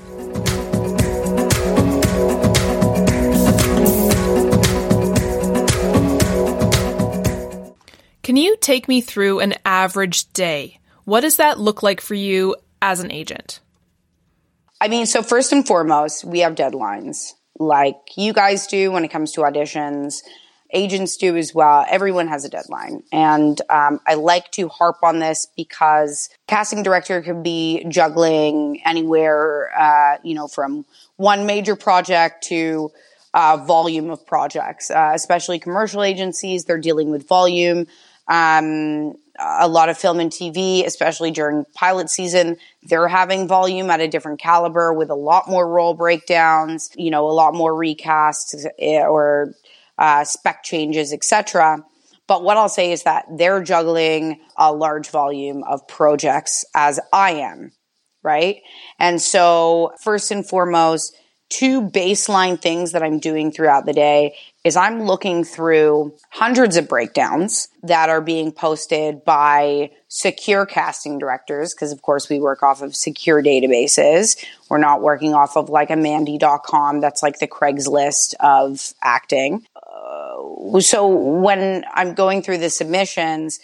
Can 8.23 8.35
you 8.35 8.57
take 8.61 8.87
me 8.87 9.01
through 9.01 9.39
an 9.39 9.55
average 9.65 10.31
day? 10.33 10.79
What 11.05 11.21
does 11.21 11.37
that 11.37 11.59
look 11.59 11.81
like 11.81 11.99
for 11.99 12.13
you 12.13 12.55
as 12.81 12.99
an 12.99 13.11
agent? 13.11 13.59
I 14.79 14.87
mean, 14.87 15.07
so 15.07 15.23
first 15.23 15.51
and 15.51 15.65
foremost, 15.65 16.23
we 16.23 16.39
have 16.41 16.53
deadlines 16.55 17.31
like 17.57 17.95
you 18.15 18.31
guys 18.31 18.67
do 18.67 18.91
when 18.91 19.03
it 19.03 19.09
comes 19.09 19.31
to 19.33 19.41
auditions 19.41 20.21
agents 20.71 21.17
do 21.17 21.35
as 21.35 21.53
well. 21.53 21.85
Everyone 21.89 22.27
has 22.27 22.45
a 22.45 22.49
deadline. 22.49 23.03
And 23.11 23.59
um, 23.69 23.99
I 24.05 24.15
like 24.15 24.51
to 24.51 24.67
harp 24.67 24.97
on 25.03 25.19
this 25.19 25.47
because 25.55 26.29
casting 26.47 26.83
director 26.83 27.21
can 27.21 27.41
be 27.41 27.85
juggling 27.89 28.81
anywhere, 28.85 29.71
uh, 29.77 30.17
you 30.23 30.35
know, 30.35 30.47
from 30.47 30.85
one 31.15 31.45
major 31.45 31.75
project 31.75 32.43
to 32.45 32.91
uh, 33.33 33.57
volume 33.57 34.09
of 34.09 34.25
projects, 34.25 34.89
uh, 34.89 35.11
especially 35.13 35.59
commercial 35.59 36.03
agencies. 36.03 36.65
They're 36.65 36.77
dealing 36.77 37.09
with 37.09 37.27
volume. 37.27 37.87
Um, 38.27 39.15
a 39.39 39.67
lot 39.67 39.89
of 39.89 39.97
film 39.97 40.19
and 40.19 40.31
TV, 40.31 40.85
especially 40.85 41.31
during 41.31 41.65
pilot 41.73 42.09
season, 42.09 42.57
they're 42.83 43.07
having 43.07 43.47
volume 43.47 43.89
at 43.89 44.01
a 44.01 44.07
different 44.07 44.39
caliber 44.39 44.93
with 44.93 45.09
a 45.09 45.15
lot 45.15 45.47
more 45.47 45.67
role 45.67 45.93
breakdowns, 45.93 46.91
you 46.95 47.09
know, 47.09 47.27
a 47.27 47.31
lot 47.31 47.53
more 47.53 47.73
recasts 47.73 48.65
eh, 48.77 49.01
or 49.01 49.53
uh, 49.99 50.23
spec 50.23 50.63
changes, 50.63 51.13
etc. 51.13 51.85
But 52.27 52.43
what 52.43 52.57
I'll 52.57 52.69
say 52.69 52.91
is 52.91 53.03
that 53.03 53.25
they're 53.37 53.61
juggling 53.61 54.39
a 54.57 54.73
large 54.73 55.09
volume 55.09 55.63
of 55.63 55.87
projects 55.87 56.65
as 56.73 56.99
I 57.11 57.31
am, 57.31 57.73
right? 58.23 58.61
And 58.97 59.21
so 59.21 59.93
first 60.01 60.31
and 60.31 60.47
foremost, 60.47 61.15
two 61.49 61.81
baseline 61.81 62.61
things 62.61 62.91
that 62.91 63.01
I'm 63.01 63.19
doing 63.19 63.51
throughout 63.51 63.85
the 63.85 63.93
day 63.93 64.35
is 64.63 64.75
I'm 64.75 65.03
looking 65.03 65.43
through 65.43 66.15
hundreds 66.29 66.77
of 66.77 66.87
breakdowns 66.87 67.69
that 67.83 68.09
are 68.09 68.21
being 68.21 68.51
posted 68.51 69.23
by 69.25 69.89
secure 70.09 70.65
casting 70.65 71.17
directors, 71.17 71.73
because 71.73 71.91
of 71.91 72.01
course 72.01 72.29
we 72.29 72.39
work 72.39 72.61
off 72.61 72.81
of 72.81 72.95
secure 72.95 73.41
databases. 73.41 74.43
We're 74.69 74.77
not 74.77 75.01
working 75.01 75.33
off 75.33 75.57
of 75.57 75.69
like 75.69 75.89
a 75.89 75.95
Mandy.com 75.95 76.99
that's 77.01 77.23
like 77.23 77.39
the 77.39 77.47
Craigslist 77.47 78.35
of 78.39 78.93
acting 79.01 79.65
so 80.79 81.07
when 81.07 81.85
I'm 81.93 82.13
going 82.13 82.41
through 82.41 82.57
the 82.59 82.69
submissions, 82.69 83.59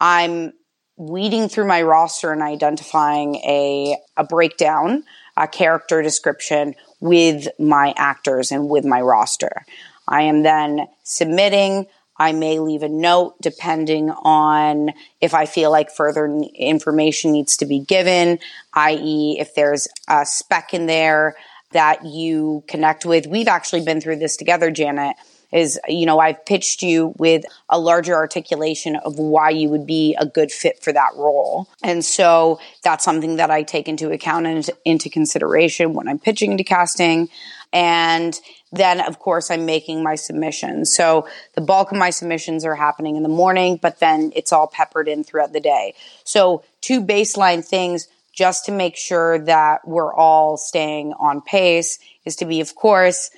I'm 0.00 0.52
weeding 0.96 1.48
through 1.48 1.66
my 1.66 1.82
roster 1.82 2.32
and 2.32 2.42
identifying 2.42 3.36
a, 3.36 3.96
a 4.16 4.24
breakdown, 4.24 5.04
a 5.36 5.46
character 5.46 6.02
description 6.02 6.74
with 7.00 7.48
my 7.58 7.94
actors 7.96 8.50
and 8.50 8.68
with 8.68 8.84
my 8.84 9.00
roster. 9.00 9.64
I 10.08 10.22
am 10.22 10.42
then 10.42 10.86
submitting. 11.04 11.86
I 12.16 12.32
may 12.32 12.58
leave 12.58 12.82
a 12.82 12.88
note 12.88 13.36
depending 13.40 14.10
on 14.10 14.90
if 15.20 15.34
I 15.34 15.46
feel 15.46 15.70
like 15.70 15.90
further 15.90 16.26
information 16.56 17.32
needs 17.32 17.58
to 17.58 17.66
be 17.66 17.78
given, 17.78 18.40
i.e., 18.74 19.36
if 19.38 19.54
there's 19.54 19.86
a 20.08 20.26
spec 20.26 20.74
in 20.74 20.86
there 20.86 21.36
that 21.70 22.04
you 22.04 22.64
connect 22.66 23.06
with. 23.06 23.26
We've 23.26 23.46
actually 23.46 23.84
been 23.84 24.00
through 24.00 24.16
this 24.16 24.36
together, 24.36 24.70
Janet 24.72 25.14
is, 25.52 25.78
you 25.88 26.06
know, 26.06 26.18
I've 26.18 26.44
pitched 26.44 26.82
you 26.82 27.14
with 27.18 27.44
a 27.68 27.78
larger 27.78 28.14
articulation 28.14 28.96
of 28.96 29.18
why 29.18 29.50
you 29.50 29.68
would 29.70 29.86
be 29.86 30.14
a 30.18 30.26
good 30.26 30.52
fit 30.52 30.82
for 30.82 30.92
that 30.92 31.10
role. 31.16 31.68
And 31.82 32.04
so 32.04 32.60
that's 32.84 33.04
something 33.04 33.36
that 33.36 33.50
I 33.50 33.62
take 33.62 33.88
into 33.88 34.10
account 34.10 34.46
and 34.46 34.68
into 34.84 35.08
consideration 35.08 35.94
when 35.94 36.08
I'm 36.08 36.18
pitching 36.18 36.56
to 36.58 36.64
casting. 36.64 37.28
And 37.72 38.38
then, 38.72 39.00
of 39.00 39.18
course, 39.18 39.50
I'm 39.50 39.64
making 39.64 40.02
my 40.02 40.14
submissions. 40.14 40.94
So 40.94 41.26
the 41.54 41.60
bulk 41.60 41.92
of 41.92 41.98
my 41.98 42.10
submissions 42.10 42.64
are 42.64 42.74
happening 42.74 43.16
in 43.16 43.22
the 43.22 43.28
morning, 43.28 43.78
but 43.80 44.00
then 44.00 44.32
it's 44.36 44.52
all 44.52 44.66
peppered 44.66 45.08
in 45.08 45.24
throughout 45.24 45.52
the 45.52 45.60
day. 45.60 45.94
So 46.24 46.62
two 46.80 47.02
baseline 47.02 47.64
things 47.64 48.08
just 48.32 48.66
to 48.66 48.72
make 48.72 48.96
sure 48.96 49.38
that 49.40 49.86
we're 49.86 50.14
all 50.14 50.56
staying 50.56 51.12
on 51.14 51.40
pace 51.40 51.98
is 52.24 52.36
to 52.36 52.44
be, 52.44 52.60
of 52.60 52.74
course, 52.74 53.30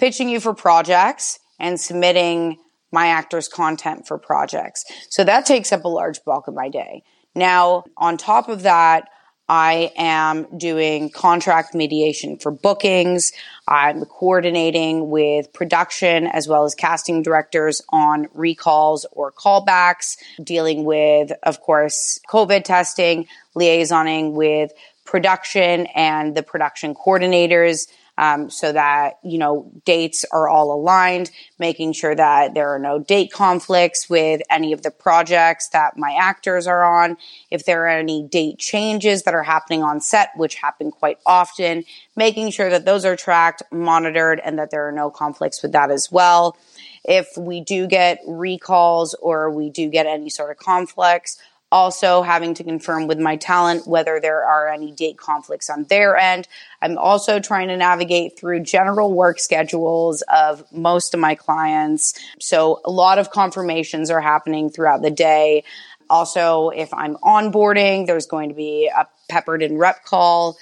pitching 0.00 0.28
you 0.28 0.40
for 0.40 0.54
projects 0.54 1.38
and 1.58 1.78
submitting 1.78 2.58
my 2.90 3.08
actors 3.08 3.46
content 3.46 4.08
for 4.08 4.18
projects. 4.18 4.84
So 5.10 5.22
that 5.24 5.46
takes 5.46 5.72
up 5.72 5.84
a 5.84 5.88
large 5.88 6.24
bulk 6.24 6.48
of 6.48 6.54
my 6.54 6.68
day. 6.68 7.04
Now, 7.34 7.84
on 7.96 8.16
top 8.16 8.48
of 8.48 8.62
that, 8.62 9.08
I 9.48 9.92
am 9.96 10.46
doing 10.56 11.10
contract 11.10 11.74
mediation 11.74 12.38
for 12.38 12.52
bookings. 12.52 13.32
I'm 13.66 14.04
coordinating 14.04 15.10
with 15.10 15.52
production 15.52 16.28
as 16.28 16.46
well 16.46 16.64
as 16.64 16.74
casting 16.74 17.22
directors 17.22 17.82
on 17.90 18.28
recalls 18.32 19.06
or 19.10 19.32
callbacks, 19.32 20.16
dealing 20.42 20.84
with, 20.84 21.32
of 21.42 21.60
course, 21.60 22.20
COVID 22.30 22.62
testing, 22.62 23.26
liaisoning 23.56 24.32
with 24.32 24.70
production 25.04 25.86
and 25.96 26.36
the 26.36 26.44
production 26.44 26.94
coordinators 26.94 27.88
um, 28.20 28.50
so 28.50 28.70
that 28.70 29.18
you 29.24 29.38
know 29.38 29.72
dates 29.86 30.26
are 30.30 30.46
all 30.46 30.72
aligned 30.72 31.30
making 31.58 31.92
sure 31.94 32.14
that 32.14 32.52
there 32.54 32.68
are 32.68 32.78
no 32.78 32.98
date 32.98 33.32
conflicts 33.32 34.10
with 34.10 34.42
any 34.50 34.74
of 34.74 34.82
the 34.82 34.90
projects 34.90 35.68
that 35.68 35.96
my 35.96 36.14
actors 36.20 36.66
are 36.66 36.84
on. 36.84 37.16
If 37.50 37.64
there 37.64 37.84
are 37.84 37.88
any 37.88 38.22
date 38.22 38.58
changes 38.58 39.22
that 39.22 39.34
are 39.34 39.42
happening 39.42 39.82
on 39.82 40.00
set 40.00 40.30
which 40.36 40.56
happen 40.56 40.92
quite 40.92 41.18
often 41.24 41.84
making 42.14 42.50
sure 42.50 42.68
that 42.68 42.84
those 42.84 43.06
are 43.06 43.16
tracked 43.16 43.62
monitored 43.72 44.38
and 44.44 44.58
that 44.58 44.70
there 44.70 44.86
are 44.86 44.92
no 44.92 45.10
conflicts 45.10 45.62
with 45.62 45.72
that 45.72 45.90
as 45.90 46.12
well. 46.12 46.56
If 47.02 47.28
we 47.38 47.62
do 47.62 47.86
get 47.86 48.20
recalls 48.26 49.14
or 49.14 49.50
we 49.50 49.70
do 49.70 49.88
get 49.88 50.04
any 50.04 50.28
sort 50.28 50.50
of 50.50 50.58
conflicts 50.58 51.38
also 51.72 52.22
having 52.22 52.54
to 52.54 52.64
confirm 52.64 53.06
with 53.06 53.18
my 53.18 53.36
talent 53.36 53.86
whether 53.86 54.20
there 54.20 54.44
are 54.44 54.68
any 54.68 54.90
date 54.92 55.16
conflicts 55.16 55.70
on 55.70 55.84
their 55.84 56.16
end. 56.16 56.48
I'm 56.82 56.98
also 56.98 57.40
trying 57.40 57.68
to 57.68 57.76
navigate 57.76 58.38
through 58.38 58.60
general 58.60 59.12
work 59.12 59.38
schedules 59.38 60.22
of 60.22 60.64
most 60.72 61.14
of 61.14 61.20
my 61.20 61.34
clients. 61.34 62.14
So 62.40 62.80
a 62.84 62.90
lot 62.90 63.18
of 63.18 63.30
confirmations 63.30 64.10
are 64.10 64.20
happening 64.20 64.70
throughout 64.70 65.02
the 65.02 65.10
day. 65.10 65.64
Also, 66.08 66.70
if 66.70 66.92
I'm 66.92 67.14
onboarding, 67.16 68.06
there's 68.06 68.26
going 68.26 68.48
to 68.48 68.54
be 68.54 68.90
a 68.94 69.06
peppered 69.28 69.62
in 69.62 69.78
rep 69.78 70.04
call. 70.04 70.56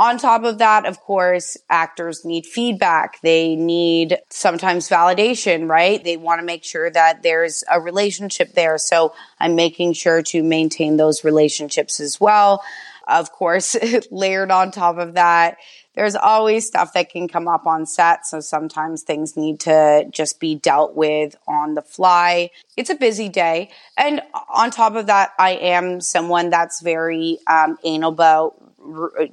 On 0.00 0.16
top 0.16 0.44
of 0.44 0.56
that, 0.56 0.86
of 0.86 0.98
course, 0.98 1.58
actors 1.68 2.24
need 2.24 2.46
feedback. 2.46 3.20
They 3.20 3.54
need 3.54 4.16
sometimes 4.30 4.88
validation, 4.88 5.68
right? 5.68 6.02
They 6.02 6.16
want 6.16 6.40
to 6.40 6.46
make 6.46 6.64
sure 6.64 6.90
that 6.90 7.22
there's 7.22 7.64
a 7.70 7.82
relationship 7.82 8.54
there. 8.54 8.78
So 8.78 9.12
I'm 9.38 9.56
making 9.56 9.92
sure 9.92 10.22
to 10.22 10.42
maintain 10.42 10.96
those 10.96 11.22
relationships 11.22 12.00
as 12.00 12.18
well. 12.18 12.64
Of 13.06 13.30
course, 13.30 13.76
layered 14.10 14.50
on 14.50 14.70
top 14.70 14.96
of 14.96 15.14
that, 15.14 15.58
there's 15.94 16.16
always 16.16 16.66
stuff 16.66 16.94
that 16.94 17.10
can 17.10 17.28
come 17.28 17.46
up 17.46 17.66
on 17.66 17.84
set. 17.84 18.24
So 18.24 18.40
sometimes 18.40 19.02
things 19.02 19.36
need 19.36 19.60
to 19.60 20.06
just 20.10 20.40
be 20.40 20.54
dealt 20.54 20.94
with 20.94 21.36
on 21.46 21.74
the 21.74 21.82
fly. 21.82 22.52
It's 22.74 22.88
a 22.88 22.94
busy 22.94 23.28
day. 23.28 23.68
And 23.98 24.22
on 24.48 24.70
top 24.70 24.94
of 24.94 25.08
that, 25.08 25.32
I 25.38 25.50
am 25.50 26.00
someone 26.00 26.48
that's 26.48 26.80
very 26.80 27.38
um, 27.46 27.76
anal 27.84 28.12
about 28.12 28.69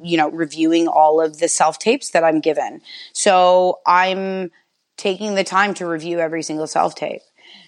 you 0.02 0.18
know, 0.18 0.30
reviewing 0.30 0.88
all 0.88 1.22
of 1.22 1.40
the 1.40 1.48
self 1.48 1.80
tapes 1.80 2.12
that 2.12 2.24
I'm 2.24 2.40
given. 2.40 2.82
So 3.14 3.80
I'm 3.86 4.52
taking 4.98 5.36
the 5.36 5.44
time 5.44 5.74
to 5.76 5.88
review 5.88 6.20
every 6.20 6.44
single 6.44 6.68
self 6.68 6.96
tape. 6.96 7.22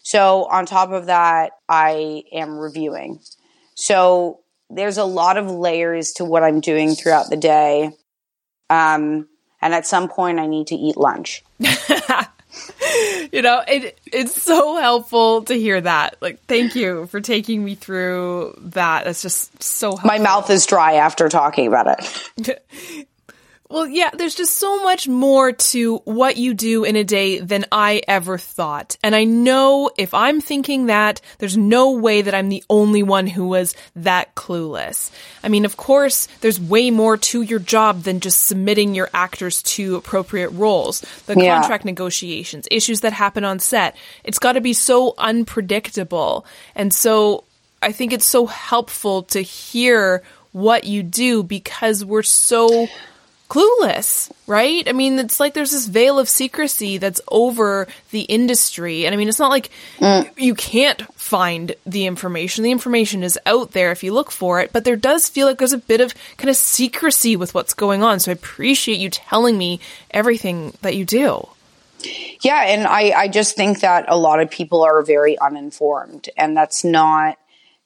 So 0.03 0.45
on 0.45 0.65
top 0.65 0.91
of 0.91 1.05
that, 1.05 1.51
I 1.67 2.23
am 2.31 2.57
reviewing. 2.57 3.19
So 3.75 4.41
there's 4.69 4.97
a 4.97 5.05
lot 5.05 5.37
of 5.37 5.49
layers 5.49 6.11
to 6.13 6.25
what 6.25 6.43
I'm 6.43 6.59
doing 6.59 6.95
throughout 6.95 7.29
the 7.29 7.37
day. 7.37 7.91
Um, 8.69 9.27
and 9.61 9.73
at 9.73 9.87
some 9.87 10.09
point, 10.09 10.39
I 10.39 10.47
need 10.47 10.67
to 10.67 10.75
eat 10.75 10.97
lunch. 10.97 11.43
you 13.31 13.41
know, 13.41 13.61
it 13.67 13.99
it's 14.05 14.41
so 14.41 14.77
helpful 14.77 15.43
to 15.43 15.53
hear 15.53 15.79
that. 15.79 16.17
Like, 16.21 16.43
thank 16.45 16.75
you 16.75 17.07
for 17.07 17.21
taking 17.21 17.63
me 17.63 17.75
through 17.75 18.55
that. 18.57 19.05
That's 19.05 19.21
just 19.21 19.61
so 19.61 19.89
helpful. 19.89 20.07
My 20.07 20.19
mouth 20.19 20.49
is 20.49 20.65
dry 20.65 20.95
after 20.95 21.29
talking 21.29 21.67
about 21.67 21.99
it. 21.99 23.07
Well, 23.71 23.85
yeah, 23.85 24.09
there's 24.11 24.33
just 24.33 24.55
so 24.55 24.81
much 24.81 25.07
more 25.07 25.51
to 25.51 25.97
what 25.97 26.37
you 26.37 26.55
do 26.55 26.85
in 26.85 26.95
a 26.95 27.03
day 27.03 27.37
than 27.37 27.65
I 27.71 28.01
ever 28.07 28.39
thought. 28.39 28.97
And 29.03 29.15
I 29.15 29.25
know 29.25 29.91
if 29.95 30.11
I'm 30.15 30.41
thinking 30.41 30.87
that, 30.87 31.21
there's 31.37 31.55
no 31.55 31.91
way 31.91 32.23
that 32.23 32.33
I'm 32.33 32.49
the 32.49 32.63
only 32.67 33.03
one 33.03 33.27
who 33.27 33.47
was 33.47 33.75
that 33.95 34.33
clueless. 34.33 35.11
I 35.43 35.49
mean, 35.49 35.65
of 35.65 35.77
course, 35.77 36.27
there's 36.41 36.59
way 36.59 36.89
more 36.89 37.15
to 37.17 37.43
your 37.43 37.59
job 37.59 38.01
than 38.01 38.21
just 38.21 38.45
submitting 38.45 38.95
your 38.95 39.11
actors 39.13 39.61
to 39.61 39.97
appropriate 39.97 40.49
roles. 40.49 41.01
The 41.27 41.35
yeah. 41.35 41.59
contract 41.59 41.85
negotiations, 41.85 42.67
issues 42.71 43.01
that 43.01 43.13
happen 43.13 43.43
on 43.43 43.59
set. 43.59 43.95
It's 44.23 44.39
got 44.39 44.53
to 44.53 44.61
be 44.61 44.73
so 44.73 45.13
unpredictable. 45.15 46.43
And 46.73 46.91
so 46.91 47.43
I 47.83 47.91
think 47.91 48.13
it's 48.13 48.25
so 48.25 48.47
helpful 48.47 49.23
to 49.23 49.41
hear 49.41 50.23
what 50.53 50.85
you 50.85 51.03
do 51.03 51.43
because 51.43 52.03
we're 52.03 52.23
so 52.23 52.87
clueless, 53.49 54.31
right? 54.47 54.87
I 54.87 54.91
mean, 54.91 55.17
it's 55.17 55.39
like 55.39 55.53
there's 55.53 55.71
this 55.71 55.87
veil 55.87 56.19
of 56.19 56.29
secrecy 56.29 56.97
that's 56.97 57.19
over 57.29 57.87
the 58.11 58.21
industry. 58.21 59.05
And 59.05 59.13
I 59.13 59.17
mean, 59.17 59.27
it's 59.27 59.39
not 59.39 59.49
like 59.49 59.71
mm. 59.97 60.29
you 60.37 60.53
can't 60.53 61.01
find 61.15 61.75
the 61.85 62.05
information. 62.05 62.63
The 62.63 62.71
information 62.71 63.23
is 63.23 63.39
out 63.45 63.71
there 63.71 63.91
if 63.91 64.03
you 64.03 64.13
look 64.13 64.31
for 64.31 64.59
it, 64.61 64.71
but 64.71 64.85
there 64.85 64.95
does 64.95 65.27
feel 65.27 65.47
like 65.47 65.57
there's 65.57 65.73
a 65.73 65.79
bit 65.79 65.99
of 65.99 66.13
kind 66.37 66.49
of 66.49 66.55
secrecy 66.55 67.35
with 67.35 67.53
what's 67.53 67.73
going 67.73 68.03
on. 68.03 68.19
So 68.19 68.31
I 68.31 68.33
appreciate 68.33 68.99
you 68.99 69.09
telling 69.09 69.57
me 69.57 69.79
everything 70.11 70.73
that 70.81 70.95
you 70.95 71.03
do. 71.03 71.47
Yeah, 72.41 72.63
and 72.67 72.87
I, 72.87 73.11
I 73.11 73.27
just 73.27 73.57
think 73.57 73.81
that 73.81 74.05
a 74.07 74.17
lot 74.17 74.39
of 74.39 74.49
people 74.49 74.83
are 74.83 75.01
very 75.01 75.37
uninformed, 75.37 76.29
and 76.37 76.55
that's 76.55 76.85
not 76.85 77.37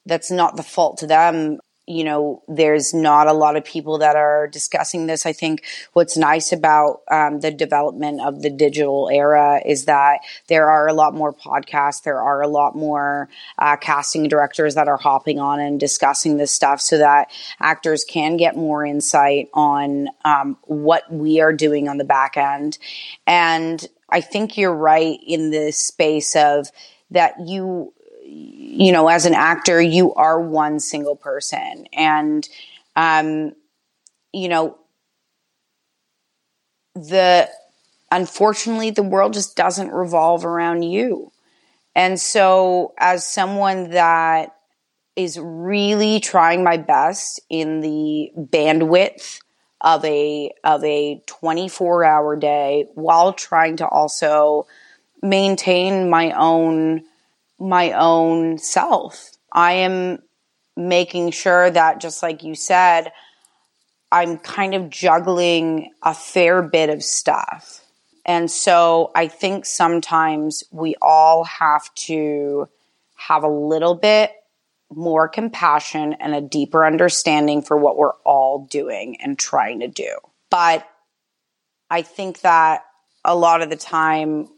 that's 0.06 0.30
not 0.30 0.56
the 0.56 0.62
fault 0.62 0.98
to 0.98 1.06
them 1.06 1.58
you 1.86 2.02
know, 2.02 2.42
there's 2.48 2.94
not 2.94 3.26
a 3.26 3.32
lot 3.32 3.56
of 3.56 3.64
people 3.64 3.98
that 3.98 4.16
are 4.16 4.46
discussing 4.46 5.06
this. 5.06 5.26
I 5.26 5.34
think 5.34 5.64
what's 5.92 6.16
nice 6.16 6.50
about 6.50 7.02
um, 7.10 7.40
the 7.40 7.50
development 7.50 8.22
of 8.22 8.40
the 8.40 8.48
digital 8.48 9.10
era 9.12 9.60
is 9.64 9.84
that 9.84 10.20
there 10.48 10.70
are 10.70 10.88
a 10.88 10.94
lot 10.94 11.14
more 11.14 11.32
podcasts, 11.32 12.02
there 12.02 12.20
are 12.20 12.40
a 12.40 12.48
lot 12.48 12.74
more 12.74 13.28
uh, 13.58 13.76
casting 13.76 14.28
directors 14.28 14.74
that 14.76 14.88
are 14.88 14.96
hopping 14.96 15.38
on 15.38 15.60
and 15.60 15.78
discussing 15.78 16.38
this 16.38 16.52
stuff 16.52 16.80
so 16.80 16.98
that 16.98 17.30
actors 17.60 18.04
can 18.04 18.38
get 18.38 18.56
more 18.56 18.84
insight 18.84 19.50
on 19.52 20.08
um, 20.24 20.56
what 20.62 21.02
we 21.12 21.40
are 21.40 21.52
doing 21.52 21.88
on 21.88 21.98
the 21.98 22.04
back 22.04 22.38
end. 22.38 22.78
And 23.26 23.86
I 24.08 24.22
think 24.22 24.56
you're 24.56 24.74
right 24.74 25.18
in 25.26 25.50
this 25.50 25.76
space 25.76 26.34
of 26.34 26.70
that 27.10 27.34
you 27.46 27.92
you 28.34 28.90
know, 28.90 29.08
as 29.08 29.26
an 29.26 29.34
actor, 29.34 29.80
you 29.80 30.12
are 30.14 30.40
one 30.40 30.80
single 30.80 31.14
person. 31.14 31.86
And, 31.92 32.48
um, 32.96 33.52
you 34.32 34.48
know, 34.48 34.76
the, 36.96 37.48
unfortunately, 38.10 38.90
the 38.90 39.02
world 39.02 39.34
just 39.34 39.56
doesn't 39.56 39.92
revolve 39.92 40.44
around 40.44 40.82
you. 40.82 41.30
And 41.94 42.20
so, 42.20 42.94
as 42.98 43.24
someone 43.24 43.90
that 43.90 44.56
is 45.14 45.38
really 45.38 46.18
trying 46.18 46.64
my 46.64 46.76
best 46.76 47.40
in 47.48 47.80
the 47.80 48.32
bandwidth 48.36 49.40
of 49.80 50.04
a 50.04 50.50
of 50.64 50.82
a 50.82 51.22
24 51.26 52.04
hour 52.04 52.34
day 52.34 52.88
while 52.94 53.32
trying 53.32 53.76
to 53.76 53.86
also 53.86 54.66
maintain 55.22 56.10
my 56.10 56.32
own 56.32 57.04
my 57.58 57.92
own 57.92 58.58
self. 58.58 59.30
I 59.52 59.72
am 59.72 60.18
making 60.76 61.30
sure 61.30 61.70
that 61.70 62.00
just 62.00 62.22
like 62.22 62.42
you 62.42 62.54
said, 62.54 63.12
I'm 64.10 64.38
kind 64.38 64.74
of 64.74 64.90
juggling 64.90 65.90
a 66.02 66.14
fair 66.14 66.62
bit 66.62 66.90
of 66.90 67.02
stuff. 67.02 67.80
And 68.26 68.50
so 68.50 69.10
I 69.14 69.28
think 69.28 69.66
sometimes 69.66 70.64
we 70.70 70.94
all 71.02 71.44
have 71.44 71.92
to 71.94 72.68
have 73.16 73.42
a 73.42 73.48
little 73.48 73.94
bit 73.94 74.32
more 74.90 75.28
compassion 75.28 76.14
and 76.14 76.34
a 76.34 76.40
deeper 76.40 76.86
understanding 76.86 77.62
for 77.62 77.76
what 77.76 77.96
we're 77.96 78.14
all 78.24 78.66
doing 78.70 79.16
and 79.20 79.38
trying 79.38 79.80
to 79.80 79.88
do. 79.88 80.16
But 80.50 80.88
I 81.90 82.02
think 82.02 82.40
that 82.40 82.84
a 83.24 83.34
lot 83.34 83.62
of 83.62 83.70
the 83.70 83.76
time, 83.76 84.48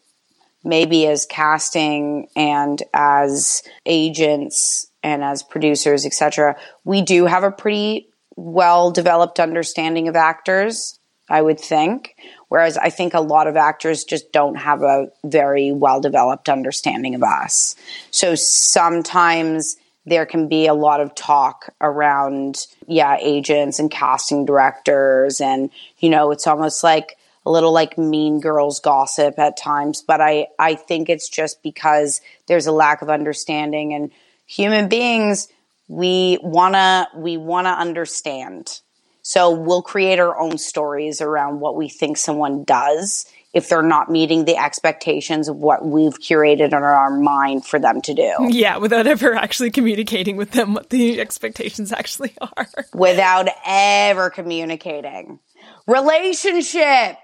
maybe 0.67 1.07
as 1.07 1.25
casting 1.25 2.27
and 2.35 2.83
as 2.93 3.63
agents 3.87 4.89
and 5.03 5.23
as 5.23 5.43
producers, 5.45 6.05
etc., 6.05 6.57
we 6.85 7.01
do 7.01 7.27
have 7.27 7.45
a 7.45 7.53
pretty 7.53 8.09
well 8.35 8.91
developed 8.91 9.39
understanding 9.39 10.09
of 10.09 10.17
actors, 10.17 10.99
I 11.29 11.41
would 11.41 11.61
think. 11.61 12.17
Whereas 12.49 12.77
I 12.77 12.91
think 12.91 13.15
a 13.15 13.21
lot 13.21 13.47
of 13.47 13.57
actors 13.57 14.05
just 14.05 14.33
don't 14.33 14.57
have 14.57 14.83
a 14.83 15.07
very 15.25 15.73
well 15.73 16.01
developed 16.01 16.49
understanding 16.49 17.15
of 17.15 17.23
us. 17.23 17.77
So 18.11 18.35
sometimes 18.35 19.77
there 20.05 20.27
can 20.27 20.49
be 20.49 20.67
a 20.67 20.75
lot 20.75 21.01
of 21.01 21.15
talk 21.15 21.73
around, 21.81 22.67
yeah, 22.87 23.17
agents 23.21 23.79
and 23.79 23.91
casting 23.91 24.45
directors. 24.45 25.41
And, 25.41 25.71
you 25.99 26.11
know, 26.11 26.33
it's 26.33 26.47
almost 26.47 26.85
like, 26.85 27.17
a 27.47 27.51
little 27.51 27.73
like 27.73 27.97
mean 27.97 28.41
girls 28.41 28.81
gossip 28.81 29.39
at 29.39 29.57
times, 29.57 30.03
but 30.03 30.21
I, 30.21 30.49
I 30.59 30.75
think 30.75 31.09
it's 31.09 31.29
just 31.29 31.63
because 31.63 32.21
there's 32.49 32.67
a 32.67 32.73
lack 32.73 33.03
of 33.03 33.09
understanding 33.09 33.95
and 33.95 34.11
human 34.47 34.89
beings, 34.89 35.49
we 35.87 36.39
wanna, 36.43 37.09
we 37.15 37.37
wanna 37.37 37.71
understand. 37.71 38.81
So 39.23 39.51
we'll 39.53 39.83
create 39.83 40.19
our 40.19 40.39
own 40.39 40.59
stories 40.59 41.21
around 41.21 41.61
what 41.61 41.77
we 41.77 41.89
think 41.89 42.17
someone 42.17 42.65
does 42.65 43.27
if 43.55 43.69
they're 43.69 43.81
not 43.81 44.11
meeting 44.11 44.45
the 44.45 44.57
expectations 44.57 45.49
of 45.49 45.57
what 45.57 45.85
we've 45.87 46.19
curated 46.19 46.67
in 46.67 46.75
our 46.75 47.11
mind 47.11 47.65
for 47.65 47.79
them 47.79 48.03
to 48.03 48.13
do. 48.13 48.33
Yeah, 48.51 48.77
without 48.79 49.07
ever 49.07 49.35
actually 49.35 49.71
communicating 49.71 50.37
with 50.37 50.51
them 50.51 50.75
what 50.75 50.91
the 50.91 51.21
expectations 51.21 51.93
actually 51.93 52.35
are. 52.41 52.67
Without 52.93 53.49
ever 53.65 54.31
communicating. 54.31 55.39
Relationship. 55.87 57.17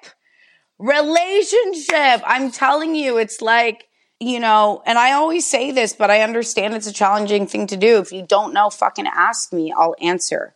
Relationship. 0.78 2.22
I'm 2.24 2.50
telling 2.50 2.94
you, 2.94 3.18
it's 3.18 3.40
like, 3.40 3.84
you 4.20 4.40
know, 4.40 4.82
and 4.86 4.98
I 4.98 5.12
always 5.12 5.46
say 5.46 5.72
this, 5.72 5.92
but 5.92 6.10
I 6.10 6.22
understand 6.22 6.74
it's 6.74 6.86
a 6.86 6.92
challenging 6.92 7.46
thing 7.46 7.66
to 7.68 7.76
do. 7.76 7.98
If 7.98 8.12
you 8.12 8.24
don't 8.26 8.52
know, 8.54 8.70
fucking 8.70 9.06
ask 9.06 9.52
me. 9.52 9.72
I'll 9.76 9.96
answer. 10.00 10.54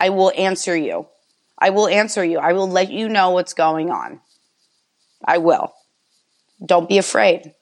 I 0.00 0.10
will 0.10 0.32
answer 0.36 0.76
you. 0.76 1.06
I 1.58 1.70
will 1.70 1.88
answer 1.88 2.24
you. 2.24 2.38
I 2.38 2.52
will 2.52 2.68
let 2.68 2.90
you 2.90 3.08
know 3.08 3.30
what's 3.30 3.54
going 3.54 3.90
on. 3.90 4.20
I 5.24 5.38
will. 5.38 5.72
Don't 6.64 6.88
be 6.88 6.98
afraid. 6.98 7.54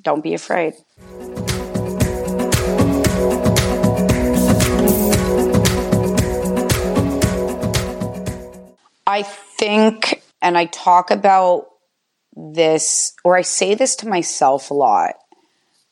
Don't 0.00 0.22
be 0.22 0.34
afraid. 0.34 0.74
I 9.14 9.22
think, 9.22 10.24
and 10.42 10.58
I 10.58 10.64
talk 10.64 11.12
about 11.12 11.68
this, 12.34 13.14
or 13.22 13.36
I 13.36 13.42
say 13.42 13.76
this 13.76 13.94
to 13.96 14.08
myself 14.08 14.72
a 14.72 14.74
lot, 14.74 15.14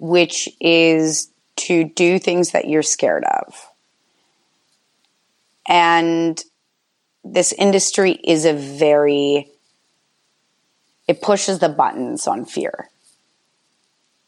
which 0.00 0.48
is 0.60 1.30
to 1.58 1.84
do 1.84 2.18
things 2.18 2.50
that 2.50 2.66
you're 2.66 2.82
scared 2.82 3.22
of. 3.22 3.54
And 5.68 6.42
this 7.22 7.52
industry 7.52 8.10
is 8.24 8.44
a 8.44 8.54
very, 8.54 9.52
it 11.06 11.22
pushes 11.22 11.60
the 11.60 11.68
buttons 11.68 12.26
on 12.26 12.44
fear. 12.44 12.90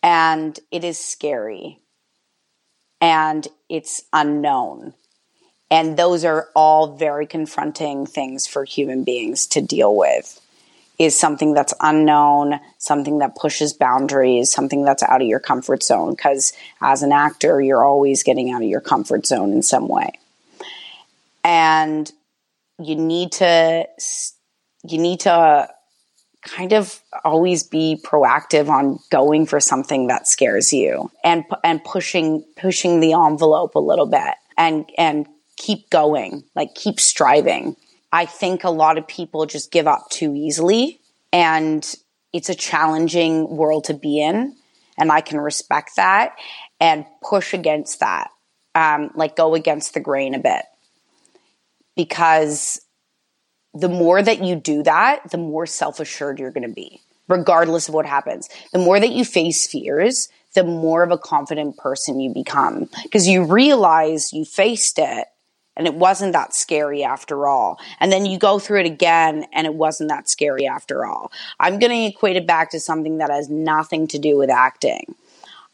And 0.04 0.56
it 0.70 0.84
is 0.84 1.00
scary. 1.00 1.80
And 3.00 3.48
it's 3.68 4.02
unknown. 4.12 4.94
And 5.70 5.96
those 5.96 6.24
are 6.24 6.48
all 6.54 6.96
very 6.96 7.26
confronting 7.26 8.06
things 8.06 8.46
for 8.46 8.64
human 8.64 9.04
beings 9.04 9.46
to 9.48 9.60
deal 9.60 9.96
with. 9.96 10.40
Is 10.96 11.18
something 11.18 11.54
that's 11.54 11.74
unknown, 11.80 12.60
something 12.78 13.18
that 13.18 13.34
pushes 13.34 13.72
boundaries, 13.72 14.52
something 14.52 14.84
that's 14.84 15.02
out 15.02 15.20
of 15.20 15.26
your 15.26 15.40
comfort 15.40 15.82
zone. 15.82 16.12
Because 16.12 16.52
as 16.80 17.02
an 17.02 17.10
actor, 17.10 17.60
you're 17.60 17.84
always 17.84 18.22
getting 18.22 18.52
out 18.52 18.62
of 18.62 18.68
your 18.68 18.80
comfort 18.80 19.26
zone 19.26 19.52
in 19.52 19.62
some 19.62 19.88
way. 19.88 20.12
And 21.42 22.10
you 22.78 22.94
need 22.94 23.32
to, 23.32 23.88
you 24.84 24.98
need 24.98 25.20
to 25.20 25.68
kind 26.44 26.72
of 26.72 27.00
always 27.24 27.64
be 27.64 28.00
proactive 28.04 28.68
on 28.68 29.00
going 29.10 29.46
for 29.46 29.58
something 29.58 30.08
that 30.08 30.28
scares 30.28 30.72
you 30.72 31.10
and 31.24 31.44
and 31.64 31.82
pushing 31.84 32.44
pushing 32.56 33.00
the 33.00 33.14
envelope 33.14 33.74
a 33.74 33.80
little 33.80 34.06
bit 34.06 34.34
and 34.58 34.84
and 34.98 35.26
keep 35.64 35.88
going, 35.90 36.44
like 36.54 36.74
keep 36.74 37.00
striving. 37.00 37.76
I 38.12 38.26
think 38.26 38.64
a 38.64 38.70
lot 38.70 38.98
of 38.98 39.08
people 39.08 39.46
just 39.46 39.72
give 39.72 39.86
up 39.86 40.10
too 40.10 40.34
easily 40.34 41.00
and 41.32 41.84
it's 42.32 42.48
a 42.48 42.54
challenging 42.54 43.48
world 43.48 43.84
to 43.84 43.94
be 43.94 44.20
in. 44.20 44.56
And 44.98 45.10
I 45.10 45.20
can 45.20 45.40
respect 45.40 45.96
that 45.96 46.36
and 46.80 47.04
push 47.22 47.54
against 47.54 48.00
that. 48.00 48.30
Um, 48.74 49.10
like 49.14 49.36
go 49.36 49.54
against 49.54 49.94
the 49.94 50.00
grain 50.00 50.34
a 50.34 50.38
bit 50.38 50.64
because 51.96 52.80
the 53.72 53.88
more 53.88 54.20
that 54.20 54.42
you 54.42 54.56
do 54.56 54.82
that, 54.82 55.30
the 55.30 55.38
more 55.38 55.66
self 55.66 56.00
assured 56.00 56.38
you're 56.38 56.50
going 56.50 56.68
to 56.68 56.74
be, 56.74 57.00
regardless 57.28 57.88
of 57.88 57.94
what 57.94 58.06
happens. 58.06 58.48
The 58.72 58.80
more 58.80 58.98
that 58.98 59.12
you 59.12 59.24
face 59.24 59.66
fears, 59.66 60.28
the 60.54 60.64
more 60.64 61.02
of 61.02 61.10
a 61.10 61.18
confident 61.18 61.76
person 61.76 62.20
you 62.20 62.32
become 62.32 62.88
because 63.02 63.26
you 63.26 63.44
realize 63.44 64.32
you 64.32 64.44
faced 64.44 64.98
it 64.98 65.26
and 65.76 65.86
it 65.86 65.94
wasn't 65.94 66.32
that 66.32 66.54
scary 66.54 67.02
after 67.02 67.46
all. 67.46 67.78
And 68.00 68.12
then 68.12 68.26
you 68.26 68.38
go 68.38 68.58
through 68.58 68.80
it 68.80 68.86
again 68.86 69.46
and 69.52 69.66
it 69.66 69.74
wasn't 69.74 70.10
that 70.10 70.28
scary 70.28 70.66
after 70.66 71.04
all. 71.04 71.32
I'm 71.58 71.78
going 71.78 71.92
to 71.92 72.06
equate 72.06 72.36
it 72.36 72.46
back 72.46 72.70
to 72.70 72.80
something 72.80 73.18
that 73.18 73.30
has 73.30 73.48
nothing 73.48 74.06
to 74.08 74.18
do 74.18 74.36
with 74.36 74.50
acting. 74.50 75.14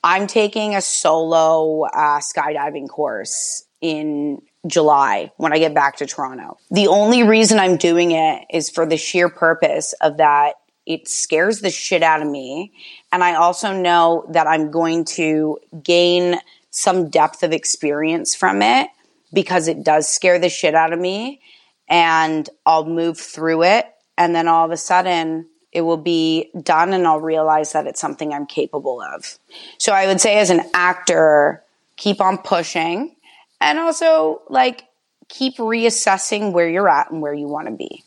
I'm 0.02 0.26
taking 0.26 0.74
a 0.74 0.80
solo 0.80 1.82
uh, 1.84 2.20
skydiving 2.20 2.88
course 2.88 3.64
in 3.80 4.40
July 4.66 5.32
when 5.36 5.52
I 5.52 5.58
get 5.58 5.74
back 5.74 5.96
to 5.96 6.06
Toronto. 6.06 6.58
The 6.70 6.86
only 6.86 7.22
reason 7.22 7.58
I'm 7.58 7.76
doing 7.76 8.12
it 8.12 8.44
is 8.50 8.70
for 8.70 8.86
the 8.86 8.96
sheer 8.96 9.28
purpose 9.28 9.92
of 10.00 10.18
that 10.18 10.54
it 10.86 11.06
scares 11.06 11.60
the 11.60 11.70
shit 11.70 12.02
out 12.02 12.22
of 12.22 12.28
me. 12.28 12.72
And 13.12 13.22
I 13.22 13.34
also 13.34 13.72
know 13.72 14.26
that 14.32 14.46
I'm 14.46 14.70
going 14.70 15.04
to 15.16 15.58
gain 15.82 16.40
some 16.70 17.08
depth 17.08 17.42
of 17.42 17.52
experience 17.52 18.34
from 18.34 18.62
it 18.62 18.88
because 19.32 19.68
it 19.68 19.84
does 19.84 20.08
scare 20.08 20.38
the 20.38 20.48
shit 20.48 20.74
out 20.74 20.92
of 20.92 20.98
me 20.98 21.40
and 21.88 22.48
I'll 22.64 22.84
move 22.84 23.18
through 23.18 23.64
it 23.64 23.86
and 24.16 24.34
then 24.34 24.48
all 24.48 24.64
of 24.64 24.70
a 24.70 24.76
sudden 24.76 25.46
it 25.72 25.82
will 25.82 25.96
be 25.96 26.50
done 26.62 26.92
and 26.92 27.06
I'll 27.06 27.20
realize 27.20 27.72
that 27.72 27.86
it's 27.86 28.00
something 28.00 28.32
I'm 28.32 28.46
capable 28.46 29.00
of. 29.00 29.38
So 29.78 29.92
I 29.92 30.06
would 30.06 30.20
say 30.20 30.38
as 30.38 30.50
an 30.50 30.62
actor, 30.74 31.62
keep 31.96 32.20
on 32.20 32.38
pushing 32.38 33.14
and 33.60 33.78
also 33.78 34.42
like 34.48 34.84
keep 35.28 35.58
reassessing 35.58 36.52
where 36.52 36.68
you're 36.68 36.88
at 36.88 37.10
and 37.10 37.22
where 37.22 37.34
you 37.34 37.46
want 37.46 37.68
to 37.68 37.74
be. 37.74 38.02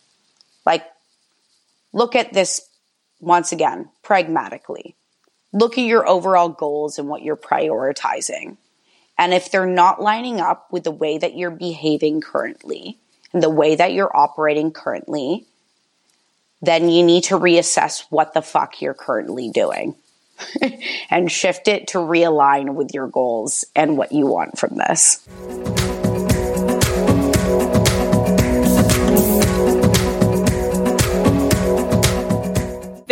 Like 0.65 0.85
look 1.93 2.15
at 2.15 2.33
this 2.33 2.67
once 3.19 3.51
again 3.51 3.89
pragmatically. 4.01 4.95
Look 5.53 5.77
at 5.77 5.85
your 5.85 6.07
overall 6.07 6.49
goals 6.49 6.99
and 6.99 7.07
what 7.07 7.21
you're 7.21 7.37
prioritizing. 7.37 8.57
And 9.17 9.33
if 9.33 9.51
they're 9.51 9.65
not 9.65 10.01
lining 10.01 10.41
up 10.41 10.71
with 10.71 10.83
the 10.83 10.91
way 10.91 11.17
that 11.17 11.37
you're 11.37 11.51
behaving 11.51 12.21
currently 12.21 12.97
and 13.31 13.43
the 13.43 13.49
way 13.49 13.75
that 13.75 13.93
you're 13.93 14.15
operating 14.15 14.71
currently, 14.71 15.45
then 16.61 16.89
you 16.89 17.03
need 17.03 17.25
to 17.25 17.37
reassess 17.37 18.05
what 18.09 18.33
the 18.33 18.41
fuck 18.41 18.81
you're 18.81 18.93
currently 18.93 19.49
doing 19.49 19.95
and 21.09 21.31
shift 21.31 21.67
it 21.67 21.87
to 21.87 21.97
realign 21.97 22.73
with 22.73 22.93
your 22.93 23.07
goals 23.07 23.65
and 23.75 23.97
what 23.97 24.11
you 24.11 24.25
want 24.25 24.57
from 24.57 24.77
this. 24.77 25.27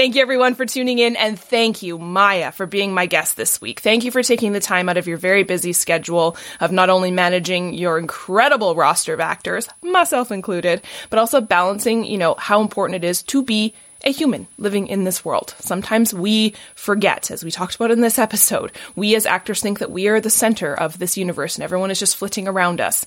Thank 0.02 0.16
you 0.16 0.24
everyone 0.24 0.56
for 0.56 0.66
tuning 0.66 0.98
in 0.98 1.16
and 1.16 1.40
thank 1.40 1.84
you 1.84 2.00
Maya 2.00 2.52
for 2.52 2.66
being 2.66 2.92
my 2.92 3.06
guest 3.06 3.38
this 3.38 3.62
week. 3.62 3.82
Thank 3.82 4.04
you 4.04 4.10
for 4.10 4.24
taking 4.24 4.52
the 4.52 4.60
time 4.60 4.90
out 4.90 4.98
of 4.98 5.06
your 5.06 5.18
very 5.18 5.44
busy 5.44 5.74
schedule 5.74 6.38
of 6.60 6.72
not 6.72 6.90
only 6.90 7.12
managing 7.12 7.76
your 7.76 8.00
incredible 8.00 8.74
roster 8.74 9.14
of 9.14 9.20
actors, 9.20 9.70
myself 9.84 10.32
included, 10.32 10.82
but 11.12 11.20
also 11.20 11.40
balancing, 11.40 12.04
you 12.04 12.18
know, 12.18 12.34
how 12.40 12.62
important 12.62 13.04
it 13.04 13.08
is 13.08 13.22
to 13.22 13.44
be 13.44 13.76
a 14.04 14.12
human 14.12 14.48
living 14.58 14.88
in 14.88 15.04
this 15.04 15.24
world. 15.24 15.54
Sometimes 15.60 16.16
we 16.16 16.56
forget, 16.74 17.30
as 17.30 17.44
we 17.44 17.52
talked 17.52 17.76
about 17.76 17.92
in 17.92 18.02
this 18.02 18.18
episode, 18.18 18.72
we 18.96 19.16
as 19.16 19.28
actors 19.28 19.62
think 19.62 19.78
that 19.78 19.92
we 19.92 20.08
are 20.08 20.20
the 20.20 20.32
center 20.32 20.74
of 20.74 20.98
this 20.98 21.16
universe 21.16 21.58
and 21.58 21.64
everyone 21.64 21.92
is 21.92 22.00
just 22.00 22.18
flitting 22.18 22.48
around 22.48 22.82
us. 22.82 23.06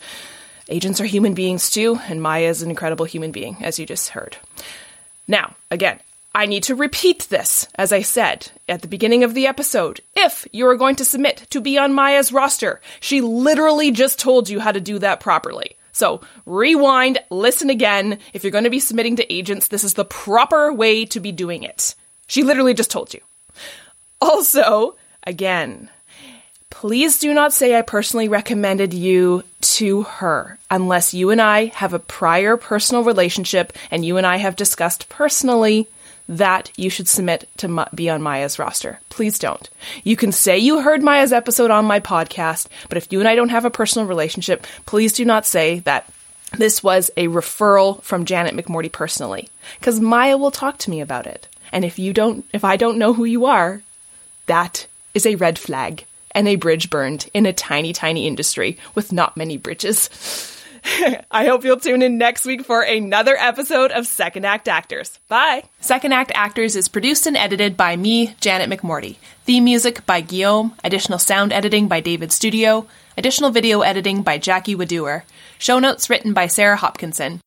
Agents 0.68 1.00
are 1.00 1.06
human 1.06 1.34
beings 1.34 1.70
too, 1.70 1.98
and 2.08 2.22
Maya 2.22 2.50
is 2.50 2.62
an 2.62 2.70
incredible 2.70 3.04
human 3.04 3.32
being, 3.32 3.56
as 3.62 3.80
you 3.80 3.84
just 3.84 4.10
heard. 4.10 4.36
Now, 5.26 5.56
again, 5.72 5.98
I 6.34 6.46
need 6.46 6.64
to 6.64 6.74
repeat 6.74 7.28
this, 7.30 7.68
as 7.76 7.92
I 7.92 8.02
said 8.02 8.50
at 8.68 8.82
the 8.82 8.88
beginning 8.88 9.22
of 9.22 9.34
the 9.34 9.46
episode. 9.46 10.00
If 10.16 10.48
you 10.50 10.66
are 10.66 10.76
going 10.76 10.96
to 10.96 11.04
submit 11.04 11.46
to 11.50 11.60
be 11.60 11.78
on 11.78 11.92
Maya's 11.92 12.32
roster, 12.32 12.80
she 12.98 13.20
literally 13.20 13.92
just 13.92 14.18
told 14.18 14.48
you 14.48 14.58
how 14.58 14.72
to 14.72 14.80
do 14.80 14.98
that 14.98 15.20
properly. 15.20 15.76
So 15.92 16.22
rewind, 16.44 17.20
listen 17.30 17.70
again. 17.70 18.18
If 18.32 18.42
you're 18.42 18.50
going 18.50 18.64
to 18.64 18.70
be 18.70 18.80
submitting 18.80 19.14
to 19.16 19.32
agents, 19.32 19.68
this 19.68 19.84
is 19.84 19.94
the 19.94 20.04
proper 20.04 20.72
way 20.72 21.04
to 21.06 21.20
be 21.20 21.30
doing 21.30 21.62
it. 21.62 21.94
She 22.26 22.42
literally 22.42 22.74
just 22.74 22.90
told 22.90 23.14
you. 23.14 23.20
Also, 24.20 24.96
again, 25.24 25.88
please 26.68 27.20
do 27.20 27.32
not 27.32 27.52
say 27.52 27.78
I 27.78 27.82
personally 27.82 28.28
recommended 28.28 28.92
you 28.92 29.44
to 29.60 30.02
her 30.02 30.58
unless 30.68 31.14
you 31.14 31.30
and 31.30 31.40
I 31.40 31.66
have 31.66 31.94
a 31.94 32.00
prior 32.00 32.56
personal 32.56 33.04
relationship 33.04 33.72
and 33.92 34.04
you 34.04 34.16
and 34.16 34.26
I 34.26 34.38
have 34.38 34.56
discussed 34.56 35.08
personally 35.08 35.86
that 36.28 36.70
you 36.76 36.88
should 36.88 37.08
submit 37.08 37.48
to 37.58 37.88
be 37.94 38.08
on 38.08 38.22
Maya's 38.22 38.58
roster. 38.58 39.00
Please 39.10 39.38
don't. 39.38 39.68
You 40.04 40.16
can 40.16 40.32
say 40.32 40.58
you 40.58 40.80
heard 40.80 41.02
Maya's 41.02 41.32
episode 41.32 41.70
on 41.70 41.84
my 41.84 42.00
podcast, 42.00 42.68
but 42.88 42.96
if 42.96 43.12
you 43.12 43.20
and 43.20 43.28
I 43.28 43.34
don't 43.34 43.50
have 43.50 43.64
a 43.64 43.70
personal 43.70 44.08
relationship, 44.08 44.66
please 44.86 45.12
do 45.12 45.24
not 45.24 45.46
say 45.46 45.80
that 45.80 46.10
this 46.56 46.82
was 46.82 47.10
a 47.16 47.28
referral 47.28 48.02
from 48.02 48.24
Janet 48.24 48.54
McMorty 48.54 48.90
personally, 48.90 49.48
because 49.78 50.00
Maya 50.00 50.36
will 50.36 50.50
talk 50.50 50.78
to 50.78 50.90
me 50.90 51.00
about 51.00 51.26
it. 51.26 51.48
And 51.72 51.84
if 51.84 51.98
you 51.98 52.12
don't, 52.12 52.44
if 52.52 52.64
I 52.64 52.76
don't 52.76 52.98
know 52.98 53.12
who 53.12 53.24
you 53.24 53.46
are, 53.46 53.82
that 54.46 54.86
is 55.12 55.26
a 55.26 55.34
red 55.34 55.58
flag 55.58 56.04
and 56.30 56.48
a 56.48 56.56
bridge 56.56 56.90
burned 56.90 57.28
in 57.34 57.46
a 57.46 57.52
tiny, 57.52 57.92
tiny 57.92 58.26
industry 58.26 58.78
with 58.94 59.12
not 59.12 59.36
many 59.36 59.56
bridges. 59.56 60.08
I 61.30 61.46
hope 61.46 61.64
you'll 61.64 61.78
tune 61.78 62.02
in 62.02 62.18
next 62.18 62.44
week 62.44 62.64
for 62.64 62.82
another 62.82 63.36
episode 63.38 63.90
of 63.90 64.06
Second 64.06 64.44
Act 64.44 64.68
Actors. 64.68 65.18
Bye. 65.28 65.64
Second 65.80 66.12
Act 66.12 66.30
Actors 66.34 66.76
is 66.76 66.88
produced 66.88 67.26
and 67.26 67.36
edited 67.36 67.76
by 67.76 67.96
me, 67.96 68.34
Janet 68.40 68.68
McMorty. 68.68 69.16
Theme 69.44 69.64
music 69.64 70.04
by 70.04 70.20
Guillaume, 70.20 70.74
additional 70.84 71.18
sound 71.18 71.52
editing 71.52 71.88
by 71.88 72.00
David 72.00 72.32
Studio, 72.32 72.86
additional 73.16 73.50
video 73.50 73.80
editing 73.80 74.22
by 74.22 74.36
Jackie 74.36 74.76
Wadoer, 74.76 75.22
show 75.58 75.78
notes 75.78 76.10
written 76.10 76.34
by 76.34 76.48
Sarah 76.48 76.76
Hopkinson. 76.76 77.40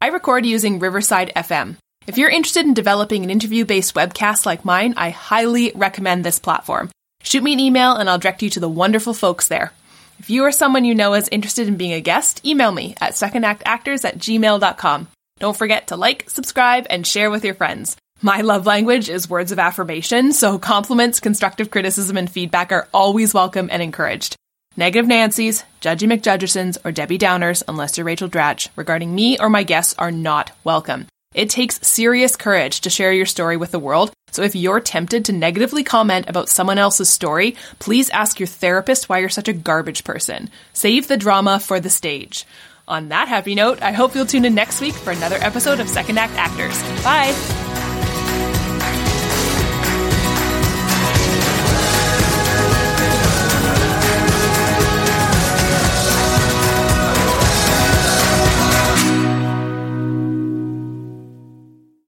I 0.00 0.08
record 0.08 0.46
using 0.46 0.78
Riverside 0.78 1.32
FM. 1.36 1.76
If 2.06 2.16
you're 2.16 2.30
interested 2.30 2.64
in 2.64 2.72
developing 2.72 3.22
an 3.22 3.30
interview 3.30 3.66
based 3.66 3.94
webcast 3.94 4.46
like 4.46 4.64
mine, 4.64 4.94
I 4.96 5.10
highly 5.10 5.72
recommend 5.74 6.24
this 6.24 6.38
platform. 6.38 6.90
Shoot 7.22 7.42
me 7.42 7.52
an 7.52 7.60
email 7.60 7.96
and 7.96 8.08
I'll 8.08 8.18
direct 8.18 8.42
you 8.42 8.48
to 8.50 8.60
the 8.60 8.68
wonderful 8.68 9.12
folks 9.12 9.48
there. 9.48 9.72
If 10.18 10.30
you 10.30 10.44
or 10.44 10.52
someone 10.52 10.84
you 10.84 10.94
know 10.94 11.14
is 11.14 11.28
interested 11.28 11.68
in 11.68 11.76
being 11.76 11.92
a 11.92 12.00
guest, 12.00 12.44
email 12.44 12.72
me 12.72 12.94
at 13.00 13.12
secondactactors 13.12 14.04
at 14.04 14.18
gmail.com. 14.18 15.08
Don't 15.38 15.56
forget 15.56 15.88
to 15.88 15.96
like, 15.96 16.28
subscribe, 16.28 16.86
and 16.90 17.06
share 17.06 17.30
with 17.30 17.44
your 17.44 17.54
friends. 17.54 17.96
My 18.20 18.40
love 18.40 18.66
language 18.66 19.08
is 19.08 19.30
words 19.30 19.52
of 19.52 19.60
affirmation, 19.60 20.32
so 20.32 20.58
compliments, 20.58 21.20
constructive 21.20 21.70
criticism, 21.70 22.16
and 22.16 22.28
feedback 22.28 22.72
are 22.72 22.88
always 22.92 23.32
welcome 23.32 23.68
and 23.70 23.80
encouraged. 23.80 24.34
Negative 24.76 25.06
Nancy's, 25.06 25.62
Judgy 25.80 26.08
McJudgersons, 26.10 26.78
or 26.84 26.90
Debbie 26.90 27.18
Downers, 27.18 27.62
unless 27.68 27.96
you're 27.96 28.04
Rachel 28.04 28.28
Dratch, 28.28 28.68
regarding 28.74 29.14
me 29.14 29.38
or 29.38 29.48
my 29.48 29.62
guests 29.62 29.94
are 29.98 30.10
not 30.10 30.50
welcome. 30.64 31.06
It 31.34 31.50
takes 31.50 31.86
serious 31.86 32.36
courage 32.36 32.80
to 32.80 32.90
share 32.90 33.12
your 33.12 33.26
story 33.26 33.56
with 33.56 33.70
the 33.70 33.78
world, 33.78 34.12
so 34.30 34.42
if 34.42 34.56
you're 34.56 34.80
tempted 34.80 35.26
to 35.26 35.32
negatively 35.32 35.84
comment 35.84 36.26
about 36.28 36.48
someone 36.48 36.78
else's 36.78 37.10
story, 37.10 37.54
please 37.78 38.08
ask 38.10 38.40
your 38.40 38.46
therapist 38.46 39.08
why 39.08 39.18
you're 39.18 39.28
such 39.28 39.48
a 39.48 39.52
garbage 39.52 40.04
person. 40.04 40.50
Save 40.72 41.06
the 41.06 41.18
drama 41.18 41.60
for 41.60 41.80
the 41.80 41.90
stage. 41.90 42.46
On 42.86 43.10
that 43.10 43.28
happy 43.28 43.54
note, 43.54 43.82
I 43.82 43.92
hope 43.92 44.14
you'll 44.14 44.24
tune 44.24 44.46
in 44.46 44.54
next 44.54 44.80
week 44.80 44.94
for 44.94 45.10
another 45.10 45.36
episode 45.40 45.80
of 45.80 45.88
Second 45.88 46.18
Act 46.18 46.34
Actors. 46.36 46.82
Bye! 47.04 47.67